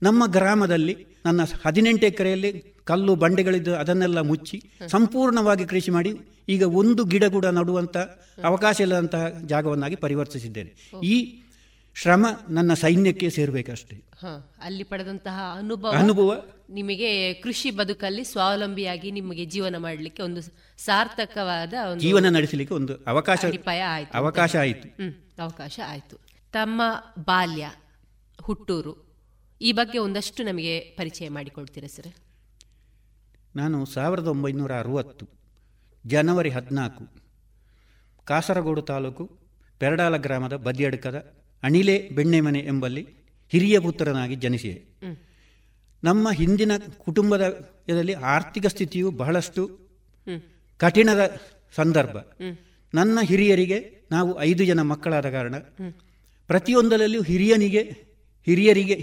ನಮ್ಮ 0.03 0.23
ಗ್ರಾಮದಲ್ಲಿ 0.29 0.95
ನನ್ನ 1.25 1.43
ಹದಿನೆಂಟು 1.65 2.07
ಎಕರೆಯಲ್ಲಿ 2.07 2.51
ಕಲ್ಲು 2.89 3.15
ಬಂಡೆಗಳಿದ್ದು 3.15 3.73
ಅದನ್ನೆಲ್ಲ 3.77 4.21
ಮುಚ್ಚಿ 4.21 4.59
ಸಂಪೂರ್ಣವಾಗಿ 4.87 5.65
ಕೃಷಿ 5.65 5.91
ಮಾಡಿ 5.91 6.11
ಈಗ 6.49 6.63
ಒಂದು 6.81 7.03
ಗಿಡ 7.05 7.25
ಕೂಡ 7.25 7.47
ನಡುವಂಥ 7.59 7.97
ಅವಕಾಶ 8.45 8.81
ಇಲ್ಲದಂತಹ 8.81 9.25
ಜಾಗವನ್ನಾಗಿ 9.47 9.97
ಪರಿವರ್ತಿಸಿದ್ದೇನೆ. 9.97 10.71
ಈ 11.05 11.17
ಶ್ರಮ 11.95 12.27
ನನ್ನ 12.51 12.75
ಸೈನ್ಯಕ್ಕೆ 12.75 13.31
ಸೇರಬೇಕಷ್ಟೇ. 13.31 13.97
ಅಲ್ಲಿ 14.63 14.85
ಪಡೆದಂತಹ 14.85 15.39
ಅನುಭವ 15.59 15.91
ಅನುಭವ 15.91 16.29
ನಿಮಗೆ 16.71 17.11
ಕೃಷಿ 17.35 17.71
ಬದುಕಲ್ಲಿ 17.71 18.25
ಸ್ವಾವಲಂಬಿಯಾಗಿ 18.25 19.11
ನಿಮಗೆ 19.11 19.45
ಜೀವನ 19.45 19.77
ಮಾಡಲಿಕ್ಕೆ 19.77 20.23
ಒಂದು 20.23 20.43
ಸಾರ್ಥಕವಾದ 20.79 21.75
ಜೀವನ 21.99 22.29
ನಡೆಸಲಿಕ್ಕೆ 22.29 22.75
ಒಂದು 22.75 22.95
ಅವಕಾಶ 23.07 23.45
ಅವಕಾಶ 24.15 24.57
ಆಯಿತು. 24.57 24.89
ಅವಕಾಶ 25.43 25.81
ಆಯಿತು. 25.89 26.17
ತಮ್ಮ 26.53 26.83
ಬಾಲ್ಯ 27.25 27.65
ಹುಟ್ಟೂರು 28.43 28.93
ಈ 29.61 29.71
ಬಗ್ಗೆ 29.73 29.99
ಒಂದಷ್ಟು 29.99 30.43
ನಮಗೆ 30.43 30.75
ಪರಿಚಯ 30.99 31.29
ಮಾಡಿಕೊಡ್ತೀರಾ 31.29 31.89
ಸರ್? 31.97 32.13
ನಾನು 33.57 33.85
ಸಾವಿರದ 33.85 34.27
ಒಂಬೈನೂರ 34.27 34.73
ಅರುವತ್ತು 34.79 35.29
ಜನವರಿ 36.07 36.51
ಹದಿನಾಲ್ಕು 36.51 37.23
ಕಾಸರಗೋಡು 38.25 38.83
ತಾಲೂಕು 38.83 39.39
ಪೆರಡಾಲ 39.79 40.17
ಗ್ರಾಮದ 40.17 40.57
ಬದಿಯಡ್ಕದ 40.57 41.33
ಅಣಿಲೆ 41.63 42.09
ಬೆಣ್ಣೆಮನೆ 42.09 42.59
ಎಂಬಲ್ಲಿ 42.59 43.09
ಹಿರಿಯ 43.53 43.79
ಪುತ್ರನಾಗಿ 43.79 44.35
ಜನಿಸಿದೆ. 44.35 44.83
ನಮ್ಮ 46.05 46.31
ಹಿಂದಿನ 46.31 46.73
ಕುಟುಂಬದ 46.99 47.73
ಇದರಲ್ಲಿ 47.89 48.15
ಆರ್ಥಿಕ 48.15 48.67
ಸ್ಥಿತಿಯು 48.67 49.11
ಬಹಳಷ್ಟು 49.11 49.79
ಕಠಿಣದ 50.77 51.41
ಸಂದರ್ಭ. 51.77 52.17
ನನ್ನ 52.95 53.19
ಹಿರಿಯರಿಗೆ 53.23 54.07
ನಾವು 54.11 54.41
ಐದು 54.41 54.65
ಜನ 54.65 54.81
ಮಕ್ಕಳಾದ 54.81 55.31
ಕಾರಣ 55.31 55.59
ಪ್ರತಿಯೊಂದರಲ್ಲಿಯೂ 56.47 57.23
ಹಿರಿಯನಿಗೆ 57.23 57.83
ಹಿರಿಯರಿಗೆ 58.47 58.95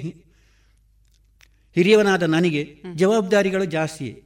ಹಿರಿಯವನಾದ 1.76 2.24
ನನಗೆ 2.24 2.82
ಜವಾಬ್ದಾರಿಗಳು 2.96 3.66
ಜಾಸ್ತಿಯೇ. 3.66 4.25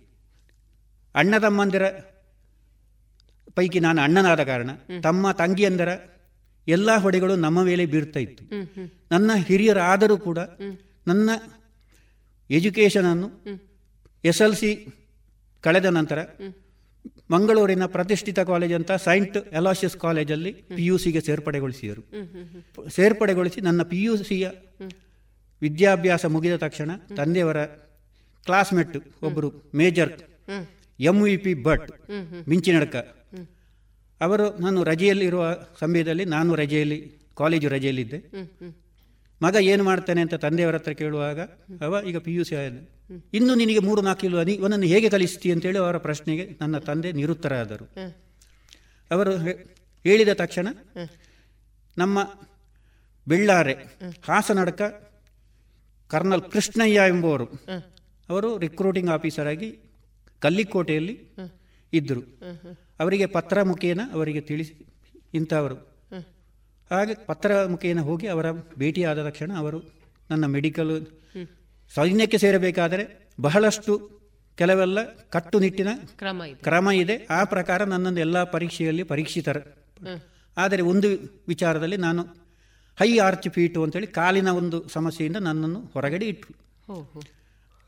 ಅಣ್ಣ 1.15 1.37
ತಮ್ಮಂದಿರ 1.37 1.85
ಪೈಕಿ 3.55 3.79
ನಾನು 3.79 4.01
ಅಣ್ಣನಾದ 4.01 4.43
ಕಾರಣ 4.43 4.69
ತಮ್ಮ 5.03 5.31
ತಂಗಿಯಂದರ 5.31 5.89
ಎಲ್ಲ 6.67 6.95
ಹೊಡೆಗಳು 6.97 7.35
ನಮ್ಮ 7.35 7.63
ಮೇಲೆ 7.63 7.85
ಬೀರ್ತಾ 7.85 8.19
ಇತ್ತು. 8.19 8.43
ನನ್ನ 9.11 9.31
ಹಿರಿಯರಾದರೂ 9.47 10.17
ಕೂಡ 10.17 10.39
ನನ್ನ 11.07 11.29
ಎಜುಕೇಷನನ್ನು 12.49 13.29
ಎಸ್ 14.23 14.41
ಎಲ್ 14.41 14.55
ಸಿ 14.55 14.69
ಕಳೆದ 15.61 15.85
ನಂತರ 15.85 16.19
ಮಂಗಳೂರಿನ 17.31 17.85
ಪ್ರತಿಷ್ಠಿತ 17.85 18.39
ಕಾಲೇಜ್ 18.39 18.73
ಅಂತ 18.73 18.91
ಸೈಂಟ್ 18.91 19.37
ಎಲಾಶಿಯಸ್ 19.37 19.97
ಕಾಲೇಜಲ್ಲಿ 19.97 20.51
ಪಿ 20.51 20.85
ಯು 20.85 20.97
ಸಿಗೆ 20.97 21.21
ಸೇರ್ಪಡೆಗೊಳಿಸಿದರು. 21.21 22.01
ಸೇರ್ಪಡೆಗೊಳಿಸಿ 22.89 23.61
ನನ್ನ 23.61 23.81
ಪಿ 23.83 23.99
ಯು 24.03 24.13
ಸಿಯ 24.17 24.47
ವಿದ್ಯಾಭ್ಯಾಸ 25.61 26.25
ಮುಗಿದ 26.25 26.55
ತಕ್ಷಣ 26.55 26.91
ತಂದೆಯವರ 27.17 27.65
ಕ್ಲಾಸ್ಮೇಟ್ 28.45 28.97
ಒಬ್ಬರು 29.21 29.49
major 29.75 30.13
M 30.99 31.17
V 31.25 31.35
P 31.43 31.53
Bhat 31.65 31.89
Minchinadka. 32.51 32.95
ಅವರು 34.21 34.45
ನಾನು 34.65 34.79
ರಜೆಯಲ್ಲಿರುವ 34.89 35.43
ಸಮಯದಲ್ಲಿ 35.81 36.25
ನಾನು 36.35 36.51
ರಜೆಯಲ್ಲಿ 36.61 36.97
ಕಾಲೇಜು 37.41 37.67
ರಜೆಯಲ್ಲಿದ್ದೆ. 37.75 38.19
ಮಗ 39.41 39.55
ಏನು 39.71 39.83
ಮಾಡ್ತಾನೆ 39.89 40.21
ಅಂತ 40.25 40.35
ತಂದೆಯವರ 40.45 40.77
ಹತ್ರ 40.79 40.93
ಕೇಳುವಾಗ 41.01 41.39
ಅವ 41.85 42.01
ಈಗ 42.09 42.17
ಪಿ 42.25 42.33
ಯು 42.37 42.43
ಸಿ 42.49 42.55
ಆದ. 42.61 42.77
ಇನ್ನು 43.37 43.53
ನಿನಗೆ 43.61 43.81
ಮೂರು 43.87 44.01
ನಾಲ್ಕು 44.07 44.21
ಕಿಲೋ 44.23 44.41
ನೀ 44.49 44.53
ಒಂದನ್ನು 44.65 44.87
ಹೇಗೆ 44.93 45.07
ಕಲಿಸ್ತೀಯ 45.13 45.53
ಅಂತೇಳಿ 45.55 45.79
ಅವರ 45.83 45.97
ಪ್ರಶ್ನೆಗೆ 46.07 46.45
ನನ್ನ 46.61 46.77
ತಂದೆ 46.87 47.09
ನಿರುತ್ತರಾದರು 47.19 47.85
ಅವರು 49.11 49.31
ಹೇಳಿದ 50.05 50.33
ತಕ್ಷಣ 50.41 50.67
ನಮ್ಮ 51.97 52.17
ಬೆಳ್ಳಾರೆ 53.27 53.75
ಹಾಸನಡ್ಕ 54.27 54.81
ಕರ್ನಲ್ 56.11 56.43
ಕೃಷ್ಣಯ್ಯ 56.53 57.07
ಎಂಬುವರು 57.13 57.47
ಅವರು 58.29 58.49
ರಿಕ್ರೂಟಿಂಗ್ 58.65 59.11
ಆಫೀಸರ್ 59.15 59.49
ಆಗಿ 59.53 59.69
ಕಲ್ಲಿಕೋಟೆಯಲ್ಲಿ 60.39 61.15
ಇದ್ದರು. 61.93 62.21
ಅವರಿಗೆ 62.99 63.25
ಪತ್ರ 63.25 63.63
ಮುಖೇನ 63.63 64.01
ಅವರಿಗೆ 64.13 64.41
ತಿಳಿಸಿ 64.41 64.73
ಇಂಥವರು. 65.33 65.77
ಹಾಗೆ 66.91 67.13
ಪತ್ರ 67.25 67.65
ಮುಖೇನ 67.65 67.99
ಹೋಗಿ 67.99 68.27
ಅವರ 68.27 68.51
ಭೇಟಿಯಾದ 68.51 69.29
ತಕ್ಷಣ 69.29 69.51
ಅವರು 69.57 69.79
ನನ್ನ 70.29 70.45
ಮೆಡಿಕಲ್ 70.45 71.05
ಸೈನ್ಯಕ್ಕೆ 71.95 72.37
ಸೇರಬೇಕಾದರೆ 72.37 73.03
ಬಹಳಷ್ಟು 73.41 73.93
ಕೆಲವೆಲ್ಲ 74.55 75.03
ಕಟ್ಟುನಿಟ್ಟಿನ 75.03 75.87
ಕ್ರಮ 76.17 76.41
ಇದೆ. 76.43 76.61
ಕ್ರಮ 76.61 76.91
ಇದೆ. 76.91 77.15
ಆ 77.29 77.43
ಪ್ರಕಾರ 77.43 77.83
ನನ್ನನ್ನು 77.83 78.19
ಎಲ್ಲ 78.19 78.43
ಪರೀಕ್ಷೆಯಲ್ಲಿ 78.43 79.03
ಪರೀಕ್ಷಿತರು. 79.03 79.61
ಆದರೆ 80.57 80.81
ಒಂದು 80.81 81.09
ವಿಚಾರದಲ್ಲಿ 81.47 81.97
ನಾನು 81.97 82.21
ಹೈ 82.99 83.17
ಆರ್ಚ್ 83.17 83.49
ಫೀಟು 83.49 83.83
ಅಂತೇಳಿ 83.83 84.07
ಕಾಲಿನ 84.07 84.47
ಒಂದು 84.47 84.77
ಸಮಸ್ಯೆಯಿಂದ 84.87 85.37
ನನ್ನನ್ನು 85.37 85.79
ಹೊರಗಡೆ 85.93 86.25
ಇಟ್ಟರು 86.25 86.55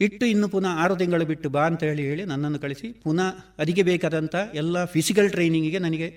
ಇಟ್ಟು 0.01 0.25
ಇನ್ನು 0.25 0.47
ಪುನಃ 0.49 0.71
ಆರು 0.83 0.95
ತಿಂಗಳು 0.95 1.25
ಬಿಟ್ಟು 1.25 1.49
ಬಾ 1.49 1.63
ಅಂತ 1.65 1.83
ಹೇಳಿ 1.83 2.03
ಹೇಳಿ 2.03 2.23
ನನ್ನನ್ನು 2.25 2.59
ಕಳಿಸಿ. 2.59 2.87
ಪುನಃ 3.03 3.29
ಅದಕ್ಕೆ 3.57 3.83
ಬೇಕಾದಂಥ 3.83 4.35
ಎಲ್ಲ 4.53 4.85
ಫಿಸಿಕಲ್ 4.85 5.29
ಟ್ರೈನಿಂಗಿಗೆ 5.31 5.79
ನನಗೆ 5.79 6.07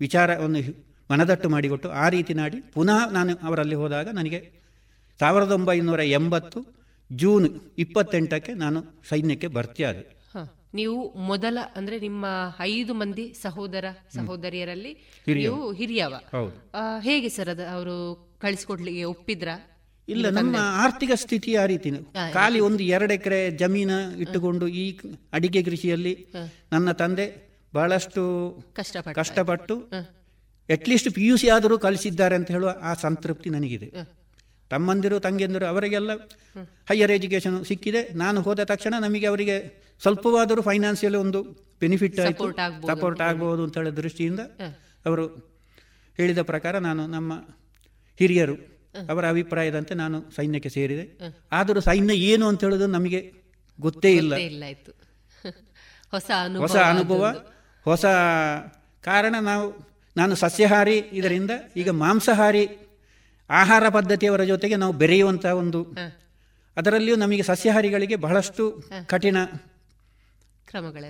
ವಿಚಾರವನ್ನು 0.00 0.60
ಮನದಟ್ಟು 1.10 1.48
ಮಾಡಿಕೊಟ್ಟು 1.48 1.88
ಆ 1.90 2.08
ರೀತಿ 2.08 2.34
ನಾಡಿ 2.34 2.60
ಪುನಃ 2.74 3.00
ನಾನು 3.10 3.32
ಅವರಲ್ಲಿ 3.42 3.74
ಹೋದಾಗ 3.74 4.08
ನನಗೆ 4.12 4.40
ಸಾವಿರದ 5.18 5.52
ಒಂಬೈನೂರ 5.52 6.00
ಎಂಬತ್ತು 6.00 6.60
ಜೂನ್ 7.10 7.48
ಇಪ್ಪತ್ತೆಂಟಕ್ಕೆ 7.78 8.54
ನಾನು 8.54 8.80
ಸೈನ್ಯಕ್ಕೆ 9.08 9.46
ಭರ್ತಿಯಾದೆ 9.46 10.02
ನೀವು 10.74 10.96
ಮೊದಲ 11.22 11.58
ಅಂದ್ರೆ 11.76 11.96
ನಿಮ್ಮ 11.98 12.26
ಐದು 12.60 12.94
ಮಂದಿ 12.94 13.32
ಸಹೋದರ 13.32 13.84
ಸಹೋದರಿಯರಲ್ಲಿ 14.14 14.92
ಹಿರಿಯವ. 15.26 15.52
ನೀವು 15.52 15.72
ಹಿರಿಯವ. 15.72 16.14
ಹೇಗೆ 17.00 17.28
ಸರ್ 17.28 17.48
ಅದು 17.48 17.64
ಅವರು 17.68 17.96
ಕಳಿಸಿಕೊಡ್ಲಿಕ್ಕೆ 18.40 19.04
ಒಪ್ಪಿದ್ರ? 19.04 19.48
ಇಲ್ಲ 20.08 20.30
ನಮ್ಮ 20.30 20.56
ಆರ್ಥಿಕ 20.60 21.10
ಸ್ಥಿತಿ 21.14 21.54
ಆ 21.54 21.66
ರೀತಿ 21.66 21.90
ಖಾಲಿ 22.32 22.60
ಒಂದು 22.60 22.82
ಎರಡು 22.82 23.12
ಎಕರೆ 23.12 23.50
ಜಮೀನ 23.50 23.90
ಇಟ್ಟುಕೊಂಡು 24.18 24.66
ಈ 24.66 24.98
ಅಡಿಕೆ 25.32 25.62
ಕೃಷಿಯಲ್ಲಿ 25.62 26.26
ನನ್ನ 26.72 26.92
ತಂದೆ 26.92 27.26
ಬಹಳಷ್ಟು 27.74 28.22
ಕಷ್ಟಪಟ್ಟ 28.72 29.18
ಕಷ್ಟಪಟ್ಟು 29.18 29.76
ಅಟ್ಲೀಸ್ಟ್ 30.68 31.14
ಪಿ 31.14 31.26
ಯು 31.26 31.36
ಸಿ 31.36 31.48
ಆದರೂ 31.48 31.78
ಕಲಿಸಿದ್ದಾರೆ 31.78 32.34
ಅಂತ 32.34 32.50
ಹೇಳುವ 32.50 32.70
ಆ 32.82 32.94
ಸಂತೃಪ್ತಿ 32.94 33.50
ನನಗಿದೆ. 33.50 33.88
ತಮ್ಮಂದಿರು 34.70 35.20
ತಂಗಿಯಂದಿರು 35.20 35.66
ಅವರಿಗೆಲ್ಲ 35.66 36.12
ಹೈಯರ್ 36.88 37.10
ಎಜುಕೇಶನ್ 37.10 37.64
ಸಿಕ್ಕಿದೆ. 37.64 38.08
ನಾನು 38.14 38.42
ಹೋದ 38.42 38.64
ತಕ್ಷಣ 38.64 38.94
ನಮಗೆ 39.00 39.26
ಅವರಿಗೆ 39.26 39.56
ಸ್ವಲ್ಪವಾದರೂ 40.02 40.62
ಫೈನಾನ್ಸಿಯಲ್ 40.62 41.16
ಒಂದು 41.16 41.42
ಬೆನಿಫಿಟ್ 41.80 42.20
ಆಯಿತು. 42.20 42.44
ಸಪೋರ್ಟ್ 42.86 43.20
ಆಗ್ಬೋದು. 43.20 43.64
ಅಂತ 43.64 43.78
ಹೇಳಿದ 43.78 43.94
ದೃಷ್ಟಿಯಿಂದ 43.94 44.40
ಅವರು 45.06 45.26
ಹೇಳಿದ 46.16 46.42
ಪ್ರಕಾರ 46.42 46.78
ನಾನು 46.78 47.06
ನಮ್ಮ 47.06 47.32
ಹಿರಿಯರು 48.18 48.73
ಅವರ 49.08 49.28
ಅಭಿಪ್ರಾಯದಂತೆ 49.28 49.94
ನಾನು 49.94 50.30
ಸೈನ್ಯಕ್ಕೆ 50.36 50.68
ಸೇರಿದೆ. 50.68 51.04
ಆದರೂ 51.52 51.80
ಸೈನ್ಯ 51.80 52.14
ಏನು 52.24 52.48
ಅಂತ 52.48 52.64
ಹೇಳೋದು 52.64 52.86
ನಮಗೆ 52.86 53.20
ಗೊತ್ತೇ 53.78 54.12
ಇಲ್ಲ. 54.12 54.34
ಹೊಸ 56.12 56.30
ಅನುಭವ 56.44 56.62
ಹೊಸ 56.62 56.76
ಅನುಭವ 56.86 57.22
ಹೊಸ 57.86 58.04
ಕಾರಣ 59.04 59.34
ನಾವು 59.40 59.66
ನಾನು 60.16 60.34
ಸಸ್ಯಹಾರಿ 60.34 60.96
ಇದರಿಂದ 61.12 61.50
ಈಗ 61.76 61.90
ಮಾಂಸಾಹಾರಿ 61.90 62.64
ಆಹಾರ 63.50 63.88
ಪದ್ಧತಿಯವರ 63.88 64.44
ಜೊತೆಗೆ 64.44 64.76
ನಾವು 64.76 64.92
ಬೆರೆಯುವಂತಹ 64.92 65.52
ಒಂದು 65.52 65.80
ಅದರಲ್ಲಿಯೂ 66.76 67.16
ನಮಗೆ 67.16 67.42
ಸಸ್ಯಾಹಾರಿಗಳಿಗೆ 67.42 68.16
ಬಹಳಷ್ಟು 68.16 68.64
ಕಠಿಣ 69.06 69.38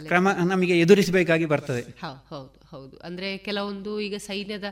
ಕ್ರಮ 0.09 0.29
ನಮಗೆ 0.45 0.79
ಎದುರಿಸಬೇಕಾಗಿ 0.79 1.47
ಬರ್ತದೆ. 1.47 1.83
ಹೌದು 2.01 2.59
ಹೌದು. 2.71 2.97
ಅಂದ್ರೆ 2.99 3.39
ಕೆಲವೊಂದು 3.39 4.01
ಈಗ 4.01 4.17
ಸೈನ್ಯದ 4.17 4.69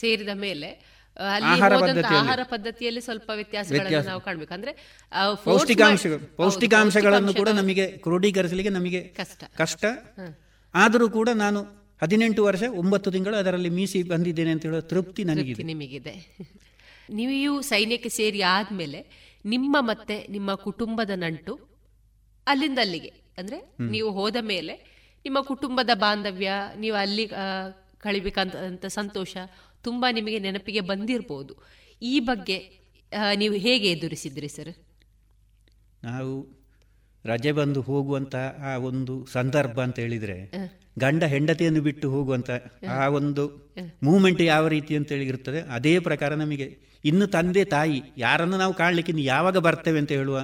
ಸೇರಿದ 0.00 0.28
ಮೇಲೆ 0.36 0.68
ಅಲ್ಲಿ 1.18 1.48
ಆಹಾರ 1.48 2.42
ಪದ್ಧತಿಯಲ್ಲಿ. 2.42 3.00
ಸ್ವಲ್ಪ 3.00 3.30
ವ್ಯತ್ಯಾಸಗಳನ್ನು 3.34 4.02
ನಾವು 4.02 4.20
ಕಾಣಬೇಕು. 4.20 4.54
ಅಂದ್ರೆ 4.54 5.02
ಆ, 5.12 5.30
force 5.30 5.44
ಪೌಷ್ಟಿಕಾಂಶ 5.44 6.06
ಮಾಡಿ- 6.06 6.18
ಹೌದು, 6.18 6.36
ಪೌಷ್ಟಿಕಾಂಶಗಳನ್ನು 6.36 7.34
ಕೂಡ 7.34 7.48
ನಮಗೆ 7.48 7.86
ಕ್ರೋಢೀಕರಿಸಲಿಕ್ಕೆ 7.88 8.74
ನಮಗೆ 8.74 9.00
ಕಷ್ಟ. 9.00 9.44
ಕಷ್ಟ. 9.56 9.84
ಆದರೂ 10.74 11.10
ಕೂಡ 11.10 11.28
ನಾನು 11.34 11.60
ಹದಿನೆಂಟು 12.02 12.44
ವರ್ಷ 12.44 12.62
ಒಂಬತ್ತು 12.62 13.10
ತಿಂಗಳು 13.10 13.36
ಅದರಲ್ಲಿ 13.36 13.68
ಮೀಸಿ 13.68 14.02
ಬಂದಿದ್ದೇನೆ 14.02 14.50
ಅಂತ 14.50 14.62
ಹೇಳೋ 14.62 14.80
ತೃಪ್ತಿ 14.80 15.24
ನನಗಿದೆ. 15.24 15.62
ನಿಮಗಿದೆ. 15.62 16.36
ನೀವು 17.10 17.60
ಸೈನ್ಯಕ್ಕೆ 17.60 18.08
ಸೇರಿ 18.08 18.42
ಆದ್ಮೇಲೆ 18.42 19.06
ನಿಮ್ಮ 19.44 19.76
ಮತ್ತೆ 19.80 20.26
ನಿಮ್ಮ 20.30 20.54
ಕುಟುಂಬದ 20.54 21.10
ನಂಟು 21.14 21.68
ಅಲ್ಲಿಂದ 22.46 22.78
ಅಲ್ಲಿಗೆ. 22.78 23.12
ಅಂದ್ರೆ 23.38 23.74
ನೀವು 23.80 24.10
ಹೋದ 24.12 24.36
ಮೇಲೆ 24.40 24.98
ನಿಮ್ಮ 25.24 25.40
ಕುಟುಂಬದ 25.40 25.90
ಬಾಂಧವ್ಯ 25.94 26.52
ನೀವು 26.78 26.96
ಅಲ್ಲಿ 26.96 27.30
ಕಳಿಬೇಕಂತ 27.98 28.86
ಸಂತೋಷ 28.86 29.36
ತುಂಬಾ 29.84 30.10
ನಿಮಗೆ 30.10 30.38
ನೆನಪಿಗೆ 30.38 30.80
ಬಂದಿರಬಹುದು 30.80 31.54
ಈ 32.02 32.20
ಬಗ್ಗೆ 32.20 32.58
ನೀವು 33.34 33.54
ಹೇಗೆ 33.56 33.90
ಎದುರಿಸಿದ್ರಿ 33.90 34.48
ಸರ್? 34.48 34.72
ನಾವು 36.04 36.32
ರಜೆ 37.24 37.52
ಬಂದು 37.52 37.80
ಹೋಗುವಂತ 37.80 38.36
ಆ 38.64 38.76
ಒಂದು 38.82 39.26
ಸಂದರ್ಭ 39.32 39.80
ಅಂತ 39.80 39.98
ಹೇಳಿದ್ರೆ 39.98 40.36
ಗಂಡ 40.98 41.24
ಹೆಂಡತಿಯನ್ನು 41.24 41.82
ಬಿಟ್ಟು 41.82 42.10
ಹೋಗುವಂತ 42.10 42.50
ಆ 42.94 43.08
ಒಂದು 43.08 43.42
ಮೂಮೆಂಟ್ 44.02 44.42
ಯಾವ 44.42 44.68
ರೀತಿ 44.68 44.96
ಅಂತ 44.96 45.12
ಹೇಳಿರುತ್ತದೆ 45.12 45.60
ಅದೇ 45.70 45.98
ಪ್ರಕಾರ 45.98 46.34
ನಮಗೆ 46.34 46.66
ಇನ್ನು 47.04 47.26
ತಂದೆ 47.26 47.64
ತಾಯಿ 47.64 48.02
ಯಾರನ್ನು 48.18 48.56
ನಾವು 48.56 48.74
ಕಾಣ್ಲಿಕ್ಕೆ 48.74 49.10
ಇನ್ನು 49.10 49.24
ಯಾವಾಗ 49.24 49.58
ಬರ್ತೇವೆ 49.58 49.98
ಅಂತ 49.98 50.12
ಹೇಳುವ. 50.12 50.38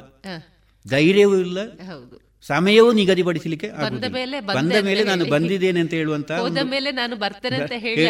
ಧೈರ್ಯವೂ 0.85 1.37
ಇಲ್ಲ. 1.37 1.59
ಹೌದು. 1.83 2.17
ಸಮಯವೂ 2.45 2.93
ನಿಗದಿಪಡಿಸಲಿಕ್ಕೆ 2.93 3.69
ಬಂದ 3.83 4.05
ಮೇಲೆ 4.13 4.37
ಬಂದ 4.49 4.73
ಮೇಲೆ 4.83 5.05
ನಾನು. 5.05 5.25
ಬಂದಿದ್ದೇನೆ 5.25 5.81
ಅಂತ 5.81 5.95
ಹೇಳುವಂತ 5.95 6.33
ಮೇಲೆ 6.67 6.91
ನಾನು 6.93 7.17
ಬರ್ತೇನೆ 7.17 7.57
ಅಂತ 7.57 7.73
ಹೇಳಿ 7.79 8.05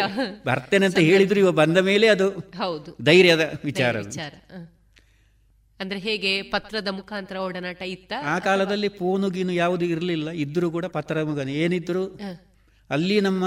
ಬರ್ತೇನೆ 0.45 0.85
ಅಂತ 0.85 0.99
ಹೇಳಿದ್ರು 0.99 1.39
ಇವ 1.39 1.51
ಬಂದ 1.53 1.77
ಮೇಲೆ 1.81 2.07
ಅದು 2.07 2.27
ಹೌದು. 2.57 2.89
ಧೈರ್ಯದ 3.03 3.43
ವಿಚಾರ. 3.63 3.93
ವಿಚಾರ. 4.01 4.33
ಅಂದ್ರೆ 5.79 5.99
ಹೇಗೆ 5.99 6.41
ಪತ್ರದ 6.51 6.87
ಮುಖಾಂತರ 6.89 7.37
ಒಡನಾಟ 7.37 7.81
ಇತ್ತ? 7.87 8.13
ಆ 8.25 8.39
ಕಾಲದಲ್ಲಿ 8.39 8.87
ಫೋನು 8.89 9.29
ಗೀನು 9.29 9.53
ಯಾವುದು 9.53 9.85
ಇರಲಿಲ್ಲ 9.85 10.29
ಇದ್ರೂ 10.43 10.71
ಕೂಡ 10.71 10.85
ಪತ್ರ 10.87 11.23
ಮುಖಾಂತರ. 11.23 11.55
ಏನಿದ್ರು 11.63 12.03
ಅಲ್ಲಿ 12.89 13.21
ನಮ್ಮ 13.21 13.43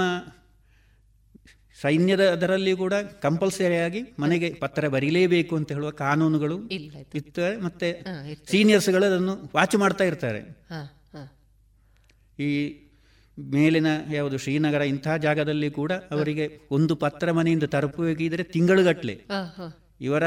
ಸೈನ್ಯದ 1.81 2.23
ಅದರಲ್ಲಿ 2.29 2.75
ಕೂಡ 2.75 2.93
ಕಂಪಲ್ಸರಿಯಾಗಿ 3.21 4.01
ಮನೆಗೆ 4.19 4.53
ಪತ್ರ 4.53 4.87
ಬರೀಲೇಬೇಕು 4.87 5.53
ಅಂತ 5.55 5.71
ಹೇಳುವ 5.71 5.89
ಕಾನೂನುಗಳು 5.89 6.57
ಇತ್ತು 6.67 7.17
ಇರ್ತವೆ 7.17 7.57
ಮತ್ತೆ 7.57 7.87
ಸೀನಿಯರ್ಸ್ಗಳು 7.93 8.47
ಸೀನಿಯರ್ಸ್ಗಳು 8.51 9.05
ಅದನ್ನು 9.05 9.35
ವಾಚ್ 9.55 9.75
ಮಾಡ್ತಾ 9.75 10.03
ಇರ್ತಾರೆ. 10.03 10.41
ಈ 12.39 12.49
ಮೇಲಿನ 13.39 13.87
ಯಾವುದು 14.13 14.37
ಶ್ರೀನಗರ 14.37 14.81
ಇಂತಹ 14.81 15.17
ಜಾಗದಲ್ಲಿ 15.17 15.71
ಕೂಡ 15.71 15.91
ಅವರಿಗೆ 15.91 16.45
ಒಂದು 16.71 16.95
ಪತ್ರ 16.95 17.31
ಮನೆಯಿಂದ 17.31 17.63
ತಲುಪಬೇಕಿದ್ರೆ 17.63 18.43
ತಿಂಗಳುಗಟ್ಟಲೆ. 18.43 19.15
ಇವರ 20.01 20.23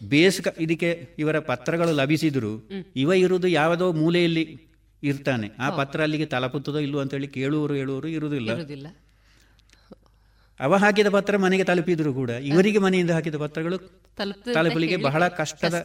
ಬೇಸ್ 0.00 0.40
ಇದಕ್ಕೆ 0.60 1.08
ಇವರ 1.18 1.38
ಪತ್ರಗಳು 1.38 1.92
ಲಭಿಸಿದ್ರು 1.92 2.52
ಇವ 2.96 3.12
ಇರುವುದು 3.12 3.48
ಯಾವುದೋ 3.48 3.92
ಮೂಲೆಯಲ್ಲಿ 3.92 4.44
ಇರ್ತಾನೆ. 5.02 5.50
ಆ 5.58 5.70
ಪತ್ರ 5.70 6.02
ಅಲ್ಲಿಗೆ 6.02 6.26
ತಲಪುತ್ತದೋ 6.26 6.78
ಇಲ್ಲೋ 6.78 6.98
ಅಂತೇಳಿ 6.98 7.28
ಕೇಳುವರು 7.28 7.74
ಹೇಳುವರು 7.74 8.08
ಇರುವುದಿಲ್ಲ. 8.08 8.50
ಅವ 10.60 10.74
ಹಾಕಿದ 10.76 11.08
ಪತ್ರ 11.08 11.36
ಮನೆಗೆ 11.36 11.64
ತಲುಪಿದ್ರು 11.64 12.14
ಕೂಡ. 12.14 12.30
ಇವರಿಗೆ 12.30 12.78
ಮನೆಯಿಂದ 12.78 13.10
ಹಾಕಿದ 13.10 13.36
ಪತ್ರಗಳು 13.36 13.78
ತಲುಪಲಿಕ್ಕೆ 14.54 14.96
ಹೇಳಿ. 14.96 15.02
ಬಹಳ 15.02 15.28
ಕಷ್ಟದ 15.28 15.76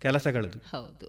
ಕೆಲಸಗಳು 0.00 0.48
ಹೌದು. 0.48 1.06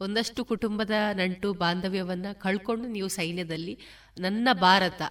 ಒಂದಷ್ಟು 0.00 0.44
ಕುಟುಂಬದ 0.44 0.90
ನಂಟು 1.12 1.52
ಬಾಂಧವ್ಯವನ್ನ 1.52 2.26
ಕಳ್ಕೊಂಡು 2.32 2.88
ನೀವು 2.88 3.08
ಸೈನ್ಯದಲ್ಲಿ 3.08 3.78
ನನ್ನ 4.18 4.48
ಭಾರತ 4.52 5.02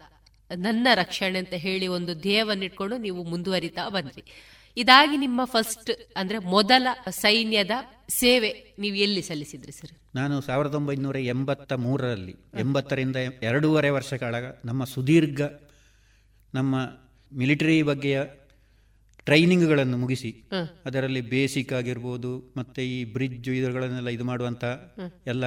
ನನ್ನ 0.58 0.88
ರಕ್ಷಣೆ 0.96 1.40
ಅಂತ 1.40 1.54
ಹೇಳಿ 1.54 1.88
ಒಂದು 1.88 2.14
ಧ್ಯೇಯವನ್ನಿಟ್ಕೊಂಡು 2.16 2.98
ನೀವು 2.98 3.24
ಮುಂದುವರಿತಾ 3.24 3.90
ಬಂದ್ರಿ. 3.90 4.24
ಇದಾಗಿ 4.78 5.18
ನಿಮ್ಮ 5.18 5.42
ಫಸ್ಟ್ 5.46 5.92
ಅಂದ್ರೆ 6.16 6.38
ಮೊದಲ 6.38 6.88
ಸೈನ್ಯದ 7.10 7.72
ಸೇವೆ 8.10 8.76
ನೀವು 8.80 8.96
ಎಲ್ಲಿ 8.96 9.22
ಸಲ್ಲಿಸಿದ್ರಿ 9.22 9.72
ಸರ್ 9.72 9.94
ನಾನು 10.16 10.42
ಸಾವಿರದ 10.42 10.76
ಒಂಬೈನೂರ 10.76 11.18
ಎಂಬತ್ತ 11.18 11.74
ಮೂರರಲ್ಲಿ 11.74 12.36
ಎಂಬತ್ತರಿಂದ 12.60 13.16
ಎರಡೂವರೆ 13.42 13.90
ವರ್ಷಗಳ 13.90 14.36
ನಮ್ಮ 14.66 14.84
ಸುದೀರ್ಘ 14.86 15.42
ನಮ್ಮ 16.58 16.76
ಮಿಲಿಟರಿ 17.34 17.78
ಬಗ್ಗೆಯ 17.82 18.20
ಟ್ರೈನಿಂಗ್ಗಳನ್ನು 19.26 19.98
ಮುಗಿಸಿ 19.98 20.30
ಅದರಲ್ಲಿ 20.86 21.22
ಬೇಸಿಕ್ 21.22 21.74
ಆಗಿರ್ಬೋದು 21.74 22.32
ಮತ್ತು 22.58 22.82
ಈ 22.82 23.00
ಬ್ರಿಡ್ಜ್ 23.14 23.50
ಇದರಗಳನ್ನೆಲ್ಲ 23.50 24.10
ಇದು 24.10 24.24
ಮಾಡುವಂಥ. 24.24 24.64
ಎಲ್ಲ 25.28 25.46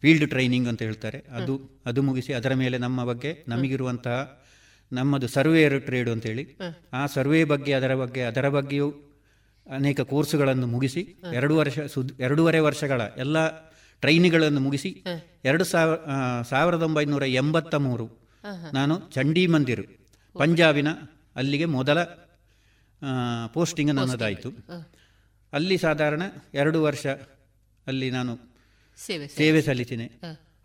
ಫೀಲ್ಡ್ 0.00 0.26
ಟ್ರೈನಿಂಗ್ 0.28 0.68
ಅಂತ 0.68 0.82
ಹೇಳ್ತಾರೆ 0.82 1.18
ಅದು 1.18 1.54
ಅದು 1.86 2.00
ಮುಗಿಸಿ 2.02 2.32
ಅದರ 2.32 2.54
ಮೇಲೆ 2.54 2.78
ನಮ್ಮ 2.78 3.04
ಬಗ್ಗೆ 3.04 3.30
ನಮಗಿರುವಂತಹ 3.48 4.16
ನಮ್ಮದು 4.92 5.28
ಸರ್ವೇಯರ್ 5.28 5.76
ಟ್ರೇಡ್ 5.82 6.10
ಅಂತೇಳಿ. 6.10 6.44
ಆ 6.92 7.02
ಸರ್ವೆ 7.06 7.40
ಬಗ್ಗೆ 7.44 7.72
ಅದರ 7.72 7.94
ಬಗ್ಗೆ 7.94 8.22
ಅದರ 8.22 8.48
ಬಗ್ಗೆಯೂ 8.48 8.88
ಅನೇಕ 9.66 10.00
ಕೋರ್ಸುಗಳನ್ನು 10.12 10.66
ಮುಗಿಸಿ 10.66 11.02
ಎರಡು 11.32 11.54
ವರ್ಷ 11.56 11.78
ಸುದ್ 11.94 12.12
ಎರಡೂವರೆ 12.20 12.58
ವರ್ಷಗಳ 12.58 13.02
ಎಲ್ಲ 13.16 13.38
ಟ್ರೈನಿಗಳನ್ನು 14.02 14.60
ಮುಗಿಸಿ. 14.60 14.90
ಎರಡು 15.44 15.64
ಸಾವಿರ 15.64 15.96
ಸಾವಿರದ 16.50 16.82
ಒಂಬೈನೂರ 16.82 17.24
ಎಂಬತ್ತ 17.34 17.74
ಮೂರು. 17.86 18.23
ನಾನು 18.72 19.10
ಚಂಡಿ 19.10 19.46
ಮಂದಿರ್. 19.46 19.86
ಪಂಜಾಬಿನ 20.34 20.88
ಅಲ್ಲಿಗೆ 21.36 21.64
ಮೊದಲ 21.64 22.02
ಪೋಸ್ಟಿಂಗ್ 23.54 23.94
ನನ್ನದಾಯಿತು. 23.94 24.50
ಅಲ್ಲಿ 25.52 25.78
ಸಾಧಾರಣ 25.78 26.22
ಎರಡು 26.54 26.82
ವರ್ಷ 26.82 27.06
ಅಲ್ಲಿ 27.86 28.10
ನಾನು 28.10 28.38
ಸೇವೆ 29.36 29.62
ಸಲ್ಲಿಸಿದೆ. 29.62 30.06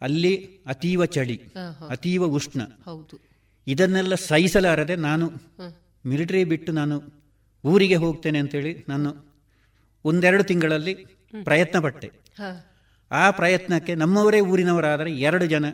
ಅಲ್ಲಿ 0.01 0.59
ಅತೀವ 0.65 1.05
ಚಳಿ. 1.05 1.41
ಅತೀವ 1.89 2.25
ಉಷ್ಣ. 2.25 2.61
ಇದನ್ನೆಲ್ಲ 3.67 4.15
ಸಹಿಸಲಾರದೆ 4.15 4.95
ನಾನು. 4.95 5.27
ಮಿಲಿಟರಿ 6.05 6.43
ಬಿಟ್ಟು 6.43 6.71
ನಾನು 6.71 7.03
ಊರಿಗೆ 7.65 7.95
ಹೋಗ್ತೇನೆ 7.95 8.39
ಅಂತೇಳಿ 8.39 8.85
ನಾನು 8.89 9.09
ಒಂದೆರಡು 10.05 10.43
ತಿಂಗಳಲ್ಲಿ 10.43 10.93
ಪ್ರಯತ್ನ 11.43 11.79
ಪಟ್ಟೆ. 11.79 12.11
ಆ 13.11 13.31
ಪ್ರಯತ್ನಕ್ಕೆ 13.31 13.95
ನಮ್ಮವರೇ 13.95 14.39
ಊರಿನವರಾದರೆ 14.39 15.11
ಎರಡು 15.11 15.45
ಜನ. 15.45 15.65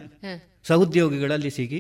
ಸಹೋದ್ಯೋಗಿಗಳಲ್ಲಿ 0.64 1.50
ಸಿಗಿ 1.50 1.80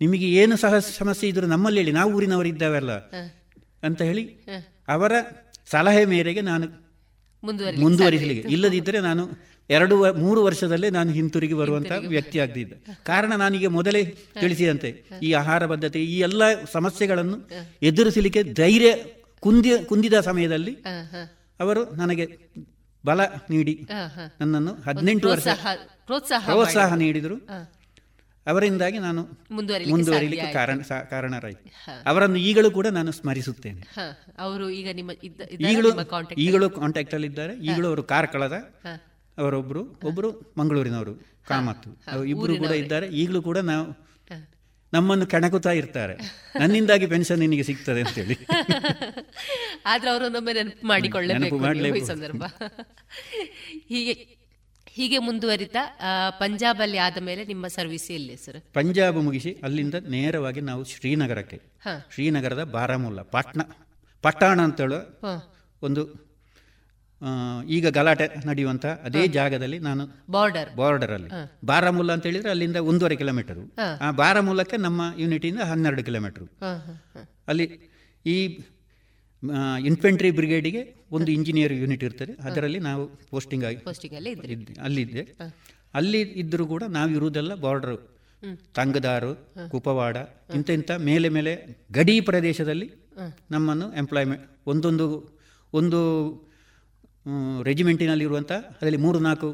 ನಿಮಗೆ 0.00 0.30
ಏನು 0.30 0.56
ಸಹ 0.56 0.78
ಸಮಸ್ಯೆ 0.78 1.28
ಇದ್ರೂ 1.28 1.46
ನಮ್ಮಲ್ಲಿ 1.46 1.80
ಹೇಳಿ 1.80 1.92
ನಾವು 1.92 2.12
ಊರಿನವರಿದ್ದಾವೆಲ್ಲ. 2.12 2.90
ಅಂತ 3.82 4.02
ಹೇಳಿ 4.02 4.40
ಅವರ 4.88 5.12
ಸಲಹೆ 5.70 6.04
ಮೇರೆಗೆ 6.04 6.40
ನಾನು 6.40 6.66
ಮುಂದುವರಿಸಲಿಕ್ಕೆ 7.82 8.48
ಇಲ್ಲದಿದ್ದರೆ 8.48 9.00
ನಾನು 9.00 9.24
ಎರಡು 9.70 10.14
ಮೂರು 10.14 10.44
ವರ್ಷದಲ್ಲೇ 10.44 10.90
ನಾನು 10.90 11.10
ಹಿಂತಿರುಗಿ 11.10 11.54
ಬರುವಂತಹ 11.54 11.96
ವ್ಯಕ್ತಿ 12.06 12.38
ಆಗ್ತಿದ್ದೆ 12.38 12.76
ಕಾರಣ 13.04 13.32
ನನಗೆ 13.32 13.66
ಮೊದಲೇ 13.66 14.04
ತಿಳಿಸಿದಂತೆ 14.40 15.04
ಈ 15.22 15.32
ಆಹಾರ 15.32 15.66
ಪದ್ಧತಿ 15.66 16.04
ಈ 16.04 16.18
ಎಲ್ಲ 16.18 16.42
ಸಮಸ್ಯೆಗಳನ್ನು 16.72 17.38
ಎದುರಿಸಲಿಕ್ಕೆ 17.82 18.42
ಧೈರ್ಯ 18.42 18.94
ಕುಂದಿ 19.40 19.70
ಕುಂದಿದ 19.86 20.20
ಸಮಯದಲ್ಲಿ. 20.20 20.74
ಅವರು 21.60 21.94
ನನಗೆ 21.94 22.24
ಬಲ 23.06 23.24
ನೀಡಿ. 23.50 23.86
ನನ್ನನ್ನು 24.40 24.74
ಹದಿನೆಂಟು 24.74 25.28
ವರ್ಷ 25.28 25.46
ಪ್ರೋತ್ಸಾಹ- 26.06 26.98
ನೀಡಿದರು. 26.98 27.34
ಅವರಿಂದಾಗಿ 28.46 28.98
ನಾನು 28.98 29.28
ಮುಂದುವರಿಲಿಕ್ಕೆ 29.90 30.52
ಕಾರಣ. 30.52 30.76
ಕಾರಣರಾಯಿತು. 31.10 31.64
ಅವರನ್ನು 32.06 32.36
ಈಗಲೂ 32.36 32.70
ಕೂಡ 32.70 32.86
ನಾನು 32.86 33.12
ಸ್ಮರಿಸುತ್ತೇನೆ. 33.12 33.82
ಅವರು 34.38 34.70
ಈಗ 34.70 34.88
ನಿಮ್ಮ 34.92 35.10
ಈಗಲೂ 35.70 35.88
ಈಗಲೂ 36.38 36.70
ಕಾಂಟ್ಯಾಕ್ಟ್ 36.70 37.14
ಅಲ್ಲಿ 37.14 37.28
ಇದ್ದಾರೆ. 37.28 37.56
ಈಗಲೂ 37.56 37.88
ಅವರು 37.88 38.02
ಕಾರ್ಕಳದ 38.02 38.58
ಕಳೆದ 38.84 39.02
ಅವರೊಬ್ರು 39.38 40.00
ಒಬ್ರು 40.04 40.54
ಮಂಗಳೂರಿನವರು 40.58 41.14
ಕಾಮತ್ತು. 41.48 41.90
ಇಬ್ಬರು 42.24 42.52
ಕೂಡ 42.56 42.66
ಇದ್ದಾರೆ. 42.76 43.08
ಈಗಲೂ 43.08 43.42
ಕೂಡ 43.42 43.58
ನಾವು. 43.58 44.07
ನಮ್ಮನ್ನು 44.92 45.26
ಕೆಣಕುತ್ತಾ 45.26 45.70
ಇರ್ತಾರೆ. 45.70 46.14
ನನ್ನಿಂದಾಗಿ 46.60 47.06
ಪೆನ್ಷನ್ 47.06 47.38
ನಿನಗೆ 47.38 47.62
ಸಿಗ್ತದೆ 47.62 48.00
ಅಂತೇಳಿ. 48.00 48.34
ಆದ್ರೆ 49.86 50.10
ಅವರೊಂದೊಮ್ಮೆ 50.10 50.52
ನೆನಪು 50.52 50.86
ಮಾಡಿಕೊಳ್ಳಬೇಕು. 50.86 52.06
ಸಂದರ್ಭ. 52.06 52.42
ಹೀಗೆ 53.88 54.38
ಹೀಗೆ 54.86 55.18
ಮುಂದುವರಿತಾ 55.18 56.00
ಪಂಜಾಬ್ 56.38 56.80
ಅಲ್ಲಿ 56.80 56.98
ಆದ 56.98 57.18
ಮೇಲೆ 57.20 57.44
ನಿಮ್ಮ 57.44 57.66
ಸರ್ವಿಸ್ 57.66 58.10
ಎಲ್ಲಿ 58.10 58.36
ಸರ್? 58.36 58.60
ಪಂಜಾಬ್ 58.74 59.16
ಮುಗಿಸಿ 59.16 59.56
ಅಲ್ಲಿಂದ 59.62 59.94
ನೇರವಾಗಿ 59.94 60.60
ನಾವು 60.60 60.84
ಶ್ರೀನಗರಕ್ಕೆ. 60.84 61.60
ಶ್ರೀನಗರದ 62.14 62.64
ಬಾರಾಮುಲ್ಲಾ 62.64 63.22
ಪಾಟ್ನಾ 63.22 63.64
ಪಟ್ಟಣ 64.22 64.60
ಅಂತ 64.60 64.80
ಹೇಳುವ 64.80 65.00
ಒಂದು 65.82 66.27
ಈಗ 67.68 67.88
ಗಲಾಟೆ 67.88 68.46
ನಡೆಯುವಂತ 68.46 68.86
ಅದೇ 68.86 69.26
ಜಾಗದಲ್ಲಿ 69.26 69.78
ನಾನು 69.78 70.04
ಬಾರ್ಡರ್ 70.30 70.76
ಬಾರ್ಡರ್ 70.76 71.10
ಅಲ್ಲಿ. 71.10 71.30
ಬಾರಾಮುಲ್ಲಾ 71.66 72.14
ಅಂತ 72.14 72.26
ಹೇಳಿದ್ರೆ 72.26 72.50
ಅಲ್ಲಿಂದ 72.50 72.76
ಒಂದೂವರೆ 72.76 73.16
ಕಿಲೋಮೀಟರ್. 73.16 73.58
ಆ 74.00 74.10
ಬಾರಾಮುಲ್ಲಕ್ಕೆ 74.10 74.76
ನಮ್ಮ 74.76 75.14
ಯೂನಿಟಿಂದ 75.18 75.60
ಹನ್ನೆರಡು 75.60 76.04
ಕಿಲೋಮೀಟರ್. 76.04 76.44
ಅಲ್ಲಿ 77.48 77.64
ಈ 78.26 78.58
ಇನ್ಫೆಂಟ್ರಿ 79.86 80.30
ಬ್ರಿಗೇಡಿಗೆ 80.30 80.94
ಒಂದು 81.12 81.32
ಇಂಜಿನಿಯರ್ 81.32 81.72
ಯೂನಿಟ್ 81.72 82.04
ಇರ್ತದೆ. 82.04 82.32
ಅದರಲ್ಲಿ 82.42 82.78
ನಾವು 82.78 83.06
ಪೋಸ್ಟಿಂಗ್ 83.30 83.64
ಆಗಿ 83.64 83.76
ಪೋಸ್ಟಿಂಗ್ 83.76 84.16
ಅಲ್ಲಿ 84.16 84.30
ಇದ್ದೆ- 84.30 84.80
ಅಲ್ಲಿದ್ದೆ. 84.80 85.22
ಅಲ್ಲಿ 85.94 86.20
ಇದ್ದರೂ 86.20 86.66
ಕೂಡ 86.66 86.82
ನಾವು 86.82 87.10
ಇರುವುದೆಲ್ಲ 87.10 87.54
ಬಾರ್ಡರ್ 87.54 87.96
ತಂಗದಾರು 88.74 89.52
ಕುಪವಾಡ 89.70 90.16
ಇಂಥ 90.54 90.70
ಇಂಥ 90.70 90.90
ಮೇಲೆ 90.90 91.28
ಮೇಲೆ 91.28 91.78
ಗಡಿ 91.92 92.20
ಪ್ರದೇಶದಲ್ಲಿ 92.20 92.90
ನಮ್ಮನ್ನು 93.50 93.96
ಎಂಪ್ಲಾಯ್ಮೆಂಟ್ 93.96 94.50
ಒಂದೊಂದು 94.66 95.06
ಒಂದು 95.72 96.00
ರೆಜಿಮೆಂಟಿನಲ್ಲಿರುವಂಥ 97.62 98.52
ಅದರಲ್ಲಿ 98.52 98.98
ಮೂರು 98.98 99.18
ನಾಲ್ಕು 99.18 99.48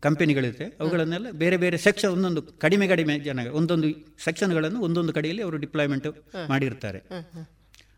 ಕಂಪೆನಿಗಳಿರುತ್ತೆ 0.00 0.64
ಅವುಗಳನ್ನೆಲ್ಲ 0.64 1.30
ಬೇರೆ 1.30 1.56
ಬೇರೆ 1.56 1.76
ಸೆಕ್ಷನ್ 1.76 2.10
ಒಂದೊಂದು 2.10 2.42
ಕಡಿಮೆ 2.42 2.88
ಕಡಿಮೆ 2.88 3.18
ಜನ 3.18 3.46
ಒಂದೊಂದು 3.52 3.88
ಸೆಕ್ಷನ್ಗಳನ್ನು 4.24 4.80
ಒಂದೊಂದು 4.80 5.12
ಕಡೆಯಲ್ಲಿ 5.12 5.42
ಅವರು 5.42 5.56
ಡಿಪ್ಲಾಯ್ಮೆಂಟ್ 5.56 6.06
ಮಾಡಿರ್ತಾರೆ. 6.48 7.00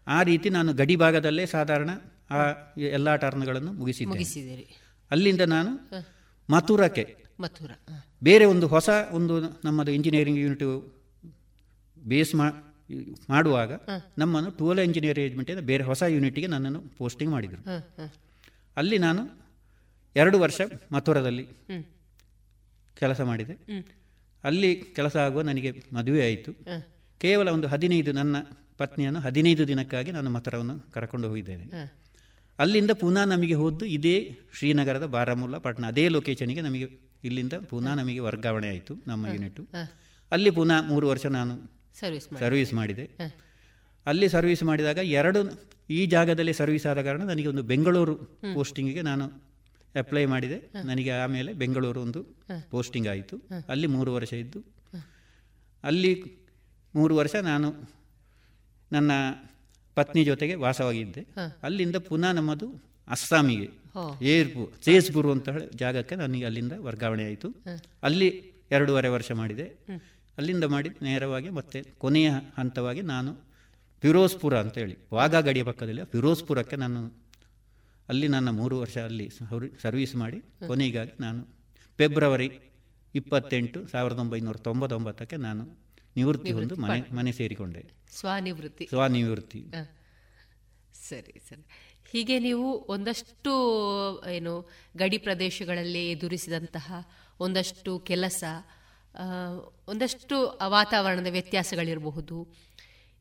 ಆ 0.06 0.22
ರೀತಿ 0.22 0.51
ನಾನು 0.51 0.72
ಗಡಿ 0.72 0.97
ಭಾಗದಲ್ಲೇ 0.97 1.47
ಸಾಧಾರಣ 1.47 1.90
ಆ 2.30 2.40
ಎಲ್ಲ 2.78 3.16
ಟರ್ನ್ಗಳನ್ನು 3.16 3.72
ಮುಗಿಸಿದ್ದೆ 3.72 4.66
ಅಲ್ಲಿಂದ 5.10 5.40
ನಾನು 5.40 5.72
ಮಥುರಕ್ಕೆ. 6.51 7.16
ಮಥುರ 7.40 7.70
ಬೇರೆ 8.22 8.44
ಒಂದು 8.44 8.66
ಹೊಸ 8.66 8.88
ಒಂದು 9.12 9.34
ನಮ್ಮದು 9.64 9.90
ಇಂಜಿನಿಯರಿಂಗ್ 9.90 10.40
ಯೂನಿಟ್ 10.40 10.94
ಬೇಸ್ 12.09 12.34
ಮಾ 12.34 12.47
ಮಾಡುವಾಗ 13.30 13.72
ನಮ್ಮನ್ನು 14.18 14.51
ಟೂಲ್ 14.51 14.78
ಇಂಜಿನಿಯರ್ 14.78 15.18
ಏಜ್ಮೆಂಟಿಂದ 15.18 15.59
ಬೇರೆ 15.60 15.84
ಹೊಸ 15.84 16.02
ಯೂನಿಟ್ಗೆ 16.02 16.47
ನನ್ನನ್ನು 16.47 16.80
ಪೋಸ್ಟಿಂಗ್ 16.98 17.32
ಮಾಡಿದರು. 17.32 17.62
ಅಲ್ಲಿ 18.77 18.98
ನಾನು 18.98 19.23
ಎರಡು 20.16 20.40
ವರ್ಷ 20.40 20.61
ಮಥುರದಲ್ಲಿ 20.93 21.44
ಕೆಲಸ 22.98 23.20
ಮಾಡಿದೆ. 23.20 23.55
ಅಲ್ಲಿ 24.44 24.70
ಕೆಲಸ 24.97 25.16
ಆಗುವ 25.16 25.43
ನನಗೆ 25.43 25.70
ಮದುವೆ 25.93 26.23
ಆಯಿತು. 26.23 26.53
ಕೇವಲ 27.20 27.48
ಒಂದು 27.48 27.69
ಹದಿನೈದು 27.69 28.12
ನನ್ನ 28.12 28.36
ಪತ್ನಿಯನ್ನು 28.78 29.20
ಹದಿನೈದು 29.20 29.69
ದಿನಕ್ಕಾಗಿ 29.69 30.11
ನಾನು 30.12 30.31
ಮಥುರವನ್ನು 30.31 30.93
ಕರ್ಕೊಂಡು 30.93 31.28
ಹೋಗಿದ್ದೇನೆ. 31.28 31.66
ಅಲ್ಲಿಂದ 32.59 32.90
ಪುನಃ 32.90 33.24
ನಮಗೆ 33.24 33.55
ಹೋದ್ದು 33.55 33.85
ಇದೇ 33.85 34.39
ಶ್ರೀನಗರದ 34.59 35.07
ಬಾರಾಮುಲ್ಲಾ 35.07 35.59
ಪಟ್ಟಣ 35.59 35.86
ಅದೇ 35.86 36.09
ಲೊಕೇಶನಿಗೆ 36.09 36.61
ನಮಗೆ 36.61 36.86
ಇಲ್ಲಿಂದ 37.24 37.53
ಪುನಃ 37.53 37.94
ನಮಗೆ 37.94 38.19
ವರ್ಗಾವಣೆ 38.19 38.69
ಆಯಿತು 38.69 38.94
ನಮ್ಮ 39.07 39.27
ಯೂನಿಟ್ 39.27 39.61
ಅಲ್ಲಿ 40.31 40.51
ಪುನಃ 40.51 40.81
ಮೂರು 40.82 41.09
ವರ್ಷ 41.09 41.27
ನಾನು 41.27 41.55
ಸರ್ವಿಸ್ 42.39 42.74
ಮಾಡಿದೆ. 42.74 43.05
ಅಲ್ಲಿ 44.06 44.28
ಸರ್ವಿಸ್ 44.28 44.62
ಮಾಡಿದಾಗ 44.62 44.96
ಎರಡು 44.96 45.40
ಈ 45.90 46.06
ಜಾಗದಲ್ಲಿ 46.06 46.52
ಸರ್ವಿಸ್ 46.52 46.86
ಆದ 46.86 47.02
ಕಾರಣ 47.02 47.22
ನನಗೆ 47.22 47.46
ಒಂದು 47.46 47.62
ಬೆಂಗಳೂರು 47.62 48.16
ಪೋಸ್ಟಿಂಗಿಗೆ 48.54 49.02
ನಾನು 49.02 49.26
ಅಪ್ಲೈ 49.98 50.24
ಮಾಡಿದೆ. 50.24 50.58
ನನಗೆ 50.84 51.10
ಆಮೇಲೆ 51.10 51.52
ಬೆಂಗಳೂರು 51.52 52.00
ಒಂದು 52.00 52.22
ಪೋಸ್ಟಿಂಗ್ 52.70 53.08
ಆಯಿತು. 53.08 53.36
ಅಲ್ಲಿ 53.68 53.86
ಮೂರು 53.86 54.14
ವರ್ಷ 54.14 54.32
ಇದ್ದು. 54.32 54.64
ಅಲ್ಲಿ 55.84 56.24
ಮೂರು 56.94 57.16
ವರ್ಷ 57.16 57.34
ನಾನು 57.34 57.90
ನನ್ನ 58.92 59.10
ಪತ್ನಿ 59.94 60.24
ಜೊತೆಗೆ 60.24 60.54
ವಾಸವಾಗಿದ್ದೆ. 60.54 61.26
ಅಲ್ಲಿಂದ 61.62 61.96
ಪುನಃ 61.96 62.32
ನಮ್ಮದು 62.32 62.82
ಅಸ್ಸಾಮಿಗೆ 63.08 63.70
ಏರ್ಪು 64.22 64.72
ತೇಜ್ಪುರ್ 64.84 65.26
ಅಂತ 65.26 65.48
ಹೇಳಿ 65.48 65.66
ಜಾಗಕ್ಕೆ 65.74 66.14
ನನಗೆ 66.14 66.44
ಅಲ್ಲಿಂದ 66.44 66.72
ವರ್ಗಾವಣೆ 66.76 67.24
ಆಯಿತು. 67.24 67.48
ಅಲ್ಲಿ 68.02 68.28
ಎರಡೂವರೆ 68.70 69.08
ವರ್ಷ 69.08 69.32
ಮಾಡಿದೆ. 69.32 69.64
ಅಲ್ಲಿಂದ 70.38 70.64
ಮಾಡಿ 70.64 70.88
ನೇರವಾಗಿ 71.02 71.50
ಮತ್ತೆ 71.50 71.82
ಕೊನೆಯ 71.98 72.30
ಹಂತವಾಗಿ 72.58 73.02
ನಾನು 73.02 73.45
ಫಿರೋಜ್ಪುರ 74.02 74.59
ಅಂತೇಳಿ. 74.59 74.97
ವಾಘಾ 75.14 75.40
ಗಡಿಯ 75.40 75.62
ಪಕ್ಕದಲ್ಲಿ 75.62 76.05
ಫಿರೋಜ್ಪುರಕ್ಕೆ 76.05 76.77
ನಾನು 76.77 77.01
ಅಲ್ಲಿ 78.09 78.28
ನನ್ನ 78.28 78.51
ಮೂರು 78.51 78.78
ವರ್ಷ 78.78 78.98
ಅಲ್ಲಿ 78.98 79.31
ಸರ್ವಿಸ್ 79.82 80.16
ಮಾಡಿ 80.16 80.40
ಕೊನೆಗಾಗಿ 80.66 81.12
ನಾನು 81.20 81.40
ಫೆಬ್ರವರಿ 81.98 82.51
ಇಪ್ಪತ್ತೆಂಟು 83.14 83.86
ಸಾವಿರದ 83.89 84.18
ಒಂಬೈನೂರ 84.18 84.56
ತೊಂಬತ್ತೊಂಬತ್ತಕ್ಕೆ 84.56 85.36
ನಾನು 85.36 85.64
ನಿವೃತ್ತಿ 86.16 86.52
ಹೊಂದು 86.52 86.77
ಮನೆ 86.77 87.14
ಮನೆ 87.14 87.32
ಸೇರಿಕೊಂಡೆ. 87.32 87.82
ಸ್ವಾನಿವೃತ್ತಿ. 88.10 88.86
ಸ್ವಾನಿವೃತ್ತಿ. 88.86 89.64
ಸರಿ 91.09 91.40
ಸರಿ. 91.48 91.64
ಹೀಗೆ 92.12 92.39
ನೀವು 92.39 92.86
ಒಂದಷ್ಟು 92.89 93.52
ಏನು 94.31 94.70
ಗಡಿ 94.97 95.18
ಪ್ರದೇಶಗಳಲ್ಲಿ 95.18 96.10
ಎದುರಿಸಿದಂತಹ 96.10 96.93
ಒಂದಷ್ಟು 97.40 97.98
ಕೆಲಸ 97.98 98.44
ಒಂದಷ್ಟು 99.86 100.59
ವಾತಾವರಣದ 100.66 101.27
ವ್ಯತ್ಯಾಸಗಳಿರಬಹುದು. 101.31 102.65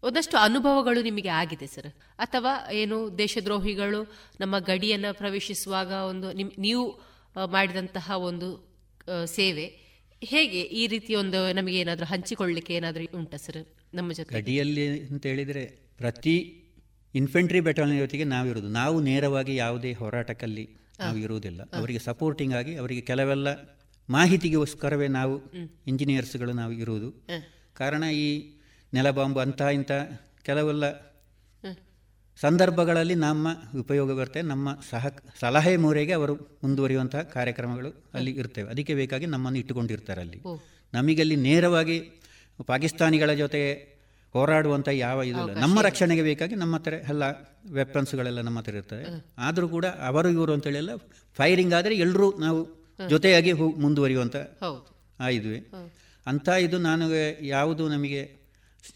ಒಂದಷ್ಟು 0.04 0.38
ಅನುಭವಗಳು 0.38 1.02
ನಿಮಗೆ 1.02 1.30
ಆಗಿದೆ 1.30 1.68
ಸರ್ 1.68 1.90
ಅಥವಾ 2.20 2.52
ಏನು 2.74 2.98
ದೇಶದ್ರೋಹಿಗಳು 3.18 4.02
ನಮ್ಮ 4.40 4.56
ಗಡಿಯನ್ನು 4.60 5.14
ಪ್ರವೇಶಿಸುವಾಗ 5.14 5.92
ಒಂದು 6.10 6.28
ನಿಮ್ 6.32 6.52
ನೀವು 6.58 6.84
ಮಾಡಿದಂತಹ 7.50 8.18
ಒಂದು 8.22 8.50
ಸೇವೆ 9.38 9.66
ಹೇಗೆ 10.22 10.62
ಈ 10.80 10.88
ರೀತಿ 10.88 11.16
ಒಂದು 11.16 11.54
ನಮಗೆ 11.54 11.78
ಏನಾದರೂ 11.80 12.06
ಹಂಚಿಕೊಳ್ಳಿಕ್ಕೆ 12.06 12.74
ಏನಾದರೂ 12.74 13.06
ಉಂಟಾ 13.18 13.38
ಸರ್ 13.38 13.60
ನಮ್ಮ 13.94 14.10
ಜೊತೆ? 14.12 14.32
ಗಡಿಯಲ್ಲಿ 14.36 14.86
ಅಂತ 15.10 15.24
ಹೇಳಿದರೆ 15.26 15.64
ಪ್ರತಿ 15.98 16.36
ಇನ್ಫೆಂಟ್ರಿ 17.14 17.60
ಬೆಟಾಲಿಯನ್ 17.60 18.00
ಜೊತೆಗೆ 18.00 18.24
ನಾವಿರೋದು 18.26 18.70
ನಾವು 18.72 19.02
ನೇರವಾಗಿ 19.02 19.56
ಯಾವುದೇ 19.56 19.92
ಹೋರಾಟಕ್ಕಲ್ಲಿ 19.94 20.66
ನಾವು 21.00 21.18
ಇರುವುದಿಲ್ಲ. 21.18 21.62
ಅವರಿಗೆ 21.74 22.00
ಸಪೋರ್ಟಿಂಗ್ 22.00 22.54
ಆಗಿ 22.54 22.76
ಅವರಿಗೆ 22.76 23.02
ಕೆಲವೆಲ್ಲ 23.02 23.48
ಮಾಹಿತಿಗೋಸ್ಕರವೇ 24.10 25.08
ನಾವು 25.20 25.36
ಇಂಜಿನಿಯರ್ಸ್ಗಳು 25.88 26.54
ನಾವು 26.54 26.74
ಇರುವುದು. 26.74 27.10
ಕಾರಣ 27.74 28.04
ಈ 28.20 28.28
ನೆಲಬಾಂಬು 28.94 29.40
ಅಂತ 29.40 29.62
ಇಂಥ 29.78 29.92
ಕೆಲವೆಲ್ಲ 30.44 30.86
ಸಂದರ್ಭಗಳಲ್ಲಿ 32.40 33.16
ನಮ್ಮ 33.16 33.48
ಉಪಯೋಗ 33.80 34.10
ಬರುತ್ತೆ. 34.20 34.42
ನಮ್ಮ 34.42 34.68
ಸಹ 34.90 35.08
ಸಲಹೆ 35.42 35.74
ಮೂರೆಗೆ 35.78 36.14
ಅವರು 36.14 36.34
ಮುಂದುವರಿಯುವಂತಹ 36.64 37.22
ಕಾರ್ಯಕ್ರಮಗಳು 37.36 37.90
ಅಲ್ಲಿ 38.14 38.32
ಇರ್ತವೆ. 38.32 38.68
ಅದಕ್ಕೆ 38.70 38.94
ಬೇಕಾಗಿ 38.94 39.26
ನಮ್ಮನ್ನು 39.26 39.60
ಇಟ್ಟುಕೊಂಡಿರ್ತಾರೆ 39.60 40.22
ಅಲ್ಲಿ. 40.22 40.40
ನಮಗೆ 40.94 41.22
ಅಲ್ಲಿ 41.22 41.36
ನೇರವಾಗಿ 41.36 41.98
ಪಾಕಿಸ್ತಾನಿಗಳ 42.68 43.32
ಜೊತೆ 43.34 43.62
ಹೋರಾಡುವಂಥ 44.34 44.88
ಯಾವ 44.88 45.24
ಇದಿಲ್ಲ 45.24 45.52
ನಮ್ಮ 45.64 45.82
ರಕ್ಷಣೆಗೆ 45.82 46.24
ಬೇಕಾಗಿ 46.24 46.56
ನಮ್ಮ 46.56 46.76
ಹತ್ರ 46.76 46.94
ಎಲ್ಲ 47.10 47.24
ವೆಪನ್ಸ್ಗಳೆಲ್ಲ 47.74 48.42
ನಮ್ಮ 48.42 48.60
ಹತ್ರ 48.60 48.76
ಇರ್ತವೆ. 48.76 49.06
ಆದರೂ 49.38 49.68
ಕೂಡ 49.68 49.86
ಅವರು 49.86 50.30
ಇವರು 50.30 50.54
ಅಂತೇಳಿ 50.54 50.78
ಎಲ್ಲ 50.78 50.96
ಫೈರಿಂಗ್ 51.38 51.74
ಆದರೆ 51.74 51.96
ಎಲ್ಲರೂ 51.96 52.28
ನಾವು 52.38 52.60
ಜೊತೆಯಾಗಿ 53.10 53.52
ಹೋಗಿ 53.52 53.76
ಮುಂದುವರಿಯುವಂಥ 53.82 54.36
ಇದುವೆ. 55.38 55.60
ಅಂಥ 56.26 56.48
ಇದು 56.68 56.78
ನಾನು 56.78 57.06
ಯಾವುದು 57.56 57.90
ನಮಗೆ 57.90 58.22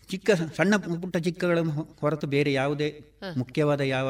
ಚಿಕ್ಕ 0.09 0.31
ಸಣ್ಣ 0.57 0.75
ಪುಟ್ಟ 0.75 1.17
ಚಿಕ್ಕಗಳ 1.17 1.59
ಹೊರತು 1.99 2.27
ಬೇರೆ 2.27 2.53
ಯಾವುದೇ 2.53 2.99
ಮುಖ್ಯವಾದ 3.37 3.81
ಯಾವ 3.81 4.09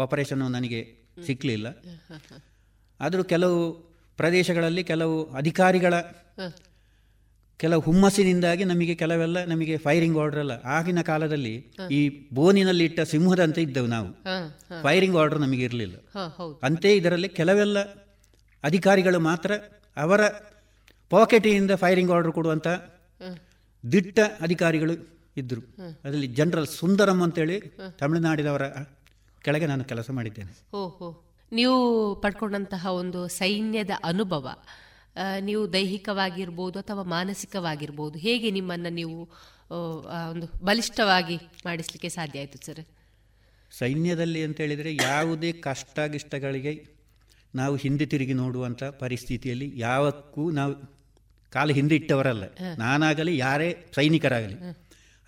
ಆಪರೇಷನ್ 0.00 0.38
ನನಗೆ 0.38 0.80
ಸಿಕ್ಕಲಿಲ್ಲ 1.26 1.66
ಆದರೂ 3.00 3.24
ಕೆಲವು 3.24 3.72
ಪ್ರದೇಶಗಳಲ್ಲಿ 4.16 4.84
ಕೆಲವು 4.84 5.32
ಅಧಿಕಾರಿಗಳ 5.32 5.94
ಕೆಲವು 7.56 7.80
ಹುಮ್ಮಸ್ಸಿನಿಂದಾಗಿ 7.80 8.64
ನಮಗೆ 8.64 8.94
ಕೆಲವೆಲ್ಲ 8.94 9.44
ನಮಗೆ 9.44 9.76
ಫೈರಿಂಗ್ 9.76 10.18
ಆರ್ಡರ್ 10.18 10.40
ಅಲ್ಲ 10.40 10.52
ಆಗಿನ 10.64 11.02
ಕಾಲದಲ್ಲಿ 11.02 11.66
ಈ 11.90 12.28
ಬೋನಿನಲ್ಲಿ 12.32 12.84
ಇಟ್ಟ 12.84 13.00
ಸಿಂಹದಂತೆ 13.00 13.62
ಇದ್ದವು 13.62 13.86
ನಾವು. 13.86 14.08
ಫೈರಿಂಗ್ 14.82 15.16
ಆರ್ಡರ್ 15.16 15.40
ನಮಗೆ 15.40 15.64
ಇರಲಿಲ್ಲ. 15.64 15.96
ಅಂತೆ 16.62 16.96
ಇದರಲ್ಲಿ 16.96 17.28
ಕೆಲವೆಲ್ಲ 17.28 17.78
ಅಧಿಕಾರಿಗಳು 18.64 19.20
ಮಾತ್ರ 19.20 19.52
ಅವರ 19.96 20.20
ಪಾಕೆಟಿನಿಂದ 21.10 21.70
ಫೈರಿಂಗ್ 21.74 22.10
ಆರ್ಡರ್ 22.10 22.32
ಕೊಡುವಂಥ 22.32 22.66
ದಿಟ್ಟ 23.92 24.18
ಅಧಿಕಾರಿಗಳು 24.44 24.94
ಇದ್ದರು. 25.40 25.62
ಅದರಲ್ಲಿ 26.04 26.28
ಜನರಲ್ 26.38 26.68
ಸುಂದರಂ 26.80 27.18
ಅಂತೇಳಿ 27.24 27.56
ತಮಿಳುನಾಡಿನವರ 28.00 28.66
ಕೆಳಗೆ 29.44 29.66
ನಾನು 29.72 29.84
ಕೆಲಸ 29.90 30.08
ಮಾಡಿದ್ದೇನೆ. 30.18 30.52
ಓಹೋ 30.80 31.08
ನೀವು 31.52 31.76
ಪಡ್ಕೊಂಡಂತಹ 32.24 32.92
ಒಂದು 33.00 33.20
ಸೈನ್ಯದ 33.40 33.92
ಅನುಭವ 34.10 34.46
ನೀವು 35.48 35.62
ದೈಹಿಕವಾಗಿರ್ಬೋದು 35.72 36.76
ಅಥವಾ 36.82 37.02
ಮಾನಸಿಕವಾಗಿರ್ಬೋದು 37.16 38.16
ಹೇಗೆ 38.24 38.48
ನಿಮ್ಮನ್ನು 38.58 38.90
ನೀವು 39.00 39.18
ಒಂದು 40.32 40.46
ಬಲಿಷ್ಠವಾಗಿ 40.64 41.36
ಮಾಡಿಸ್ಲಿಕ್ಕೆ 41.66 42.10
ಸಾಧ್ಯ 42.16 42.42
ಆಯಿತು 42.42 42.58
ಸರ್? 42.66 42.82
ಸೈನ್ಯದಲ್ಲಿ 43.72 44.40
ಅಂತ 44.46 44.58
ಹೇಳಿದರೆ 44.64 44.90
ಯಾವುದೇ 45.10 45.50
ಕಷ್ಟ 45.68 45.98
ಗಿಷ್ಟಗಳಿಗೆ 46.12 46.72
ನಾವು 47.54 47.74
ಹಿಂದೆ 47.76 48.06
ತಿರುಗಿ 48.12 48.34
ನೋಡುವಂಥ 48.42 48.82
ಪರಿಸ್ಥಿತಿಯಲ್ಲಿ 49.02 49.68
ಯಾವಕ್ಕೂ 49.86 50.42
ನಾವು 50.58 50.74
ಕಾಲು 51.52 51.74
ಹಿಂದೆ 51.74 51.94
ಇಟ್ಟವರಲ್ಲ. 51.96 52.44
ನಾನಾಗಲಿ 52.78 53.38
ಯಾರೇ 53.38 53.86
ಸೈನಿಕರಾಗಲಿ 53.94 54.54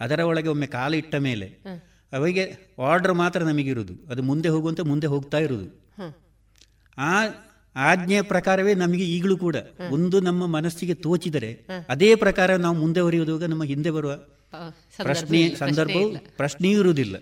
ಅದರ 0.01 0.21
ಒಳಗೆ 0.21 0.49
ಒಮ್ಮೆ 0.49 0.67
ಕಾಲು 0.67 0.97
ಇಟ್ಟ 0.97 1.15
ಮೇಲೆ 1.15 1.47
ಅವರಿಗೆ 2.13 2.57
ಆರ್ಡರ್ 2.83 3.15
ಮಾತ್ರ 3.15 3.43
ನಮಗಿರುವುದು. 3.43 3.93
ಅದು 4.11 4.23
ಮುಂದೆ 4.23 4.49
ಹೋಗುವಂತೆ 4.49 4.83
ಮುಂದೆ 4.83 5.07
ಹೋಗ್ತಾ 5.07 5.39
ಇರುವುದು. 5.39 5.69
ಆ 6.99 7.25
ಆಜ್ಞೆಯ 7.77 8.23
ಪ್ರಕಾರವೇ 8.23 8.75
ನಮಗೆ 8.75 9.05
ಈಗಲೂ 9.05 9.37
ಕೂಡ 9.37 9.57
ಒಂದು 9.91 10.21
ನಮ್ಮ 10.21 10.47
ಮನಸ್ಸಿಗೆ 10.47 10.95
ತೋಚಿದರೆ 10.95 11.67
ಅದೇ 11.89 12.15
ಪ್ರಕಾರ 12.15 12.57
ನಾವು 12.57 12.77
ಮುಂದೆ 12.77 13.01
ಹೊರೆಯುವಾಗ 13.01 13.45
ನಮ್ಮ 13.45 13.65
ಹಿಂದೆ 13.65 13.91
ಬರುವ 13.91 14.17
ಪ್ರಶ್ನೆ 14.97 15.55
ಸಂದರ್ಭವು 15.55 16.37
ಪ್ರಶ್ನೆಯೂ 16.37 16.81
ಇರುವುದಿಲ್ಲ. 16.81 17.17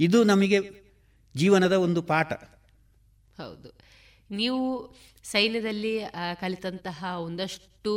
ಇದು 0.00 0.24
ನಮಗೆ 0.24 0.58
ಜೀವನದ 1.36 1.72
ಒಂದು 1.72 2.02
ಪಾಠ. 2.02 2.32
ಹೌದು. 3.40 3.72
ನೀವು 4.30 4.94
ಸೈನ್ಯದಲ್ಲಿ 5.22 5.94
ಕಲಿತಂತಹ 6.40 7.04
ಒಂದಷ್ಟು 7.20 7.92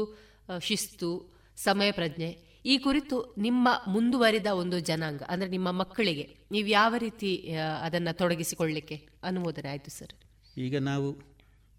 ಶಿಸ್ತು 0.62 1.10
ಸಮಯ 1.58 1.92
ಪ್ರಜ್ಞೆ. 1.92 2.30
ಈ 2.66 2.78
ಕುರಿತು 2.78 3.36
ನಿಮ್ಮ 3.38 3.68
ಮುಂದುವರಿದ 3.88 4.50
ಒಂದು 4.54 4.80
ಜನಾಂಗ 4.80 5.22
ಅಂದ್ರೆ 5.30 5.50
ನಿಮ್ಮ 5.50 5.72
ಮಕ್ಕಳಿಗೆ 5.72 6.26
ನೀವು 6.52 6.68
ಯಾವ 6.68 6.96
ರೀತಿ 6.98 7.32
ಅದನ್ನು 7.82 8.18
ತೊಡಗಿಸಿಕೊಳ್ಳಿಕ್ಕೆ 8.18 8.96
ಅನುಮೋದನೆ 9.24 9.70
ಆಯಿತು 9.70 9.92
ಸರ್? 9.92 10.14
ಈಗ 10.58 10.78
ನಾವು 10.78 11.08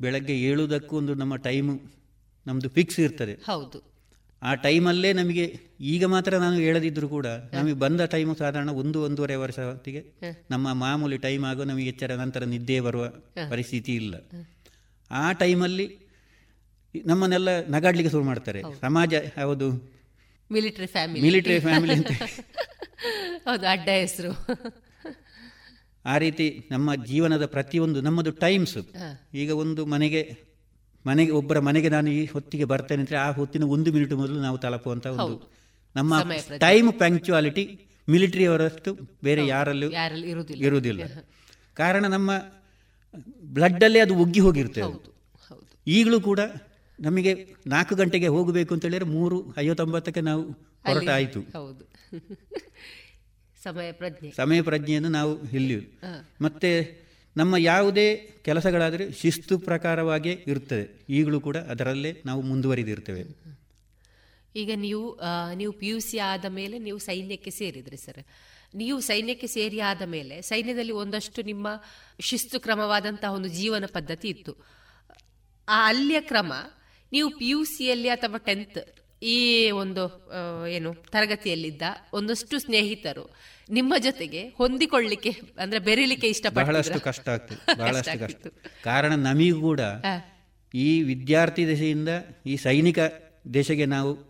ಬೆಳಗ್ಗೆ 0.00 0.34
ಏಳುವುದಕ್ಕೂ 0.40 0.96
ಒಂದು 0.96 1.14
ನಮ್ಮ 1.14 1.36
ಟೈಮು 1.36 1.74
ನಮ್ಮದು 2.46 2.68
ಫಿಕ್ಸ್ 2.68 3.00
ಇರ್ತದೆ. 3.00 3.34
ಹೌದು. 3.34 3.78
ಆ 4.42 4.54
ಟೈಮಲ್ಲೇ 4.54 5.12
ನಮಗೆ 5.12 5.44
ಈಗ 5.80 6.04
ಮಾತ್ರ 6.04 6.38
ನಾನು 6.38 6.56
ಹೇಳದಿದ್ರು 6.56 7.08
ಕೂಡ 7.08 7.26
ನಮಗೆ 7.26 7.72
ಬಂದ 7.72 8.00
ಟೈಮು 8.00 8.34
ಸಾಧಾರಣ 8.34 8.70
ಒಂದು 8.70 9.02
ಒಂದೂವರೆ 9.02 9.34
ವರ್ಷ 9.34 9.58
ಹೊತ್ತಿಗೆ 9.58 10.02
ನಮ್ಮ 10.50 10.72
ಮಾಮೂಲಿ 10.72 11.18
ಟೈಮ್ 11.18 11.44
ಆಗೋ 11.44 11.64
ನಮಗೆ 11.64 11.88
ಎಚ್ಚರ 11.88 12.14
ನಂತರ 12.14 12.44
ನಿದ್ದೆ 12.44 12.80
ಬರುವ 12.80 13.06
ಪರಿಸ್ಥಿತಿ 13.50 13.94
ಇಲ್ಲ. 13.94 14.14
ಆ 15.10 15.32
ಟೈಮಲ್ಲಿ 15.32 15.86
ನಮ್ಮನ್ನೆಲ್ಲ 17.06 17.48
ನಗಾಡ್ಲಿಕ್ಕೆ 17.68 18.10
ಶುರು 18.10 18.24
ಮಾಡ್ತಾರೆ. 18.24 18.62
ಸಮಾಜ 18.80 19.14
ಯಾವುದು? 19.38 19.70
ಮಿಲಿಟರಿ 20.52 20.86
ಫ್ಯಾಮಿಲಿ 20.86 21.22
ಮಿಲಿಟರಿ 21.22 21.60
ಫ್ಯಾಮಿಲಿ 21.60 21.92
ಅಂತ. 21.92 22.06
ಹೌದು 23.44 23.66
ಅಡ್ಡ 23.66 23.88
ಹೆಸರು. 23.88 24.32
ಆ 26.04 26.18
ರೀತಿ 26.18 26.68
ನಮ್ಮ 26.70 26.94
ಜೀವನದ 26.94 27.46
ಪ್ರತಿಯೊಂದು 27.46 28.00
ನಮ್ಮದು 28.00 28.30
ಟೈಮ್ಸ್ 28.30 28.78
ಈಗ 29.34 29.50
ಒಂದು 29.52 29.86
ಮನೆಗೆ 29.86 30.36
ಮನೆಗೆ 31.06 31.30
ಒಬ್ಬರ 31.30 31.58
ಮನೆಗೆ 31.58 31.88
ನಾನು 31.88 32.10
ಈ 32.10 32.26
ಹೊತ್ತಿಗೆ 32.26 32.64
ಬರ್ತೇನೆ 32.64 33.02
ಅಂದರೆ 33.02 33.16
ಆ 33.16 33.30
ಹೊತ್ತಿನ 33.30 33.64
ಒಂದು 33.64 33.92
ಮಿನಿಟ್ 33.92 34.12
ಮೊದಲು 34.12 34.40
ನಾವು 34.40 34.58
ತಲುಪುವಂಥ 34.58 35.06
ಒಂದು 35.06 35.52
ನಮ್ಮ. 35.96 36.14
ಟೈಮ್ 36.58 36.92
ಪ್ಯಾಂಕ್ಚುಯಾಲಿಟಿ 36.92 37.64
ಮಿಲಿಟರಿಯವರಷ್ಟು 38.08 38.98
ಬೇರೆ 39.24 39.46
ಯಾರಲ್ಲೂ. 39.46 39.90
ಇರುವುದಿಲ್ಲ. 40.54 41.02
ಕಾರಣ 41.74 42.06
ನಮ್ಮ 42.06 42.30
ಬ್ಲಡ್ಡಲ್ಲೇ 43.54 44.00
ಅದು 44.00 44.14
ಒಗ್ಗಿ 44.14 44.40
ಹೋಗಿರ್ತೇವೆ 44.40 44.92
ಈಗಲೂ 45.86 46.20
ಕೂಡ 46.20 46.40
ನಮಗೆ 47.00 47.32
ನಾಲ್ಕು 47.66 47.94
ಗಂಟೆಗೆ 47.94 48.26
ಹೋಗಬೇಕು 48.26 48.74
ಅಂತ 48.74 48.84
ಹೇಳಿದ್ರೆ 48.84 49.08
ಮೂರು 49.10 49.36
ಐವತ್ತೊಂಬತ್ತಕ್ಕೆ 49.58 50.20
ನಾವು 50.20 50.42
ಹೊರಟಾಯಿತು 50.86 51.40
ಹೌದು. 51.40 51.82
ಸಮಯ 53.64 53.92
ಪ್ರಜ್ಞೆ. 53.92 54.30
ಸಮಯ 54.30 54.62
ಪ್ರಜ್ಞೆಯನ್ನು 54.62 55.08
ನಾವು 55.08 55.32
ಇಲ್ಲಿ 55.50 55.76
ಮತ್ತೆ 56.40 56.70
ನಮ್ಮ 57.36 57.56
ಯಾವುದೇ 57.56 58.06
ಕೆಲಸಗಳಾದರೆ 58.44 59.12
ಶಿಸ್ತು 59.12 59.58
ಪ್ರಕಾರವಾಗಿ 59.58 60.30
ಇರ್ತದೆ. 60.46 60.84
ಈಗಲೂ 61.08 61.40
ಕೂಡ 61.40 61.56
ಅದರಲ್ಲೇ 61.56 62.22
ನಾವು 62.26 62.42
ಮುಂದುವರಿದಿರ್ತೇವೆ. 62.42 63.22
ಈಗ 64.56 64.70
ನೀವು 64.74 65.20
ನೀವು 65.54 65.72
ಪಿ 65.72 65.88
ಯು 65.88 65.98
ಸಿ 66.00 66.18
ಆದ 66.18 66.44
ಮೇಲೆ 66.44 66.78
ನೀವು 66.78 66.98
ಸೈನ್ಯಕ್ಕೆ 66.98 67.50
ಸೇರಿದ್ರಿ 67.50 67.96
ಸರ್. 67.96 68.22
ನೀವು 68.76 69.00
ಸೈನ್ಯಕ್ಕೆ 69.00 69.46
ಸೇರಿ 69.46 69.80
ಆದ 69.80 70.02
ಮೇಲೆ 70.02 70.42
ಸೈನ್ಯದಲ್ಲಿ 70.42 70.92
ಒಂದಷ್ಟು 70.92 71.42
ನಿಮ್ಮ 71.42 71.68
ಶಿಸ್ತು 72.20 72.60
ಕ್ರಮವಾದಂತಹ 72.60 73.32
ಒಂದು 73.32 73.48
ಜೀವನ 73.48 73.84
ಪದ್ಧತಿ 73.86 74.28
ಇತ್ತು. 74.28 74.52
ಆ 75.68 75.88
ಅಲ್ಲಿಯ 75.88 76.20
ಕ್ರಮ 76.20 76.52
ನೀವು 77.12 77.30
ಪಿ 77.30 77.48
ಯು 77.48 77.64
ಸಿಯಲ್ಲಿ 77.64 78.08
ಅಥವಾ 78.08 78.38
ಟೆಂತ್ 78.38 78.78
ಈ 79.22 79.70
ಒಂದು 79.70 80.02
ಏನು 80.68 80.94
ತರಗತಿಯಲ್ಲಿದ್ದ 80.94 81.82
ಒಂದಷ್ಟು 82.12 82.58
ಸ್ನೇಹಿತರು 82.58 83.30
ನಿಮ್ಮ 83.70 83.94
ಜೊತೆಗೆ 83.98 84.48
ಹೊಂದಿಕೊಳ್ಳಿಕ್ಕೆ 84.48 85.30
ಅಂದ್ರೆ 85.58 85.78
ಬೆರೀಲಿಕ್ಕೆ 85.78 86.50
ಬಹಳಷ್ಟು? 86.50 87.00
ಕಷ್ಟ 87.00 87.28
ಆಗ್ತದೆ 87.28 87.76
ಬಹಳಷ್ಟು 87.78 88.18
ಕಷ್ಟ. 88.18 88.46
ಕಾರಣ 88.84 89.14
ನಮಗೂ 89.14 89.60
ಕೂಡ 89.60 89.80
ಈ 90.74 91.02
ವಿದ್ಯಾರ್ಥಿ 91.02 91.66
ದೇಶದಿಂದ 91.66 92.08
ಈ 92.46 92.56
ಸೈನಿಕ 92.56 92.98
ದೇಶಕ್ಕೆ 93.54 93.86
ನಾವು 93.86 94.25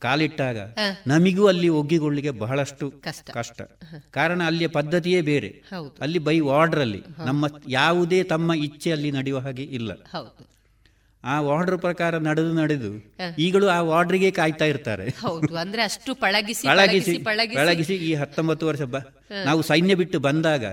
ಕಾಲಿಟ್ಟಾಗ. 0.00 0.58
ನಮಿಗೂ 1.06 1.46
ಅಲ್ಲಿ 1.46 1.68
ಒಗ್ಗಿಗೊಳ್ಳಿಗೆ 1.68 2.30
ಬಹಳಷ್ಟು 2.30 2.92
ಕಷ್ಟ. 3.30 3.62
ಕಾರಣ 4.10 4.42
ಅಲ್ಲಿಯ 4.42 4.66
ಪದ್ಧತಿಯೇ 4.66 5.20
ಬೇರೆ. 5.20 5.62
ಅಲ್ಲಿ 6.00 6.18
ಬೈ 6.18 6.40
ವಾರ್ಡರ್ 6.40 6.80
ಅಲ್ಲಿ 6.80 7.02
ನಮ್ಮ 7.24 7.46
ಯಾವುದೇ 7.68 8.22
ತಮ್ಮ 8.22 8.54
ಇಚ್ಛೆ 8.54 8.92
ಅಲ್ಲಿ 8.92 9.10
ನಡೆಯುವ 9.10 9.38
ಹಾಗೆ 9.38 9.62
ಇಲ್ಲ. 9.62 9.92
ಆ 11.24 11.40
ವಾರ್ಡರ್ 11.40 11.78
ಪ್ರಕಾರ 11.78 12.16
ನಡೆದು 12.16 12.52
ನಡೆದು 12.52 13.14
ಈಗಲೂ 13.38 13.66
ಆ 13.68 13.80
ವಾರ್ಡ್ರಿಗೆ 13.80 14.30
ಕಾಯ್ತಾ 14.30 14.64
ಇರ್ತಾರೆ. 14.64 15.14
ಅಂದ್ರೆ 15.60 15.82
ಅಷ್ಟು 15.82 16.14
ಪಳಗಿಸಿ 16.14 16.66
ಪಳಗಿಸಿ 16.68 17.18
ಪಳಗಿಸಿ 17.54 17.94
ಈ 17.94 18.14
ಹತ್ತೊಂಬತ್ತು 18.14 18.66
ವರ್ಷ 18.66 18.80
ನಾವು 19.44 19.62
ಸೈನ್ಯ 19.62 19.94
ಬಿಟ್ಟು 19.94 20.18
ಬಂದಾಗ 20.18 20.64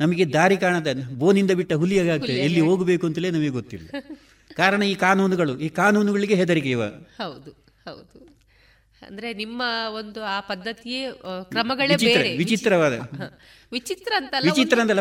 ನಮಗೆ 0.00 0.32
ದಾರಿ 0.32 0.56
ಕಾಣದ 0.56 0.86
ಬೋನಿಂದ 1.12 1.50
ಬಿಟ್ಟ 1.50 1.72
ಹುಲಿಯಾಗಿ 1.72 2.08
ಆಗ್ತದೆ 2.08 2.32
ಎಲ್ಲಿ 2.32 2.60
ಹೋಗಬೇಕು 2.60 3.06
ಅಂತಲೇ 3.06 3.30
ನಮಗೆ 3.30 3.48
ಗೊತ್ತಿಲ್ಲ. 3.48 3.88
ಕಾರಣ 4.54 4.82
ಈ 4.82 4.94
ಕಾನೂನುಗಳು 4.94 5.58
ಈ 5.58 5.68
ಕಾನೂನುಗಳಿಗೆ 5.68 6.34
ಹೆದರಿಕೆ 6.34 6.70
ಇವ. 6.70 6.84
ಹೌದು. 6.86 7.50
ಹೌದು. 7.84 8.33
ಅಂದ್ರೆ 9.06 9.34
ನಿಮ್ಮ 9.34 9.62
ಒಂದು 9.88 10.22
ಆ 10.24 10.40
ಪದ್ಧತಿಯೇ 10.40 11.12
ಕ್ರಮಗಳೇ 11.42 11.96
ಬೇರೆ. 11.96 12.36
ವಿಚಿತ್ರವಾದ. 12.36 12.92
ವಿಚಿತ್ರ 13.72 14.12
ಅಂತ 14.16 14.34
ವಿಚಿತ್ರ 14.44 14.80
ಅಂತಲ್ಲ 14.80 15.00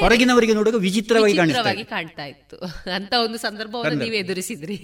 ಹೊರಗಿನವರಿಗೆ 0.00 0.54
ನೋಡುವಾಗ 0.54 0.80
ವಿಚಿತ್ರವಾಗಿ 0.82 1.84
ಕಾಣ್ತಾ 1.84 2.24
ಇತ್ತು. 2.24 2.56
ಅಂತ 2.90 3.12
ಒಂದು 3.24 3.38
ಸಂದರ್ಭವನ್ನು 3.38 3.90
ಸಂದರ್ಭ. 3.90 4.02
ನೀವು 4.02 4.16
ಎದುರಿಸಿದ್ರಿ. 4.16 4.78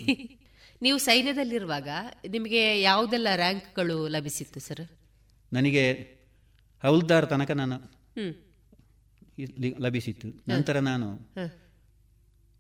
ನೀವು 0.83 0.99
ಸೈನ್ಯದಲ್ಲಿರುವಾಗ 0.99 1.89
ನಿಮಗೆ 2.29 2.81
ಯಾವುದೆಲ್ಲ 2.81 3.29
ರ್ಯಾಂಕ್ಗಳು 3.37 4.09
ಲಭಿಸಿತ್ತು 4.09 4.61
ಸರ್ 4.61 4.87
ನನಗೆ 5.53 5.93
ಹೌಲ್ದಾರ್ 6.83 7.27
ತನಕ 7.31 7.51
ನಾನು 7.51 7.77
ಲಭಿಸಿತ್ತು. 9.81 10.29
ನಂತರ 10.49 10.79
ನಾನು. 10.79 11.09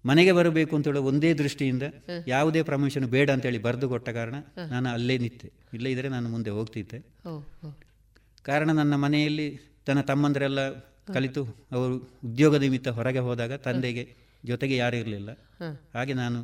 ಮನೆಗೆ 0.04 0.32
ಬರಬೇಕು 0.32 0.76
ಅಂತ 0.76 0.86
ಹೇಳೋ 0.86 1.02
ಒಂದೇ 1.02 1.34
ದೃಷ್ಟಿಯಿಂದ 1.34 1.84
ಯಾವುದೇ 2.26 2.62
ಪ್ರಮೋಷನ್ 2.62 3.06
ಬೇಡ 3.06 3.30
ಅಂತೇಳಿ 3.30 3.58
ಬರೆದು 3.58 3.88
ಕೊಟ್ಟ 3.88 4.08
ಕಾರಣ 4.10 4.36
ನಾನು 4.70 4.88
ಅಲ್ಲೇ 4.88 5.18
ನಿಂತೆ. 5.18 5.48
ಇಲ್ಲ 5.72 5.86
ಇದ್ರೆ 5.86 6.08
ನಾನು 6.08 6.28
ಮುಂದೆ 6.28 6.50
ಹೋಗ್ತಿದ್ದೆ. 6.50 6.98
ಕಾರಣ 8.42 8.70
ನನ್ನ 8.72 8.94
ಮನೆಯಲ್ಲಿ 8.96 9.46
ತನ್ನ 9.86 10.00
ತಮ್ಮಂದರೆಲ್ಲ 10.00 10.60
ಕಲಿತು 11.12 11.42
ಅವರು 11.72 11.94
ಉದ್ಯೋಗ 12.24 12.56
ನಿಮಿತ್ತ 12.56 12.88
ಹೊರಗೆ 12.88 13.18
ಹೋದಾಗ 13.18 13.52
ತಂದೆಗೆ 13.58 14.04
ಜೊತೆಗೆ 14.44 14.76
ಯಾರೂ 14.76 14.96
ಇರಲಿಲ್ಲ. 14.96 15.30
ಹಾಗೆ 15.94 16.14
ನಾನು 16.14 16.38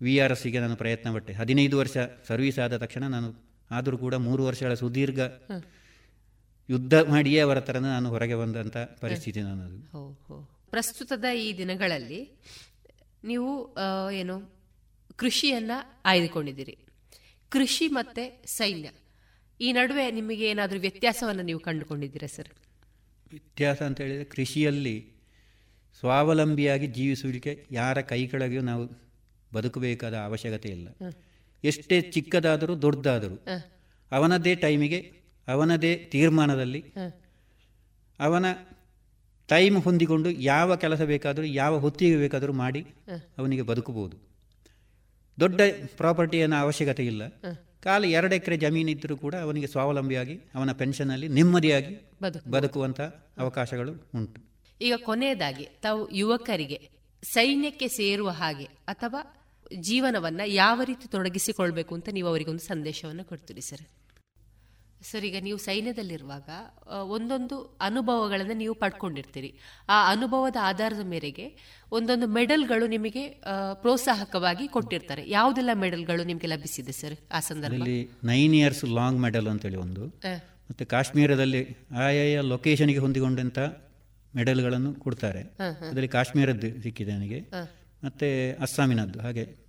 ವಿ 0.00 0.18
ಆರ್ 0.18 0.32
ಎಸ್ಸಿಗೆ 0.32 0.60
ನಾನು 0.60 0.76
ಪ್ರಯತ್ನ 0.76 1.14
ಪಟ್ಟೆ. 1.14 1.32
ಹದಿನೈದು 1.32 1.78
ವರ್ಷ 1.78 1.96
ಸರ್ವಿಸ್ 2.28 2.58
ಆದ 2.58 2.76
ತಕ್ಷಣ 2.76 3.04
ನಾನು 3.06 3.28
ಆದರೂ 3.70 3.98
ಕೂಡ 3.98 4.14
ಮೂರು 4.26 4.44
ವರ್ಷಗಳ 4.44 4.74
ಸುದೀರ್ಘ 4.74 5.20
ಯುದ್ಧ 6.68 6.94
ಮಾಡಿಯೇ 7.08 7.40
ಅವರ 7.40 7.60
ಥರ 7.60 7.78
ನಾನು 7.86 8.08
ಹೊರಗೆ 8.08 8.34
ಬಂದಂಥ 8.34 8.76
ಪರಿಸ್ಥಿತಿ 9.00 9.40
ನಾನು 9.42 9.64
ಹೋ 9.92 10.02
ಹೋ. 10.26 10.36
ಪ್ರಸ್ತುತದ 10.72 11.26
ಈ 11.44 11.48
ದಿನಗಳಲ್ಲಿ 11.58 12.20
ನೀವು 13.24 13.50
ಏನು 14.20 14.36
ಕೃಷಿಯನ್ನ 15.22 15.72
ಆಯ್ದುಕೊಂಡಿದ್ದೀರಿ. 16.04 16.74
ಕೃಷಿ 17.52 17.86
ಮತ್ತೆ 17.98 18.24
ಸೈನ್ಯ. 18.58 18.88
ಈ 19.60 19.68
ನಡುವೆ 19.72 20.04
ನಿಮಗೆ 20.10 20.44
ಏನಾದರೂ 20.50 20.78
ವ್ಯತ್ಯಾಸವನ್ನು 20.80 21.44
ನೀವು 21.50 21.60
ಕಂಡುಕೊಂಡಿದ್ದೀರಾ 21.66 22.28
ಸರ್? 22.36 22.50
ವ್ಯತ್ಯಾಸ 23.32 23.78
ಅಂತ 23.88 23.98
ಹೇಳಿದರೆ 24.00 24.26
ಕೃಷಿಯಲ್ಲಿ 24.34 24.96
ಸ್ವಾವಲಂಬಿಯಾಗಿ 26.00 26.86
ಜೀವಿಸುವಿಕೆ 26.96 27.52
ಯಾರ 27.70 28.00
ಕೈ 28.10 28.20
ಕೆಳಗೆ 28.26 28.60
ನಾವು 28.70 28.84
ಬದುಕಬೇಕಾದ 29.54 30.14
ಅವಶ್ಯಕತೆ 30.28 30.68
ಇಲ್ಲ. 30.68 30.88
ಎಷ್ಟೇ 31.64 31.96
ಚಿಕ್ಕದಾದರೂ 32.14 32.72
ದೊಡ್ಡದಾದರೂ 32.82 33.36
ಅವನದೇ 34.10 34.52
ಟೈಮಿಗೆ 34.64 35.00
ಅವನದೇ 35.48 35.92
ತೀರ್ಮಾನದಲ್ಲಿ 36.12 36.80
ಅವನ 38.18 38.46
ಟೈಮ್ 39.48 39.76
ಹೊಂದಿಕೊಂಡು 39.82 40.30
ಯಾವ 40.52 40.76
ಕೆಲಸ 40.76 41.02
ಬೇಕಾದರೂ 41.02 41.44
ಯಾವ 41.44 41.78
ಹೊತ್ತಿಗೆ 41.78 42.16
ಬೇಕಾದರೂ 42.16 42.52
ಮಾಡಿ. 42.52 42.80
ಅವನಿಗೆ 43.38 43.62
ಬದುಕಬಹುದು 43.62 44.16
ದೊಡ್ಡ 45.38 45.60
ಪ್ರಾಪರ್ಟಿಯನ್ನು 45.96 46.56
ಅವಶ್ಯಕತೆ 46.56 47.06
ಇಲ್ಲ. 47.06 47.22
ಕಾಲು 47.84 48.06
ಎರಡು 48.08 48.34
ಎಕರೆ 48.34 48.56
ಜಮೀನಿದ್ದರೂ 48.56 49.16
ಕೂಡ 49.16 49.34
ಅವನಿಗೆ 49.34 49.66
ಸ್ವಾವಲಂಬಿಯಾಗಿ 49.66 50.34
ಅವನ 50.54 50.72
ಪೆನ್ಷನಲ್ಲಿ 50.72 51.28
ನೆಮ್ಮದಿಯಾಗಿ. 51.28 51.94
ಬದುಕುವಂಥ 52.50 53.00
ಅವಕಾಶಗಳು 53.38 53.92
ಉಂಟು 54.14 54.40
ಈಗ 54.80 54.94
ಕೊನೆಯದಾಗಿ 55.04 55.64
ತಾವು 55.82 56.00
ಯುವಕರಿಗೆ 56.12 56.78
ಸೈನ್ಯಕ್ಕೆ 57.22 57.88
ಸೇರುವ 57.88 58.30
ಹಾಗೆ 58.40 58.64
ಅಥವಾ 58.64 59.20
ಜೀವನವನ್ನ 59.80 60.40
ಯಾವ 60.54 60.80
ರೀತಿ 60.84 61.06
ತೊಡಗಿಸಿಕೊಳ್ಬೇಕು 61.08 61.92
ಅಂತ 61.94 62.08
ನೀವು 62.12 62.28
ಅವರಿಗೊಂದು 62.28 62.64
ಸಂದೇಶವನ್ನು 62.64 63.24
ಕೊಡ್ತೀರಿ 63.24 63.60
ಸರ್ 63.60 63.84
ಸರ್ 65.10 65.24
ಈಗ 65.24 65.36
ನೀವು 65.42 65.58
ಸೈನ್ಯದಲ್ಲಿರುವಾಗ 65.58 66.48
ಒಂದೊಂದು 67.16 67.56
ಅನುಭವಗಳನ್ನು 67.80 68.54
ನೀವು 68.62 68.74
ಪಡ್ಕೊಂಡಿರ್ತೀರಿ. 68.74 69.50
ಆ 69.88 69.96
ಅನುಭವದ 70.10 70.56
ಆಧಾರದ 70.62 71.04
ಮೇರೆಗೆ 71.04 71.46
ಒಂದೊಂದು 71.92 72.26
ಮೆಡಲ್ಗಳು 72.26 72.86
ನಿಮಗೆ 72.86 73.22
ಪ್ರೋತ್ಸಾಹಕವಾಗಿ 73.82 74.68
ಕೊಟ್ಟಿರ್ತಾರೆ. 74.68 75.24
ಯಾವುದೆಲ್ಲ 75.30 75.70
ಮೆಡಲ್ಗಳು 75.74 76.24
ನಿಮಗೆ 76.24 76.46
ಲಭಿಸಿದೆ 76.46 76.92
ಸರ್ 76.92 77.16
ಆ 77.32 77.40
ಸಂದರ್ಭದಲ್ಲಿ 77.40 77.98
ನೈನ್ 78.24 78.54
ಇಯರ್ಸ್ 78.54 78.84
ಲಾಂಗ್ 78.84 79.20
ಮೆಡಲ್ 79.20 79.48
ಅಂತೇಳಿ 79.48 79.76
ಒಂದು. 79.76 80.06
ಮತ್ತೆ 80.70 80.84
ಕಾಶ್ಮೀರದಲ್ಲಿ 80.84 81.62
ಆಯಾಯ 82.04 82.40
ಲೊಕೇಶನ್ಗೆ 82.40 82.98
ಹೊಂದಿಕೊಂಡಂತ 82.98 83.58
ಮೆಡಲ್ಗಳನ್ನು 84.36 84.94
ಕೊಡ್ತಾರೆ. 84.94 85.42
ಅದರಲ್ಲಿ 85.88 86.08
ಕಾಶ್ಮೀರದ್ದು 86.08 86.70
ಸಿಕ್ಕಿದೆ 86.82 87.12
ನನಗೆ. 87.12 87.40
ಮತ್ತೆ 88.04 88.28
ಅಸ್ಸಾಮಿನದ್ದು 88.52 89.20
ಹಾಗೆ. 89.20 89.65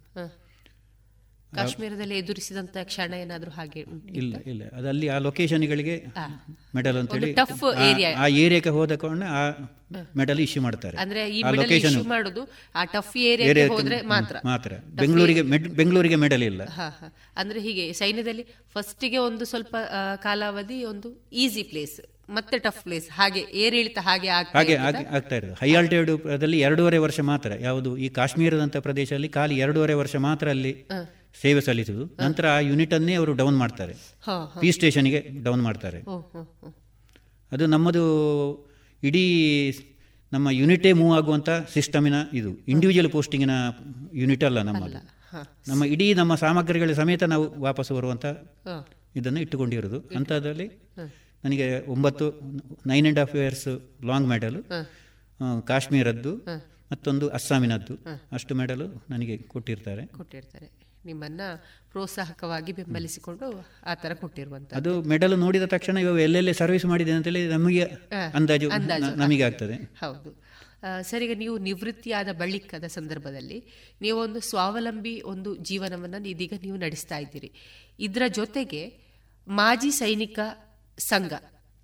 ಕಾಶ್ಮೀರದಲ್ಲಿ 1.54 2.18
ಎದುರಿಸಿದಂತ 2.18 2.78
ಕ್ಷಣ 2.84 3.14
ಏನಾದರೂ 3.14 3.52
ಹಾಗೆ 3.52 3.80
ಇಲ್ಲ 4.12 4.36
ಇಲ್ಲ. 4.46 4.64
ಅದಲ್ಲಿ 4.78 5.08
ಆ 5.08 5.18
ಲೊಕೇಶನ್ಗಳಿಗೆ. 5.18 5.96
ಮೆಡಲ್ 6.76 6.98
ಅಂತ 6.98 7.14
ಹೇಳಿ 7.14 7.34
ಟಫ್ 7.34 7.64
area. 7.64 8.12
ಆ 8.18 8.28
ಏರಿಯಾಕ್ಕೆ 8.28 8.70
ಹೋದ 8.70 8.96
ಕಾರಣ 8.96 9.24
ಆ 9.30 9.44
ಮೆಡಲ್ 10.16 10.40
ಇಶ್ಯೂ 10.40 10.62
ಮಾಡ್ತಾರೆ. 10.62 10.98
ಅಂದ್ರೆ 10.98 11.22
ಈ 11.30 11.42
ಇಶ್ಯೂ 11.78 12.04
ಮಾಡುದು 12.04 12.44
ಆ 12.76 12.84
ಟಫ್ 12.86 13.18
ಏರಿಯಾಕ್ಕೆ 13.18 13.68
ಹೋದ್ರೆ 13.68 14.02
ಮಾತ್ರ. 14.02 14.38
ಮಾತ್ರ. 14.46 14.72
ಬೆಂಗಳೂರಿಗೆ 14.96 15.42
ಬೆಂಗಳೂರಿಗೆ 15.80 16.16
ಮೆಡಲ್ 16.16 16.44
ಇಲ್ಲ. 16.44 16.62
ಅಂದ್ರೆ 17.38 17.60
ಹೀಗೆ 17.60 17.94
ಸೈನ್ಯದಲ್ಲಿ 17.94 18.46
ಫಸ್ಟಿಗೆ 18.74 19.18
ಒಂದು 19.18 19.46
ಸ್ವಲ್ಪ 19.46 19.76
ಕಾಲಾವಧಿ 20.16 20.84
ಒಂದು 20.84 21.28
ಈಸಿ 21.34 21.64
ಪ್ಲೇಸ್ 21.64 21.98
ಮತ್ತೆ 22.30 22.60
ಟಫ್ 22.60 22.84
ಪ್ಲೇಸ್ 22.84 23.10
ಹಾಗೆ 23.10 23.40
ಏರಿಳಿತ 23.40 23.98
ಹಾಗೆ 24.02 24.30
ಹಾಗೆ 24.30 24.76
ಆಗ್ತಾ 24.76 25.36
ಇರೋದು 25.36 25.54
ಹೈ 25.54 25.76
ಆಲ್ಟಿಟ್ಯೂಡ್ 25.76 26.28
ಅದಲ್ಲಿ 26.28 26.60
ಎರಡೂವರೆ 26.60 26.98
ವರ್ಷ 26.98 27.20
ಮಾತ್ರ. 27.20 27.52
ಯಾವುದು 27.60 27.98
ಈ 27.98 28.10
ಕಾಶ್ಮೀರದಂತ 28.10 28.78
ಪ್ರದೇಶದಲ್ಲಿ 28.78 29.30
ಖಾಲಿ 29.30 29.58
ಎರಡೂವರೆ 29.58 29.94
ವರ್ಷ 29.94 30.16
ಮಾತ್ರ 30.16 30.50
ಅಲ್ಲಿ. 30.50 30.74
ಸೇವೆ 31.42 31.62
ಸಲ್ಲಿಸುವುದು. 31.62 32.06
ನಂತರ 32.24 32.46
ಆ 32.48 32.60
ಯೂನಿಟ್ 32.70 32.94
ಅನ್ನೇ 32.94 33.14
ಅವರು 33.14 33.34
ಡೌನ್ 33.42 33.58
ಮಾಡ್ತಾರೆ. 33.58 33.94
ಪಿ 34.62 34.70
ಸ್ಟೇಷನ್ಗೆ 34.78 35.20
ಡೌನ್ 35.44 35.62
ಮಾಡ್ತಾರೆ. 35.68 36.00
ಅದು 37.52 37.66
ನಮ್ಮದು 37.74 38.04
ಇಡೀ 39.04 39.26
ನಮ್ಮ 40.34 40.50
ಯೂನಿಟೇ 40.50 40.92
ಮೂವ್ 40.94 41.14
ಆಗುವಂಥ 41.18 41.50
ಸಿಸ್ಟಮಿನ 41.74 42.18
ಇದು. 42.34 42.52
ಇಂಡಿವಿಜುವಲ್ 42.68 43.12
ಪೋಸ್ಟಿಂಗಿನ 43.12 43.56
ಯೂನಿಟ್ 44.14 44.44
ಅಲ್ಲ 44.44 44.62
ನಮ್ಮದು. 44.62 45.00
ನಮ್ಮ 45.68 45.84
ಇಡೀ 45.94 46.08
ನಮ್ಮ 46.14 46.36
ಸಾಮಗ್ರಿಗಳ 46.36 46.92
ಸಮೇತ 46.92 47.24
ನಾವು 47.34 47.46
ವಾಪಸ್ 47.62 47.92
ಬರುವಂಥ. 47.92 48.26
ಇದನ್ನು 49.16 49.40
ಇಟ್ಟುಕೊಂಡಿರೋದು 49.40 50.00
ಅಂಥದ್ರಲ್ಲಿ. 50.16 50.68
ನನಗೆ 51.44 51.68
ಒಂಬತ್ತು 51.92 52.26
nine 52.88 53.06
and 53.06 53.20
half 53.20 53.36
years 53.36 53.70
long 54.06 54.28
medal 54.30 54.62
ಕಾಶ್ಮೀರದ್ದು 55.68 56.34
ಮತ್ತೊಂದು 56.92 57.26
ಅಸ್ಸಾಮಿನದ್ದು. 57.30 57.96
ಅಷ್ಟು 58.32 58.56
ಮೆಡಲು 58.56 58.88
ನನಗೆ 59.10 59.38
ಕೊಟ್ಟಿರ್ತಾರೆ. 59.54 60.06
ಕೊಟ್ಟಿರ್ತಾರೆ. 60.18 60.68
ನಿಮ್ಮನ್ನ 61.06 61.42
ಪ್ರೋತ್ಸಾಹಕವಾಗಿ 61.92 62.72
ಬೆಂಬಲಿಸಿಕೊಂಡು 62.72 63.66
ಆ 63.86 63.96
ತರ 63.96 64.14
ಕೊಟ್ಟಿರುವಂತ 64.14 64.74
ಅದು 64.74 65.02
ಮೆಡಲ್ 65.02 65.40
ನೋಡಿದ 65.40 65.66
ತಕ್ಷಣ 65.66 65.98
ಇವಾಗ 65.98 66.20
ಎಲ್ಲೆಲ್ಲಿ 66.20 66.54
ಸರ್ವಿಸ್ 66.54 66.86
ಮಾಡಿದೆ 66.86 67.12
ಅಂತೇಳಿ 67.12 67.48
ನಮಗೆ 67.48 67.84
ಅಂದಾಜು. 68.34 68.70
ನಮಗೆ 69.16 69.44
ಆಗ್ತದೆ 69.44 69.74
ಹೌದು. 69.76 70.48
ಸರಿ 71.02 71.26
ಈಗ 71.26 71.38
ನೀವು 71.38 71.58
ನಿವೃತ್ತಿಯಾದ 71.58 72.28
ಬಳಿಕದ 72.32 72.84
ಸಂದರ್ಭದಲ್ಲಿ 72.88 73.64
ನೀವು 74.02 74.20
ಒಂದು 74.20 74.40
ಸ್ವಾವಲಂಬಿ 74.40 75.22
ಒಂದು 75.22 75.56
ಜೀವನವನ್ನು 75.56 76.28
ಇದೀಗ 76.28 76.54
ನೀವು 76.62 76.78
ನಡೆಸ್ತಾ 76.78 77.18
ಇದ್ದೀರಿ. 77.18 77.52
ಇದರ 78.00 78.22
ಜೊತೆಗೆ 78.28 79.00
ಮಾಜಿ 79.48 79.92
ಸೈನಿಕ 79.92 80.40
ಸಂಘ 81.00 81.34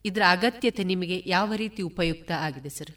ಇದರ 0.05 0.21
ಅಗತ್ಯತೆ 0.29 0.83
ನಿಮಗೆ 0.83 1.23
ಯಾವ 1.25 1.53
ರೀತಿ 1.53 1.81
ಉಪಯುಕ್ತ 1.83 2.31
ಆಗಿದೆ 2.31 2.69
ಸರ್? 2.69 2.91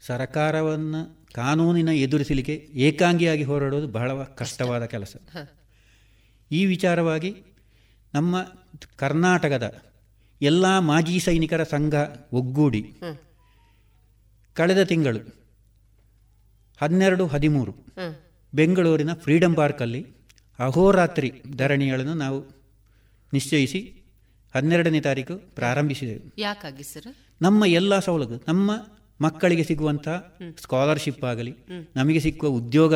ಸರಕಾರವನ್ನು 0.00 1.21
ಕಾನೂನಿನ 1.34 1.88
ಎದುರಿಸಲಿಕ್ಕೆ 1.88 2.54
ಏಕಾಂಗಿಯಾಗಿ 2.74 3.42
ಹೋರಾಡೋದು 3.42 3.88
ಬಹಳ 3.88 4.24
ಕಷ್ಟವಾದ 4.24 4.84
ಕೆಲಸ. 4.84 5.16
ಈ 6.50 6.66
ವಿಚಾರವಾಗಿ 6.66 7.30
ನಮ್ಮ 8.14 8.42
ಕರ್ನಾಟಕದ 8.96 9.66
ಎಲ್ಲ 10.42 10.78
ಮಾಜಿ 10.78 11.18
ಸೈನಿಕರ 11.20 11.62
ಸಂಘ 11.62 11.94
ಒಗ್ಗೂಡಿ 12.32 12.82
ಕಳೆದ 14.56 14.82
ತಿಂಗಳು 14.82 15.20
ಹನ್ನೆರಡು 16.80 17.26
ಹದಿಮೂರು 17.26 17.72
ಬೆಂಗಳೂರಿನ 18.54 19.12
ಫ್ರೀಡಂ 19.14 19.54
ಪಾರ್ಕಲ್ಲಿ 19.54 20.06
ಅಹೋರಾತ್ರಿ 20.58 21.32
ಧರಣಿಗಳನ್ನು 21.56 22.14
ನಾವು 22.14 22.38
ನಿಶ್ಚಯಿಸಿ 23.32 23.80
ಹನ್ನೆರಡನೇ 24.54 25.00
ತಾರೀಕು 25.00 25.34
ಪ್ರಾರಂಭಿಸಿದೆವು. 25.54 26.34
ಯಾಕಾಗಿ 26.38 26.82
ಸರ್? 26.82 27.14
ನಮ್ಮ 27.42 27.64
ಎಲ್ಲ 27.64 27.98
ಸವಲತ್ತು 27.98 28.44
ನಮ್ಮ 28.48 28.70
ಮಕ್ಕಳಿಗೆ 29.24 29.64
ಸಿಗುವಂಥ 29.64 30.08
ಸ್ಕಾಲರ್ಶಿಪ್ 30.62 31.24
ಆಗಲಿ 31.30 31.52
ನಮಗೆ 31.96 32.20
ಸಿಕ್ಕುವ 32.20 32.50
ಉದ್ಯೋಗ 32.60 32.94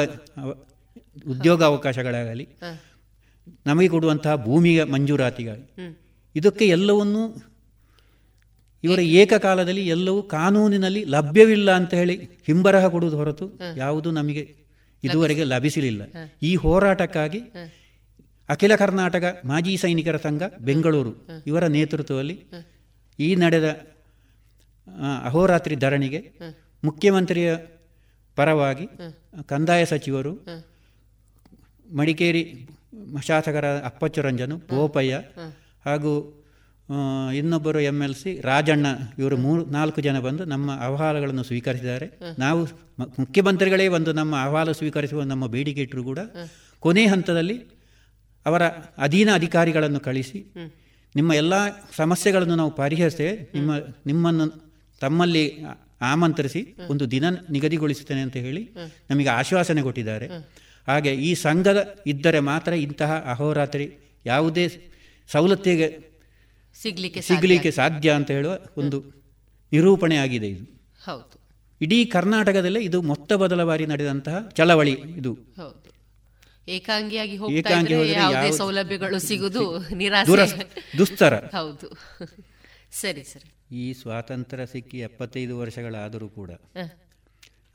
ಉದ್ಯೋಗ 1.32 1.60
ಅವಕಾಶಗಳಾಗಲಿ 1.62 2.46
ನಮಗೆ 3.66 3.88
ಕೊಡುವಂತಹ 3.88 4.34
ಭೂಮಿಯ 4.44 4.78
ಮಂಜೂರಾತಿಗಾಗಿ. 4.84 5.66
ಇದಕ್ಕೆ 6.34 6.64
ಎಲ್ಲವನ್ನೂ 6.66 7.22
ಇವರ 8.84 9.00
ಏಕಕಾಲದಲ್ಲಿ 9.20 9.84
ಎಲ್ಲವೂ 9.86 10.20
ಕಾನೂನಿನಲ್ಲಿ 10.36 11.02
ಲಭ್ಯವಿಲ್ಲ 11.04 11.68
ಅಂತ 11.76 11.92
ಹೇಳಿ 11.94 12.16
ಹಿಂಬರಹ 12.46 12.86
ಕೊಡುವುದು 12.86 13.16
ಹೊರತು 13.16 13.46
ಯಾವುದು 13.76 14.08
ನಮಗೆ 14.10 14.42
ಇದುವರೆಗೆ 15.02 15.44
ಲಭಿಸಲಿಲ್ಲ. 15.44 16.02
ಈ 16.42 16.50
ಹೋರಾಟಕ್ಕಾಗಿ 16.56 17.40
ಅಖಿಲ 18.48 18.72
ಕರ್ನಾಟಕ 18.76 19.24
ಮಾಜಿ 19.44 19.74
ಸೈನಿಕರ 19.76 20.16
ಸಂಘ 20.16 20.42
ಬೆಂಗಳೂರು 20.60 21.12
ಇವರ 21.46 21.64
ನೇತೃತ್ವದಲ್ಲಿ 21.76 22.36
ಈ 23.18 23.28
ನಡೆದ 23.34 23.68
ಅಹೋರಾತ್ರಿ 25.24 25.76
ಧರಣಿಗೆ 25.76 26.20
ಮುಖ್ಯಮಂತ್ರಿಯ 26.84 27.56
ಪರವಾಗಿ 28.36 28.86
ಕಂದಾಯ 29.46 29.84
ಸಚಿವರು 29.84 30.32
ಮಡಿಕೇರಿ 31.92 32.68
ಶಾಸಕರ 33.26 33.66
ಅಪ್ಪಚ್ಚು 33.84 34.22
ರಂಜನು 34.22 34.56
ಬೋಪಯ್ಯ 34.56 35.20
ಹಾಗೂ 35.84 36.42
ಇನ್ನೊಬ್ಬರು 37.34 37.80
ಎಂ 37.80 38.04
ಎಲ್ 38.04 38.14
ಸಿ 38.14 38.40
ರಾಜಣ್ಣ 38.40 38.86
ಇವರು 39.18 39.36
ಮೂರು 39.36 39.66
ನಾಲ್ಕು 39.66 40.00
ಜನ 40.00 40.18
ಬಂದು 40.18 40.44
ನಮ್ಮ 40.44 40.70
ಅಹವಾಲುಗಳನ್ನು 40.80 41.42
ಸ್ವೀಕರಿಸಿದ್ದಾರೆ. 41.42 42.34
ನಾವು 42.38 42.64
ಮುಖ್ಯಮಂತ್ರಿಗಳೇ 42.98 43.88
ಬಂದು 43.88 44.12
ನಮ್ಮ 44.12 44.36
ಅಹವಾಲು 44.36 44.72
ಸ್ವೀಕರಿಸುವ 44.72 45.22
ನಮ್ಮ 45.22 45.46
ಬೇಡಿಕೆ 45.46 45.80
ಇಟ್ಟರು 45.80 46.04
ಕೂಡ 46.04 46.18
ಕೊನೆ 46.80 47.06
ಹಂತದಲ್ಲಿ 47.06 47.56
ಅವರ 48.46 48.62
ಅಧೀನ 48.98 49.28
ಅಧಿಕಾರಿಗಳನ್ನು 49.34 50.00
ಕಳಿಸಿ 50.00 50.54
ನಿಮ್ಮ 51.16 51.32
ಎಲ್ಲ 51.32 51.54
ಸಮಸ್ಯೆಗಳನ್ನು 51.96 52.56
ನಾವು 52.56 52.70
ಪರಿಹರಿಸ್ತೇವೆ. 52.70 53.50
ನಿಮ್ಮ 53.54 53.72
ನಿಮ್ಮನ್ನು 54.06 54.65
ತಮ್ಮಲ್ಲಿ 55.00 55.44
ಆಮಂತ್ರಿಸಿ 56.00 56.60
ಒಂದು 56.88 57.10
ದಿನ 57.10 57.24
ನಿಗದಿಗೊಳಿಸುತ್ತೇನೆ 57.50 58.20
ಅಂತ 58.20 58.36
ಹೇಳಿ 58.36 58.62
ನಮಗೆ 59.10 59.28
ಆಶ್ವಾಸನೆ 59.28 59.82
ಕೊಟ್ಟಿದ್ದಾರೆ. 59.82 60.26
ಹಾಗೆ 60.88 61.14
ಈ 61.20 61.34
ಸಂಘದ 61.34 61.80
ಇದ್ದರೆ 62.06 62.40
ಮಾತ್ರ 62.40 62.72
ಇಂತಹ 62.72 63.24
ಅಹೋರಾತ್ರಿ 63.26 63.86
ಯಾವುದೇ 64.26 64.64
ಸವಲತ್ತಿಗೆ 65.28 65.88
ಸಿಗ್ಲಿಕ್ಕೆ 66.80 67.20
ಸಿಗಲಿಕ್ಕೆ 67.20 67.70
ಸಾಧ್ಯ 67.70 68.10
ಅಂತ 68.10 68.30
ಹೇಳುವ 68.30 68.58
ಒಂದು 68.76 68.98
ನಿರೂಪಣೆ 69.72 70.16
ಆಗಿದೆ 70.16 70.48
ಇದು. 70.48 70.64
ಹೌದು. 71.04 71.34
ಇಡೀ 71.80 72.04
ಕರ್ನಾಟಕದಲ್ಲೇ 72.06 72.80
ಇದು 72.80 73.02
ಮೊತ್ತ 73.02 73.32
ಮೊದಲ 73.32 73.64
ಬಾರಿ 73.64 73.86
ನಡೆದಂತಹ 73.86 74.48
ಚಳವಳಿ 74.50 74.94
ಇದು. 75.16 75.32
ಏಕಾಂಗಿಯಾಗಿ 76.68 77.36
ಸೌಲಭ್ಯಗಳು 78.52 79.18
ಸಿಗುದು 79.18 79.64
ನಿರಾಸೆ. 79.94 80.64
ದುಸ್ತರ. 80.98 81.34
ಹೌದು. 81.54 81.88
ಸರಿ 83.02 83.24
ಸರಿ. 83.24 83.48
ಈ 83.70 83.92
ಸ್ವಾತಂತ್ರ್ಯ 83.92 84.66
ಸಿಕ್ಕಿ 84.66 84.98
ಎಪ್ಪತ್ತೈದು 84.98 85.58
ವರ್ಷಗಳಾದರೂ 85.58 86.28
ಕೂಡ 86.28 86.50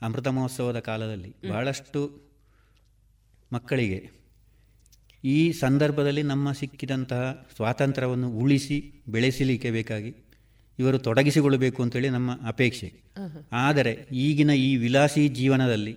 ಅಮೃತ 0.02 0.28
ಮಹೋತ್ಸವದ 0.28 0.78
ಕಾಲದಲ್ಲಿ 0.78 1.34
ಬಹಳಷ್ಟು 1.48 2.32
ಮಕ್ಕಳಿಗೆ 3.52 4.10
ಈ 5.24 5.52
ಸಂದರ್ಭದಲ್ಲಿ 5.52 6.22
ನಮ್ಮ 6.22 6.52
ಸಿಕ್ಕಿದಂತಹ 6.52 7.48
ಸ್ವಾತಂತ್ರ್ಯವನ್ನು 7.56 8.30
ಉಳಿಸಿ 8.30 9.02
ಬೆಳೆಸಲಿಕ್ಕೆ 9.08 9.70
ಬೇಕಾಗಿ 9.70 10.16
ಇವರು 10.78 10.98
ತೊಡಗಿಸಿಕೊಳ್ಳಬೇಕು 10.98 11.82
ಅಂತೇಳಿ 11.82 12.08
ನಮ್ಮ 12.08 12.46
ಅಪೇಕ್ಷೆ. 12.46 12.92
ಆದರೆ 13.52 14.08
ಈಗಿನ 14.12 14.50
ಈ 14.50 14.76
ವಿಲಾಸಿ 14.76 15.28
ಜೀವನದಲ್ಲಿ 15.28 15.96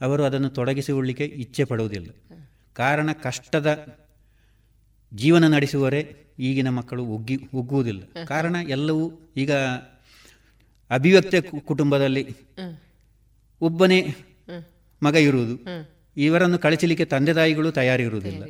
ಅವರು 0.00 0.24
ಅದನ್ನು 0.24 0.48
ತೊಡಗಿಸಿಕೊಳ್ಳಿಕ್ಕೆ 0.48 1.24
ಇಚ್ಛೆ 1.24 1.64
ಪಡುವುದಿಲ್ಲ. 1.64 2.10
ಕಾರಣ 2.72 3.12
ಕಷ್ಟದ 3.12 3.98
ಜೀವನ 5.12 5.48
ನಡೆಸುವರೆ 5.48 6.00
ಈಗಿನ 6.38 6.68
ಮಕ್ಕಳು 6.68 7.04
ಒಗ್ಗಿ 7.04 7.48
ಒಗ್ಗುವುದಿಲ್ಲ 7.54 8.24
ಕಾರಣ 8.24 8.56
ಎಲ್ಲವೂ 8.68 9.04
ಈಗ 9.36 9.52
ಅಭಿವ್ಯಕ್ತ 10.90 11.34
ಕುಟುಂಬದಲ್ಲಿ 11.64 12.22
ಒಬ್ಬನೇ 13.60 14.14
ಮಗ 15.02 15.14
ಇರುವುದು. 15.14 15.54
ಇವರನ್ನು 16.16 16.58
ಕಳಿಸಲಿಕ್ಕೆ 16.58 17.04
ತಂದೆ 17.04 17.34
ತಾಯಿಗಳು 17.34 17.72
ತಯಾರಿರುವುದಿಲ್ಲ. 17.72 18.44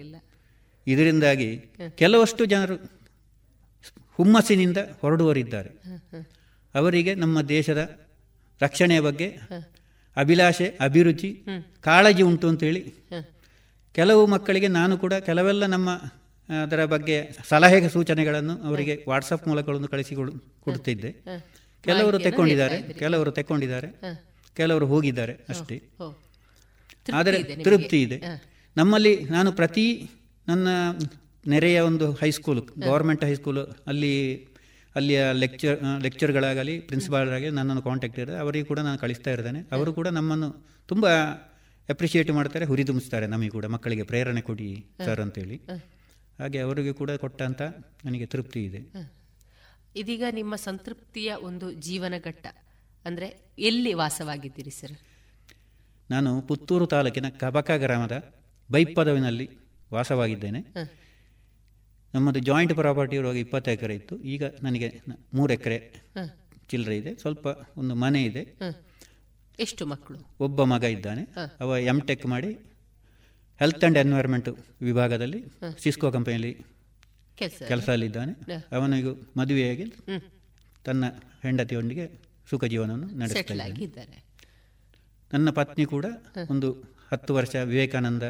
ಇದರಿಂದಾಗಿ 0.86 1.64
ಕೆಲವಷ್ಟು 1.96 2.44
ಜನರು 2.44 2.76
ಹುಮ್ಮಸ್ಸಿನಿಂದ 4.14 4.76
ಹೊರಡುವರಿದ್ದಾರೆ 5.00 5.70
ಅವರಿಗೆ 6.74 7.14
ನಮ್ಮ 7.14 7.42
ದೇಶದ 7.42 7.98
ರಕ್ಷಣೆಯ 8.62 9.00
ಬಗ್ಗೆ 9.00 9.38
ಅಭಿಲಾಷೆ 10.16 10.66
ಅಭಿರುಚಿ 10.80 11.42
ಕಾಳಜಿ 11.80 12.22
ಉಂಟು 12.22 12.48
ಅಂತೇಳಿ 12.48 12.94
ಕೆಲವು 13.92 14.26
ಮಕ್ಕಳಿಗೆ 14.26 14.68
ನಾನು 14.68 14.98
ಕೂಡ 14.98 15.14
ಕೆಲವೆಲ್ಲ 15.14 15.66
ನಮ್ಮ 15.66 15.90
ಅದರ 16.64 16.84
ಬಗ್ಗೆ 16.94 17.16
ಸಲಹೆ 17.48 17.88
ಸೂಚನೆಗಳನ್ನು 17.94 18.54
ಅವರಿಗೆ 18.68 18.94
ವಾಟ್ಸಪ್ 19.08 19.46
ಮೂಲಕಗಳನ್ನು 19.48 19.88
ಕಳಿಸಿ 19.94 20.14
ಕೊಡುತ್ತಿದ್ದೆ. 20.14 21.10
ಕೆಲವರು 21.84 22.18
ತೆಕ್ಕೊಂಡಿದ್ದಾರೆ 22.26 22.76
ಕೆಲವರು 23.02 23.30
ತೆಕ್ಕೊಂಡಿದ್ದಾರೆ 23.38 23.88
ಕೆಲವರು 24.56 24.86
ಹೋಗಿದ್ದಾರೆ 24.92 25.34
ಅಷ್ಟೇ. 25.52 25.76
ಆದರೆ 27.18 27.38
ತೃಪ್ತಿ 27.66 27.98
ಇದೆ. 28.02 28.18
ನಮ್ಮಲ್ಲಿ 28.76 29.12
ನಾನು 29.36 29.50
ಪ್ರತಿ 29.52 29.86
ನನ್ನ 30.46 30.68
ನೆರೆಯ 31.46 31.78
ಒಂದು 31.90 32.06
ಹೈಸ್ಕೂಲ್ 32.12 32.60
ಗೌರ್ಮೆಂಟ್ 32.86 33.24
ಹೈಸ್ಕೂಲು 33.24 33.62
ಅಲ್ಲಿ 33.90 34.12
ಅಲ್ಲಿಯ 34.96 35.20
ಲೆಕ್ಚರ್ 35.42 35.76
ಲೆಕ್ಚರ್ಗಳಾಗಲಿ 36.02 36.74
ಪ್ರಿನ್ಸಿಪಾಲ್ರಾಗಲಿ 36.88 37.50
ನನ್ನನ್ನು 37.50 37.82
ಕಾಂಟ್ಯಾಕ್ಟ್ 37.82 38.18
ಇದ್ದಾರೆ. 38.18 38.38
ಅವರಿಗೆ 38.44 38.64
ಕೂಡ 38.64 38.78
ನಾನು 38.88 38.98
ಕಳಿಸ್ತಾ 38.98 39.30
ಇರ್ತೇನೆ. 39.30 39.60
ಅವರು 39.76 39.90
ಕೂಡ 39.98 40.08
ನಮ್ಮನ್ನು 40.18 40.48
ತುಂಬ 40.86 41.06
ಅಪ್ರಿಷಿಯೇಟ್ 41.88 42.30
ಮಾಡ್ತಾರೆ 42.30 42.64
ಹುರಿದುಂಬಿಸ್ತಾರೆ. 42.64 43.26
ನಮಗೆ 43.26 43.50
ಕೂಡ 43.56 43.66
ಮಕ್ಕಳಿಗೆ 43.74 44.02
ಪ್ರೇರಣೆ 44.02 44.40
ಕೊಡಿ 44.40 44.68
ಸರ್ 45.04 45.20
ಅಂತೇಳಿ. 45.26 45.56
ಹಾಗೆ 46.38 46.58
ಅವರಿಗೆ 46.60 46.92
ಕೂಡ 46.92 47.10
ಕೊಟ್ಟಂತ 47.22 47.62
ನನಗೆ 48.04 48.26
ತೃಪ್ತಿ 48.26 48.60
ಇದೆ. 48.64 48.80
ಇದೀಗ 49.96 50.24
ನಿಮ್ಮ 50.30 50.54
ಸಂತೃಪ್ತಿಯ 50.66 51.30
ಒಂದು 51.48 51.66
ಜೀವನ 51.86 52.14
ಘಟ್ಟ 52.24 52.46
ಅಂದರೆ 53.04 53.28
ಎಲ್ಲಿ 53.68 53.92
ವಾಸವಾಗಿದ್ದೀರಿ 54.00 54.72
ಸರ್? 54.80 54.96
ನಾನು 56.10 56.30
ಪುತ್ತೂರು 56.48 56.86
ತಾಲೂಕಿನ 56.86 57.28
ಕಬಕ 57.42 57.70
ಗ್ರಾಮದ 57.84 58.16
ಬೈಪದವಿನಲ್ಲಿ 58.70 59.46
ವಾಸವಾಗಿದ್ದೇನೆ. 59.92 60.60
ನಮ್ಮದು 62.14 62.40
ಜಾಯಿಂಟ್ 62.48 62.74
ಪ್ರಾಪರ್ಟಿ 62.74 63.16
ಇರುವಾಗ 63.16 63.36
ಇಪ್ಪತ್ತು 63.36 63.70
ಎಕರೆ 63.70 63.94
ಇತ್ತು. 63.94 64.14
ಈಗ 64.34 64.44
ನನಗೆ 64.62 64.88
ಮೂರು 65.34 65.52
ಎಕರೆ 65.52 65.78
ಚಿಲ್ಲರೆ 66.70 66.96
ಇದೆ. 67.00 67.10
ಸ್ವಲ್ಪ 67.16 67.46
ಒಂದು 67.76 67.94
ಮನೆ 67.94 68.20
ಇದೆ. 68.24 68.42
ಎಷ್ಟು 69.58 69.84
ಮಕ್ಕಳು? 69.86 70.18
ಒಬ್ಬ 70.40 70.64
ಮಗ 70.72 70.84
ಇದ್ದಾನೆ. 70.96 71.22
ಅವ 71.60 71.78
ಎಂ 71.92 72.00
ಟೆಕ್ 72.10 72.26
ಮಾಡಿ 72.26 72.50
ಹೆಲ್ತ್ 73.60 73.82
ಆ್ಯಂಡ್ 73.82 73.98
ಎನ್ವೈರ್ಮೆಂಟ್ 73.98 74.48
ವಿಭಾಗದಲ್ಲಿ 74.80 75.40
ಸಿಸ್ಕೋ 75.78 76.10
ಕಂಪನಿಯಲ್ಲಿ 76.10 76.52
ಕೆಲಸದಲ್ಲಿದ್ದಾನೆ 77.68 78.32
ಅವನಿಗೂ 78.72 79.12
ಮದುವೆಯಾಗಿ 79.36 79.86
ತನ್ನ 80.84 81.04
ಹೆಂಡತಿಯೊಂದಿಗೆ 81.42 82.04
ಸುಖ 82.50 82.64
ಜೀವನವನ್ನು 82.64 83.08
ನಡೆಸ್ತಾ 83.20 83.54
ನನ್ನ 85.30 85.50
ಪತ್ನಿ 85.50 85.84
ಕೂಡ 85.86 86.06
ಒಂದು 86.48 86.68
ಹತ್ತು 87.10 87.34
ವರ್ಷ 87.34 87.56
ವಿವೇಕಾನಂದ 87.64 88.24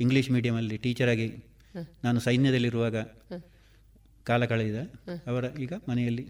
ಇಂಗ್ಲೀಷ್ 0.00 0.30
ಮೀಡಿಯಮಲ್ಲಿ 0.30 0.76
ಟೀಚರಾಗಿ 0.78 1.28
ನಾನು 2.04 2.20
ಸೈನ್ಯದಲ್ಲಿರುವಾಗ 2.20 2.96
ಕಾಲ 4.24 4.44
ಕಳೆದ 4.44 4.78
ಅವರ 5.26 5.44
ಈಗ 5.58 5.72
ಮನೆಯಲ್ಲಿ 5.88 6.24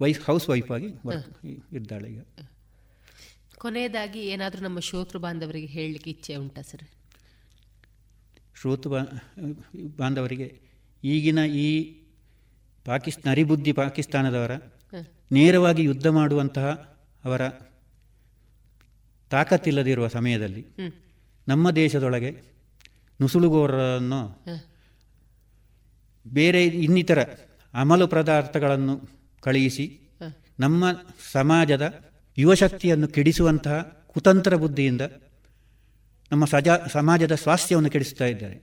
ವೈಫ್ 0.00 0.20
ಹೌಸ್ 0.28 0.46
ವೈಫ್ 0.48 0.70
ಆಗಿ 0.72 0.88
ಇದ್ದಾಳೆ 1.76 2.08
ಈಗ. 2.08 2.20
ಕೊನೆಯದಾಗಿ 3.58 4.20
ಏನಾದರೂ 4.26 4.62
ನಮ್ಮ 4.62 4.80
ಶ್ರೋತೃ 4.80 5.18
ಬಾಂಧವರಿಗೆ 5.18 5.66
ಹೇಳಲಿಕ್ಕೆ 5.66 6.10
ಇಚ್ಛೆ 6.10 6.36
ಉಂಟಾ 6.36 6.62
ಸರ್? 6.62 6.84
ಶ್ರೋತೃ 8.60 8.90
ಬಾಂಧವರಿಗೆ 9.96 10.48
ಈಗಿನ 11.02 11.38
ಈ 11.58 11.68
ಪಾಕಿಸ್ತಾನ 12.86 13.30
ನರಿಬುದ್ಧಿ 13.30 13.72
ಪಾಕಿಸ್ತಾನದವರ 13.72 14.52
ನೇರವಾಗಿ 15.30 15.82
ಯುದ್ಧ 15.84 16.06
ಮಾಡುವಂತಹ 16.10 16.66
ಅವರ 17.24 17.42
ತಾಕತ್ತಿಲ್ಲದಿರುವ 19.30 20.08
ಸಮಯದಲ್ಲಿ 20.08 20.62
ನಮ್ಮ 21.46 21.70
ದೇಶದೊಳಗೆ 21.76 22.30
ನುಸುಳುಗೋರರನ್ನು 23.20 24.20
ಬೇರೆ 26.26 26.60
ಇನ್ನಿತರ 26.84 27.20
ಅಮಲು 27.74 28.06
ಪದಾರ್ಥಗಳನ್ನು 28.06 28.94
ಕಳುಹಿಸಿ 29.42 29.86
ನಮ್ಮ 30.58 30.82
ಸಮಾಜದ 31.32 31.84
ಯುವಶಕ್ತಿಯನ್ನು 32.36 33.08
ಕೆಡಿಸುವಂತಹ 33.08 34.04
ಕುತಂತ್ರ 34.06 34.56
ಬುದ್ಧಿಯಿಂದ 34.56 35.00
ನಮ್ಮ 36.32 36.44
ಸಜಾ 36.44 36.76
ಸಮಾಜದ 36.92 37.34
ಸ್ವಾಸ್ಥ್ಯವನ್ನು 37.34 37.90
ಕೆಡಿಸ್ತಾ 37.90 38.24
ಇದ್ದಾರೆ. 38.24 38.56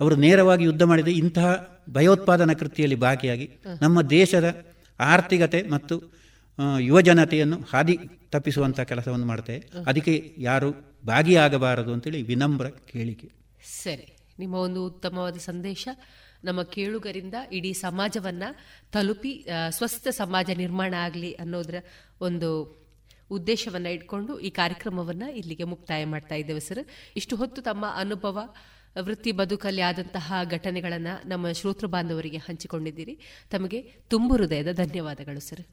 ಅವರು 0.00 0.16
ನೇರವಾಗಿ 0.16 0.64
ಯುದ್ಧ 0.64 0.82
ಮಾಡಿದ 0.82 1.08
ಇಂತಹ 1.08 1.46
ಭಯೋತ್ಪಾದನಾ 1.90 2.54
ಕೃತಿಯಲ್ಲಿ 2.54 2.96
ಭಾಗಿಯಾಗಿ 2.96 3.50
ನಮ್ಮ 3.82 4.02
ದೇಶದ 4.02 4.66
ಆರ್ಥಿಕತೆ 5.00 5.62
ಮತ್ತು 5.62 5.96
ಯುವಜನತೆಯನ್ನು 6.80 7.58
ಹಾದಿ 7.72 7.98
ತಪ್ಪಿಸುವಂಥ 8.30 8.80
ಕೆಲಸವನ್ನು 8.80 9.26
ಮಾಡ್ತೇವೆ 9.26 9.70
ಅದಕ್ಕೆ 9.86 10.34
ಯಾರು 10.38 10.70
ಭಾಗಿಯಾಗಬಾರದು 11.06 11.92
ಅಂತೇಳಿ 11.92 12.22
ವಿನಮ್ರ 12.22 12.68
ಕೇಳಿಕೆ. 12.68 13.28
ಸರಿ. 13.82 14.16
ನಿಮ್ಮ 14.38 14.54
ಒಂದು 14.54 14.86
ಉತ್ತಮವಾದ 14.86 15.36
ಸಂದೇಶ 15.36 15.88
ನಮ್ಮ 16.44 16.62
ಕೇಳುಗರಿಂದ 16.62 17.34
ಇಡೀ 17.52 17.72
ಸಮಾಜವನ್ನ 17.72 18.42
ತಲುಪಿ 18.92 19.46
ಸ್ವಸ್ಥ 19.70 20.08
ಸಮಾಜ 20.08 20.50
ನಿರ್ಮಾಣ 20.56 20.94
ಆಗಲಿ 20.98 21.32
ಅನ್ನೋದರ 21.32 21.74
ಒಂದು 22.20 22.50
ಉದ್ದೇಶವನ್ನ 23.30 23.86
ಇಟ್ಕೊಂಡು 23.86 24.40
ಈ 24.40 24.50
ಕಾರ್ಯಕ್ರಮವನ್ನ 24.50 25.22
ಇಲ್ಲಿಗೆ 25.22 25.64
ಮುಕ್ತಾಯ 25.64 26.04
ಮಾಡ್ತಾ 26.04 26.34
ಇದ್ದೇವೆ 26.34 26.60
ಸರ್ 26.60 26.86
ಇಷ್ಟು 27.16 27.36
ಹೊತ್ತು 27.36 27.62
ತಮ್ಮ 27.62 27.86
ಅನುಭವ 27.96 28.54
ವೃತ್ತಿ 29.00 29.32
ಬದುಕಲ್ಲಿ 29.32 29.82
ಆದಂತಹ 29.82 30.32
ಘಟನೆಗಳನ್ನ 30.50 31.06
ನಮ್ಮ 31.26 31.52
ಶ್ರೋತೃ 31.52 31.86
ಬಾಂಧವರಿಗೆ 31.86 32.36
ಹಂಚಿಕೊಂಡಿದ್ದೀರಿ. 32.36 33.20
ತಮಗೆ 33.50 33.82
ತುಂಬು 33.82 34.36
ಹೃದಯದ 34.36 34.72
ಧನ್ಯವಾದಗಳು 34.72 35.40
ಸರ್ 35.40 35.66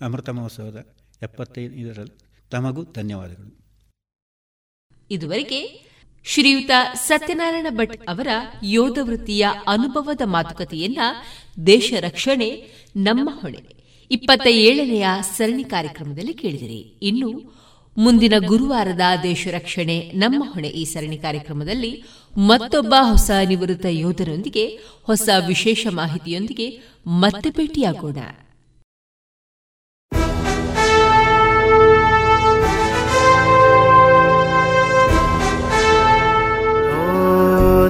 ಅಮೃತ 0.00 0.28
ಮಹೋತ್ಸವದ 0.28 0.94
ಎಪ್ಪತ್ತೈದರಲ್ಲಿ 1.22 2.18
ತಮಗೂ 2.50 2.84
ಧನ್ಯವಾದಗಳು. 2.84 3.66
ಇದುವರೆಗೆ 5.10 5.86
ಶ್ರೀಯುತ 6.24 6.70
ಸತ್ಯನಾರಾಯಣ 6.94 7.66
ಭಟ್ 7.70 8.08
ಅವರ 8.08 8.28
ಯೋಧ 8.62 8.98
ವೃತ್ತಿಯ 9.02 9.46
ಅನುಭವದ 9.66 10.20
ಮಾತುಕತೆಯನ್ನ 10.24 10.98
ದೇಶ 11.66 11.92
ರಕ್ಷಣೆ 12.00 12.70
ನಮ್ಮ 12.96 13.30
ಹೊಣೆ. 13.32 13.75
ಇಪ್ಪತ್ತ 14.10 14.46
ಏಳನೆಯ 14.46 15.06
ಸರಣಿ 15.36 15.64
ಕಾರ್ಯಕ್ರಮದಲ್ಲಿ 15.64 16.34
ಕೇಳಿದಿರಿ. 16.34 16.98
ಇನ್ನು 17.02 17.56
ಮುಂದಿನ 17.98 18.34
ಗುರುವಾರದ 18.46 19.00
ದೇಶ 19.22 19.48
ರಕ್ಷಣೆ 19.48 20.12
ನಮ್ಮ 20.14 20.44
ಹೊಣೆ 20.52 20.68
ಈ 20.68 20.84
ಸರಣಿ 20.84 21.18
ಕಾರ್ಯಕ್ರಮದಲ್ಲಿ 21.18 22.04
ಮತ್ತೊಬ್ಬ 22.38 22.94
ಹೊಸ 23.00 23.30
ನಿವೃತ್ತ 23.48 23.86
ಯೋಧರೊಂದಿಗೆ 23.88 24.78
ಹೊಸ 25.02 25.28
ವಿಶೇಷ 25.46 25.86
ಮಾಹಿತಿಯೊಂದಿಗೆ 25.90 26.78
ಮತ್ತೆ 27.06 27.50
ಭೇಟಿಯಾಗೋಣ. 27.50 28.16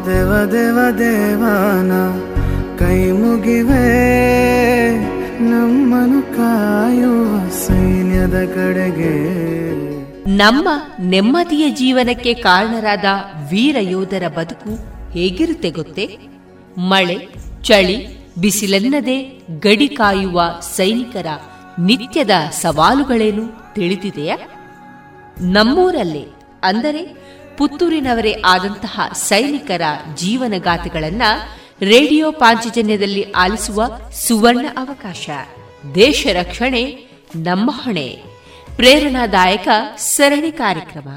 ದೇವ 0.07 0.33
ದೇವ 0.53 0.79
ದೇವಾನ, 0.99 1.93
ಕೈ 2.79 3.11
ಮುಗಿವೆ. 3.11 3.87
ನಮ್ಮನು 5.41 6.23
ಕಾಯುವ 6.23 7.49
ಸೈನ್ಯದ 7.49 8.35
ಕಡೆಗೆ. 8.55 9.15
ನಮ್ಮ 10.37 10.69
ನೆಮ್ಮದಿಯ 11.01 11.71
ಜೀವನಕ್ಕೆ 11.71 12.35
ಕಾರಣರಾದ 12.35 13.05
ವೀರ 13.51 13.77
ಯೋಧರ 13.81 14.29
ಬದುಕು 14.29 14.71
ಹೇಗಿರುತ್ತೆ 15.13 15.71
ಗೊತ್ತೇ? 15.71 16.19
ಮಳೆ, 16.79 17.29
ಚಳಿ 17.63 18.19
ಬಿಸಿಲೆನ್ನದೆ 18.41 19.43
ಗಡಿ 19.61 19.89
ಕಾಯುವ 19.89 20.43
ಸೈನಿಕರ 20.61 21.27
ನಿತ್ಯದ 21.79 22.31
ಸವಾಲುಗಳೇನು 22.53 23.75
ತಿಳಿದಿದೆಯಾ? 23.75 24.37
ನಮ್ಮೂರಲ್ಲೇ, 25.41 26.25
ಅಂದರೆ 26.63 27.27
ಪುತ್ತೂರಿನವರೇ 27.59 28.43
ಆದಂತಹ 28.47 29.01
ಸೈನಿಕರ 29.15 29.83
ಜೀವನಗಾಥೆಗಳನ್ನ 30.17 31.23
ರೇಡಿಯೋ 31.83 32.33
ಪಾಂಚಜನ್ಯದಲ್ಲಿ 32.33 33.33
ಆಲಿಸುವ 33.33 33.85
ಸುವರ್ಣ 34.29 34.67
ಅವಕಾಶ. 34.79 35.31
ದೇಶ 35.95 36.27
ರಕ್ಷಣೆ, 36.33 36.85
ನಮ್ಮ 37.37 37.71
ಹೊಣೆ. 37.85 38.23
ಪ್ರೇರಣಾದಾಯಕ 38.77 39.69
ಸರಣಿ 39.99 40.53
ಕಾರ್ಯಕ್ರಮ. 40.53 41.09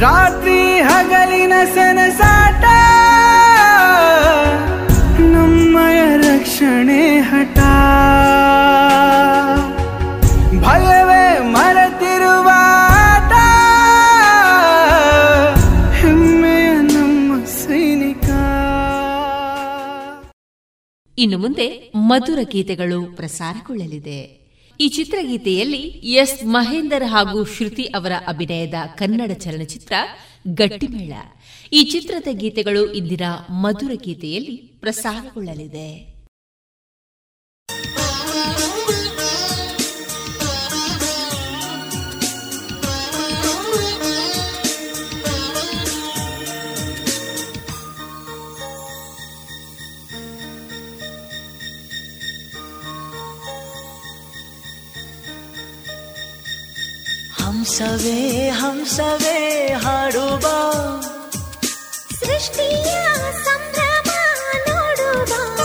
ರಾತ್ರಿ 0.00 0.80
ಹಗಲಿನ 0.80 1.52
ಸನಸಾಟ 1.74 2.64
ನಮ್ಮಯ 5.20 6.16
ರಕ್ಷಣೆ 6.16 7.20
ಹಠ. 7.20 7.58
ಭಯವೇ 10.64 11.01
ಇನ್ನು 21.18 21.38
ಮುಂದೆ 21.38 21.92
ಮಧುರ 21.96 22.38
ಗೀತೆಗಳು 22.50 23.16
ಪ್ರಸಾರಗೊಳ್ಳಲಿದೆ. 23.16 24.48
ಈ 24.80 24.88
ಚಿತ್ರಗೀತೆಯಲ್ಲಿ 24.88 25.82
ಎಸ್. 26.14 26.46
ಮಹೇಂದರ್ 26.46 27.04
ಹಾಗೂ 27.04 27.44
ಶ್ರುತಿ 27.44 27.82
ಅವರ 27.82 28.12
ಅಭಿನಯದ 28.28 28.74
ಕನ್ನಡ 28.94 29.32
ಚಲನಚಿತ್ರ 29.32 29.92
ಗಟ್ಟಿಮೇಳ 30.48 31.12
ಈ 31.72 31.84
ಚಿತ್ರದ 31.84 32.28
ಗೀತೆಗಳು 32.32 32.92
ಇಂದಿನ 32.92 33.20
ಮಧುರ 33.50 33.90
ಗೀತೆಯಲ್ಲಿ 34.04 34.56
ಪ್ರಸಾರಗೊಳ್ಳಲಿದೆ. 34.56 36.11
ಹಂಸವೇ 57.62 58.48
ಹಂಸವೇ 58.48 59.66
ಹಾಡುವ. 59.84 60.40
ಸೃಷ್ಟಿಯ 62.10 63.04
ಸಂಭ್ರಮ 63.44 64.10
ನೋಡುವ. 64.68 65.60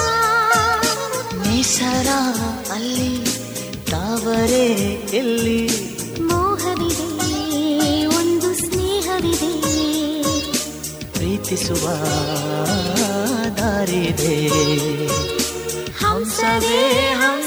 ನಿಸರ 1.47 2.07
ಅಲ್ಲಿ 2.71 3.25
ತಾವರೆ 3.91 4.65
ಎಲ್ಲಿ? 5.17 5.69
ಮೋಹವಿದೆ 6.21 8.05
ಒಂದು 8.05 8.55
ಸ್ನೇಹವಿದೆ. 8.55 9.53
ಪ್ರೀತಿಸುವ 11.13 11.89
ದಾರಿದೆ 13.57 14.47
ಹಂಸವೇ 15.89 17.13
ಹಂಸವೇ 17.13 17.46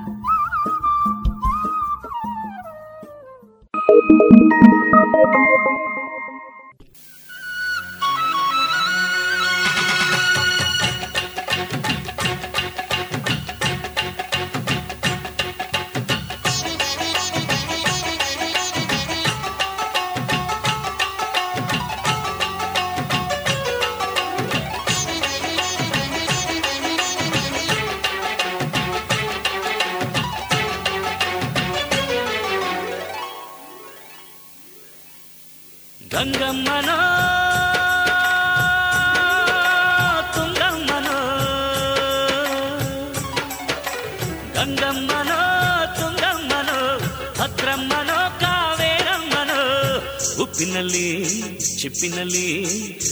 పినలి 52.01 52.47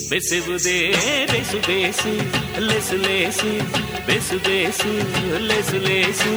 బెసెబుదే 0.10 0.78
బెసు 1.32 1.60
బేసు 1.68 2.12
లెసు 2.60 2.96
లేసు 2.96 3.50
బెసు 4.08 4.38
బేసు 4.46 4.92
లెసు 5.50 5.80
లేసు 5.88 6.34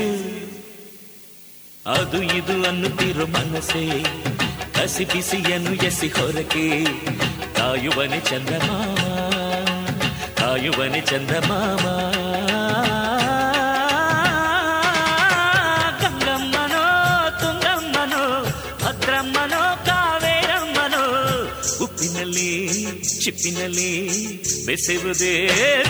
ಅದು 1.87 2.19
ಇದು 2.37 2.57
ಅನ್ನುತ್ತಿರೋ 2.69 3.27
ಮನಸ್ಸೇ 3.27 3.85
ಕಸಿ 4.77 5.05
ಬಿಸಿಯನ್ನು 5.05 5.73
ಎಸಿ 5.85 6.09
ಹೊರಕೆ 6.09 6.67
ಕಾಯುವನೆ 7.57 8.21
ಚಂದಮಾಮ 8.31 9.01
ಕಾಯುವನೆ 10.41 11.01
ಚಂದಮಾಮ 11.11 11.85
చిప్పినలే 23.23 23.91
బెసెవుదే 24.67 25.35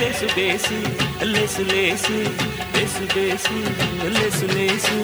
బెసు 0.01 0.27
బేసి 0.37 0.79
లెసు 1.25 1.63
లేసి 1.63 2.19
బెసు 2.75 3.05
బేసి 3.15 3.59
లెసు 4.17 4.47
లేసు 4.55 4.99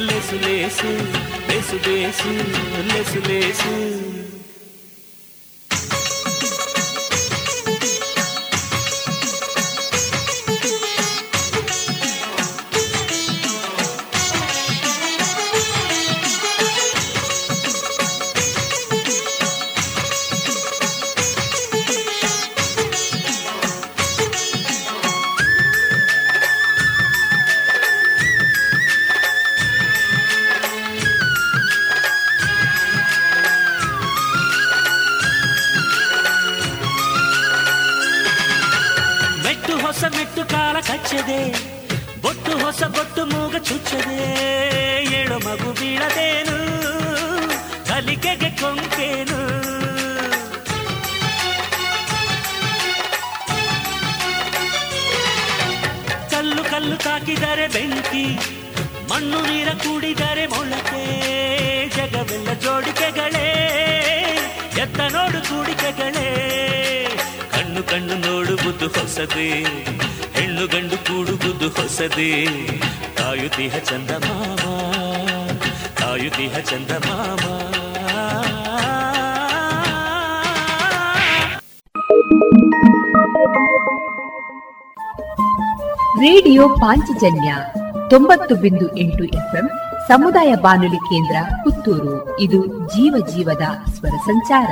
लेसु 0.00 0.36
लेसु 0.36 0.88
लेसु 1.48 1.76
लेसु 1.86 2.30
लेसु 2.88 3.20
लेसु 3.28 4.11
ಕಾಯುತಿಹ 73.22 73.74
ಚಂದ 73.78 74.10
ಮಾಮ 74.10 74.62
ಕಾಯುತಿಹ 75.96 76.58
ಚಂದ 76.58 76.90
ಮಾಮ 76.90 77.38
ರೇಡಿಯೋ 86.22 86.68
ಪಾಂಚಜನ್ಯ 86.68 87.54
ತೊಂಬತ್ತು 88.10 88.54
ಬಿಂದು 88.54 88.96
ಎಂಟು 88.96 89.24
ಎಫ್ಎಂ 89.24 89.70
ಸಮುದಾಯ 90.08 90.54
ಬಾನುಲಿ 90.54 90.96
ಕೇಂದ್ರ 90.96 91.36
ಪುತ್ತೂರು. 91.64 92.40
ಇದು 92.40 92.66
ಜೀವ 92.66 93.26
ಜೀವದ 93.26 93.90
ಸ್ವರ 93.92 94.16
ಸಂಚಾರ. 94.24 94.70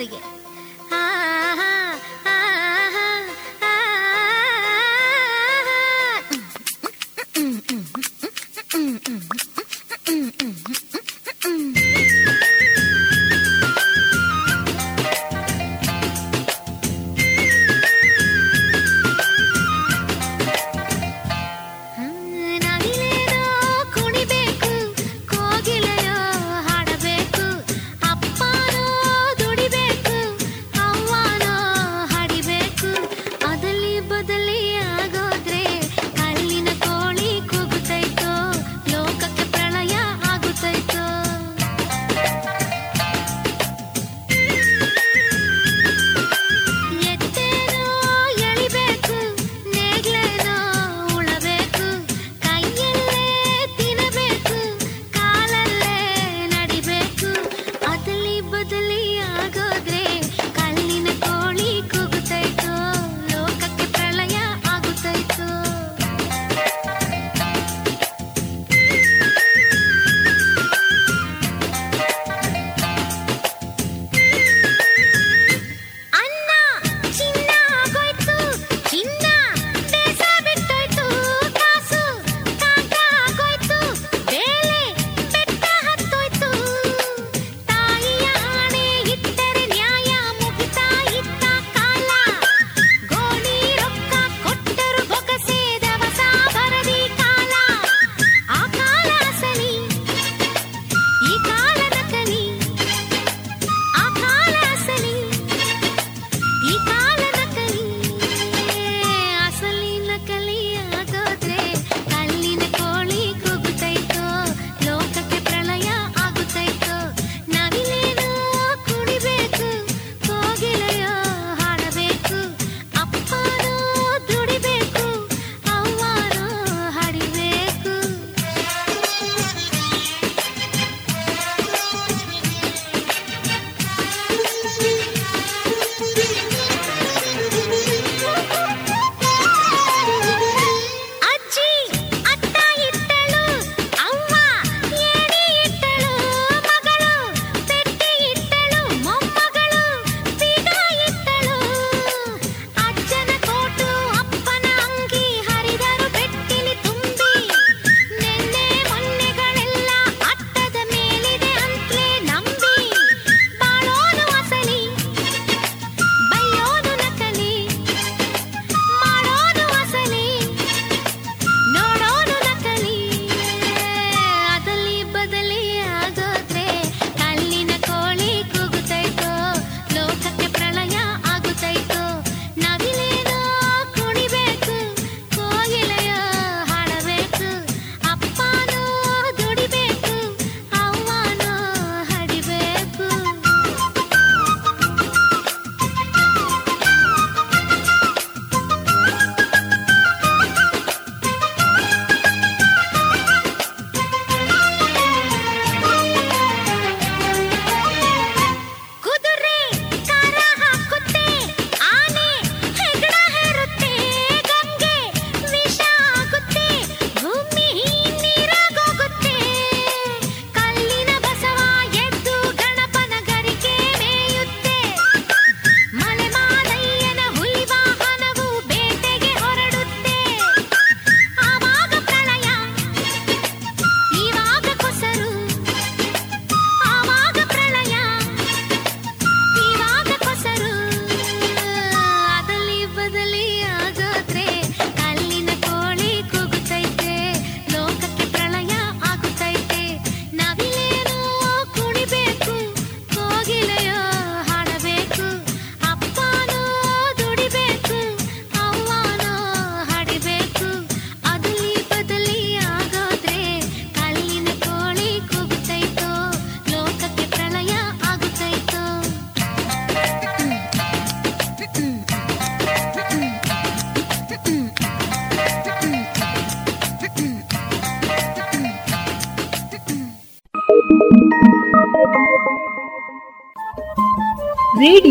ಈಗ 0.00 0.41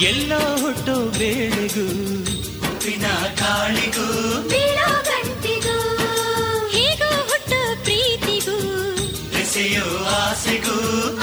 ಎಲ್ಲ 0.00 0.32
ಹುಟ್ಟು 0.60 1.18
ಬೇಳೆಗೂ. 1.18 1.86
ಉಪ್ಪಿನ 2.70 3.06
ಕಾಳಿಗೂ. 3.38 4.06
ಬೀಳೋ 4.48 5.02
ಗಂಟಿಗೂ. 5.02 5.78
ಹೀಗೂ 6.68 7.10
ಹುಟ್ಟು 7.10 7.82
ಪ್ರೀತಿಗೂ. 7.82 8.58
ಬೆಸೆಯೋ 9.30 10.04
ಆಸೆಗೂ. 10.04 11.21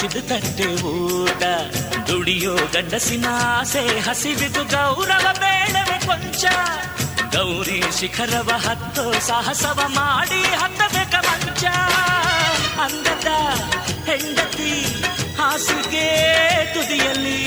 ಮುಚ್ಚಿದ 0.00 0.20
ತಟ್ಟೆ 0.28 0.66
ಊಟ, 0.90 1.42
ದುಡಿಯೋ 2.08 2.52
ಗಂಡಸಿನ 2.74 3.26
ಆಸೆ 3.30 3.82
ಹಸಿವಿದು 4.06 4.62
ಗೌರವ 4.64 5.26
ಬೇಡವೆ 5.42 5.96
ಕೊಂಚ. 6.06 6.44
ಗೌರಿ 7.34 7.80
ಶಿಖರವ 7.98 8.50
ಹತ್ತು, 8.66 9.04
ಸಾಹಸವ 9.26 9.80
ಮಾಡಿ 9.88 10.40
ಹತ್ತಬೇಕ 10.62 11.14
ಮಂಚ. 11.26 11.64
ಅಂದದ 12.84 13.30
ಹೆಂಡತಿ 14.08 14.72
ಹಾಸಿಗೆ 15.40 16.08
ತುದಿಯಲ್ಲಿ, 16.74 17.38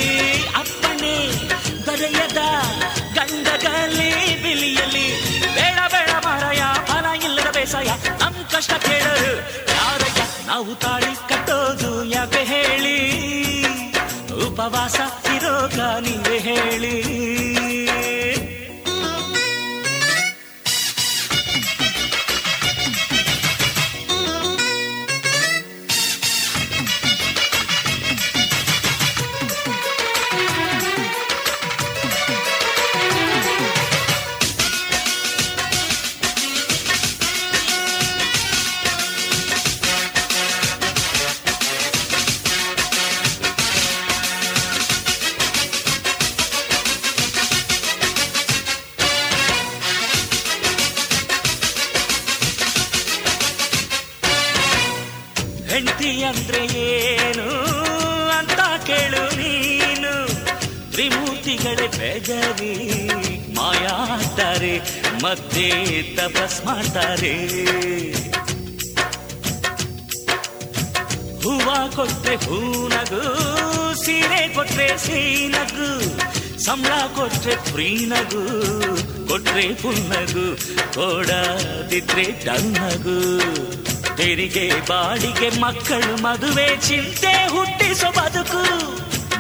ಅಪ್ಪಣೆ 0.54 1.16
ದೊರೆಯದ 1.88 2.44
ಗಂಡಗಲಿ 3.18 4.12
ಬಿಲಿಯಲ್ಲಿ. 4.44 5.08
ಬೇಡ 5.56 5.80
ಬೇಡ 5.92 6.12
ಮಾರಾಯ 6.26 6.62
ಫಲ 6.86 7.06
ಇಲ್ಲದ 7.26 7.50
ಬೇಸಾಯ, 7.58 7.90
ನಮ್ 8.22 8.40
ಕಷ್ಟ 8.54 8.74
ಕೇಳರು 8.86 9.34
ಯಾರಯ್ಯ? 9.74 10.22
ನಾವು 10.48 10.72
ತಾಳಿ 10.76 11.14
ಕಟ್ಟೋದು 11.46 12.04
ಯಾಕೆ 12.06 12.42
ಹೇಳಿ? 12.44 12.98
ಉಪವಾಸ 14.48 14.98
ಇರೋಗ 15.36 15.80
ನೀವೇ 16.06 16.38
ಹೇಳಿ. 16.40 16.96
ಮತ್ತೆ 65.34 65.68
ತಪಸ್ 66.18 66.58
ಮಾಡ್ತಾರೆ 66.66 67.32
ಹೂವ 71.44 71.68
ಕೊಟ್ರೆ 71.96 72.34
ಹೂನಗು 72.44 73.22
ಸೀರೆ 74.04 74.42
ಕೊಟ್ರೆ 74.56 74.88
ಸೀನಗು 74.98 75.88
ಸಂಬಳ 76.66 77.00
ಕೊಟ್ರೆ 77.16 77.56
ಫ್ರೀನಗು 77.70 78.44
ಕೊಟ್ರೆ 79.30 79.66
ಪುನ್ನಗು 79.82 80.46
ಕೊಡದಿದ್ರೆ 80.98 82.28
ಡನ್ನಗು 82.46 83.18
ತೆರಿಗೆ 84.16 84.68
ಬಾಡಿಗೆ 84.90 85.50
ಮಕ್ಕಳು 85.60 86.14
ಮದುವೆ 86.22 86.70
ಚಿಂತೆ 86.88 87.34
ಹುಟ್ಟಿಸೋ 87.56 88.12
ಬದುಕು 88.20 88.64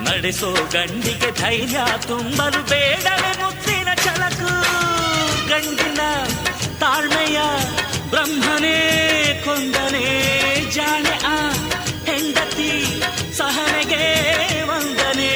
ನಡೆಸೋ 0.07 0.51
ಗಂಡಿಗೆ 0.73 1.31
ಧೈರ್ಯ 1.41 1.79
ತುಂಬಲು 2.07 2.63
ಬೇಡವೇ 2.71 3.33
ಮುತ್ತಿನ 3.41 3.89
ಛಲಕು 4.05 4.51
ಗಂಡಿನ 5.47 6.01
ತಾಳ್ಮೆಯ 6.79 7.39
ಬ್ರಹ್ಮನೇ 8.09 8.77
ಕೊಂದನೇ 9.45 10.05
ಜಾಣೆ 10.73 11.25
ಆ 11.25 11.51
ಹೆಂಡತಿ 12.05 13.01
ಸಹನೆಗೆ 13.37 14.03
ವಂದನೆ. 14.63 15.31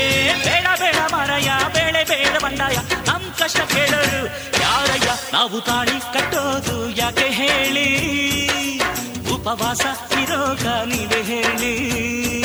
ಬೇಡ 0.45 0.79
ಬೇಡ 0.79 0.95
ಮರಯ 1.13 1.49
ಬೇಳೆ, 1.73 2.03
ಬೇಡ, 2.03 2.43
ಬಂಡಾಯ. 2.43 2.75
ನಮ್ 3.07 3.39
ಕಷ್ಟ 3.39 3.57
ಕೇಳರು 3.57 4.25
ಯಾರಯ್ಯ? 4.61 5.09
ನಾವು 5.33 5.61
ತಾಳಿ 5.61 5.99
ಕಟ್ಟೋದು 6.13 6.89
ಯಾಕೆ 6.89 7.25
ಹೇಳಿ? 7.25 7.89
ಉಪವಾಸ 9.33 9.81
ಇರೋಗ 10.21 10.65
ನೀವೇ 10.65 11.21
ಹೇಳಿ. 11.23 12.36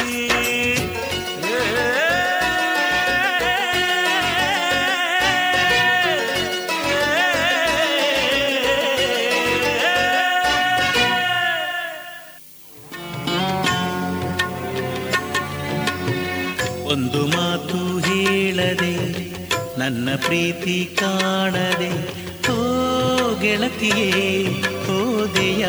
ನನ್ನ 19.82 20.08
ಪ್ರೀತಿ 20.26 20.96
ಕಾಣದೆ 21.00 21.88
ಓ 22.52 22.56
ಗೆಳತಿಯೇ 23.40 24.10
ಹೋದೆಯ 24.86 25.64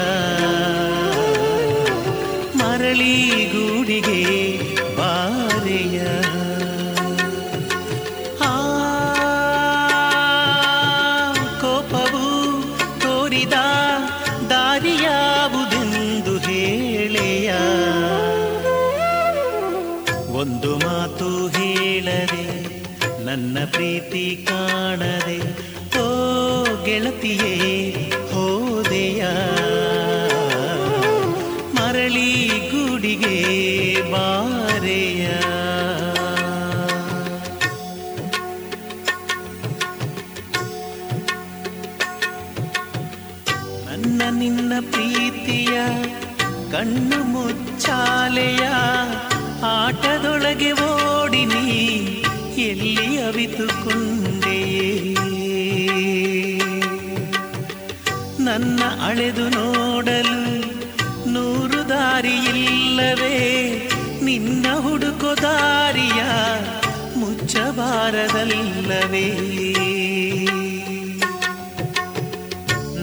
ಮರಳಿ 2.56 3.16
ಗೂಡಿಗೆ 3.54 4.20
ಬಾರೆಯ 4.98 6.00
ಆ 8.46 8.54
ಕೋಪವು 11.62 12.26
ತೋರಿದ 13.00 13.58
ದಾರಿಯಾವುದೆಂದು 14.50 16.38
ಹೇಳೆಯ. 16.48 17.50
ಒಂದು 20.42 20.78
ಮಾತು 20.78 21.30
ಹೇಳದೆ 21.48 22.43
ನನ್ನ 23.34 23.58
ಪ್ರೀತಿ 23.72 24.46
ಕಾಣದೆ, 24.50 25.38
ಓ 26.00 26.08
ಗೆಳತಿಯೇ, 26.86 27.54
ಹೋದೆಯ. 28.34 29.24
ಮರಳಿ 31.74 32.48
ಗುಡಿಗೆ 32.70 33.40
ಬಾರೆಯ. 34.12 35.26
ನನ್ನ 43.88 44.22
ನಿನ್ನ 44.32 44.74
ಪ್ರೀತಿಯ 44.92 45.80
ಕಣ್ಣು 46.72 47.24
ಮುಚ್ಚಾಲೆಯ, 47.24 48.68
ಆಟದೊಳಗೆ 49.64 50.72
ಓ 50.72 51.23
ಎಲ್ಲಿ 52.74 53.18
ಅವಿತುಕೊಂಡೆಯೇ? 53.18 55.14
ನನ್ನ 58.40 58.82
ಅಳೆದು 59.08 59.50
ನೋಡಲು 59.50 60.72
ನೂರು 61.32 61.90
ದಾರಿಯಿಲ್ಲವೇ 61.90 63.72
ನಿನ್ನ 64.22 64.76
ಹುಡುಕೋ 64.76 65.42
ದಾರಿಯ 65.42 66.24
ಮುಚ್ಚಬಾರದಲ್ಲವೇ? 67.16 69.28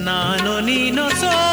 ನಾನು 0.04 0.60
ನೀನು 0.60 1.10
ಸೋಲದೆ 1.10 1.49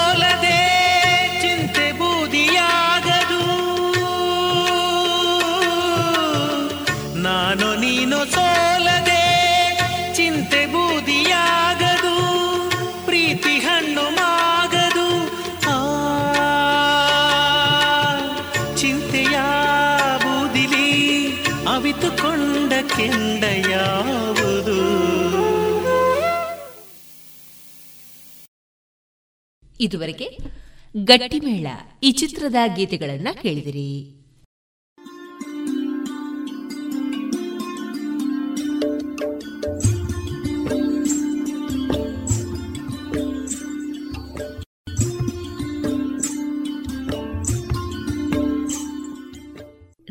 ಇದುವರೆಗೆ 29.88 30.38
ಗಟ್ಟಿಮೇಳ 31.04 31.68
ಈ 32.04 32.12
ಚಿತ್ರದ 32.12 32.56
ಗೀತೆಗಳನ್ನ 32.76 33.28
ಕೇಳಿದಿರಿ. 33.42 34.14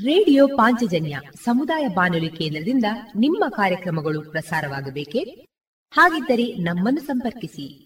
ರೇಡಿಯೋ 0.05 0.47
ಪಾಂಚಜನ್ಯ 0.47 1.21
ಸಮುದಾಯ 1.45 1.89
ಬಾನುಲಿ 1.89 2.29
ಕೇಂದ್ರದಿಂದ 2.29 2.85
ನಿಮ್ಮ 3.17 3.45
ಕಾರ್ಯಕ್ರಮಗಳು 3.49 4.31
ಪ್ರಸಾರವಾಗಬೇಕೆ? 4.31 5.47
ಹಾಗಿದ್ದರೆ 5.91 6.55
ನಮ್ಮನ್ನು 6.55 7.01
ಸಂಪರ್ಕಿಸಿ. 7.01 7.86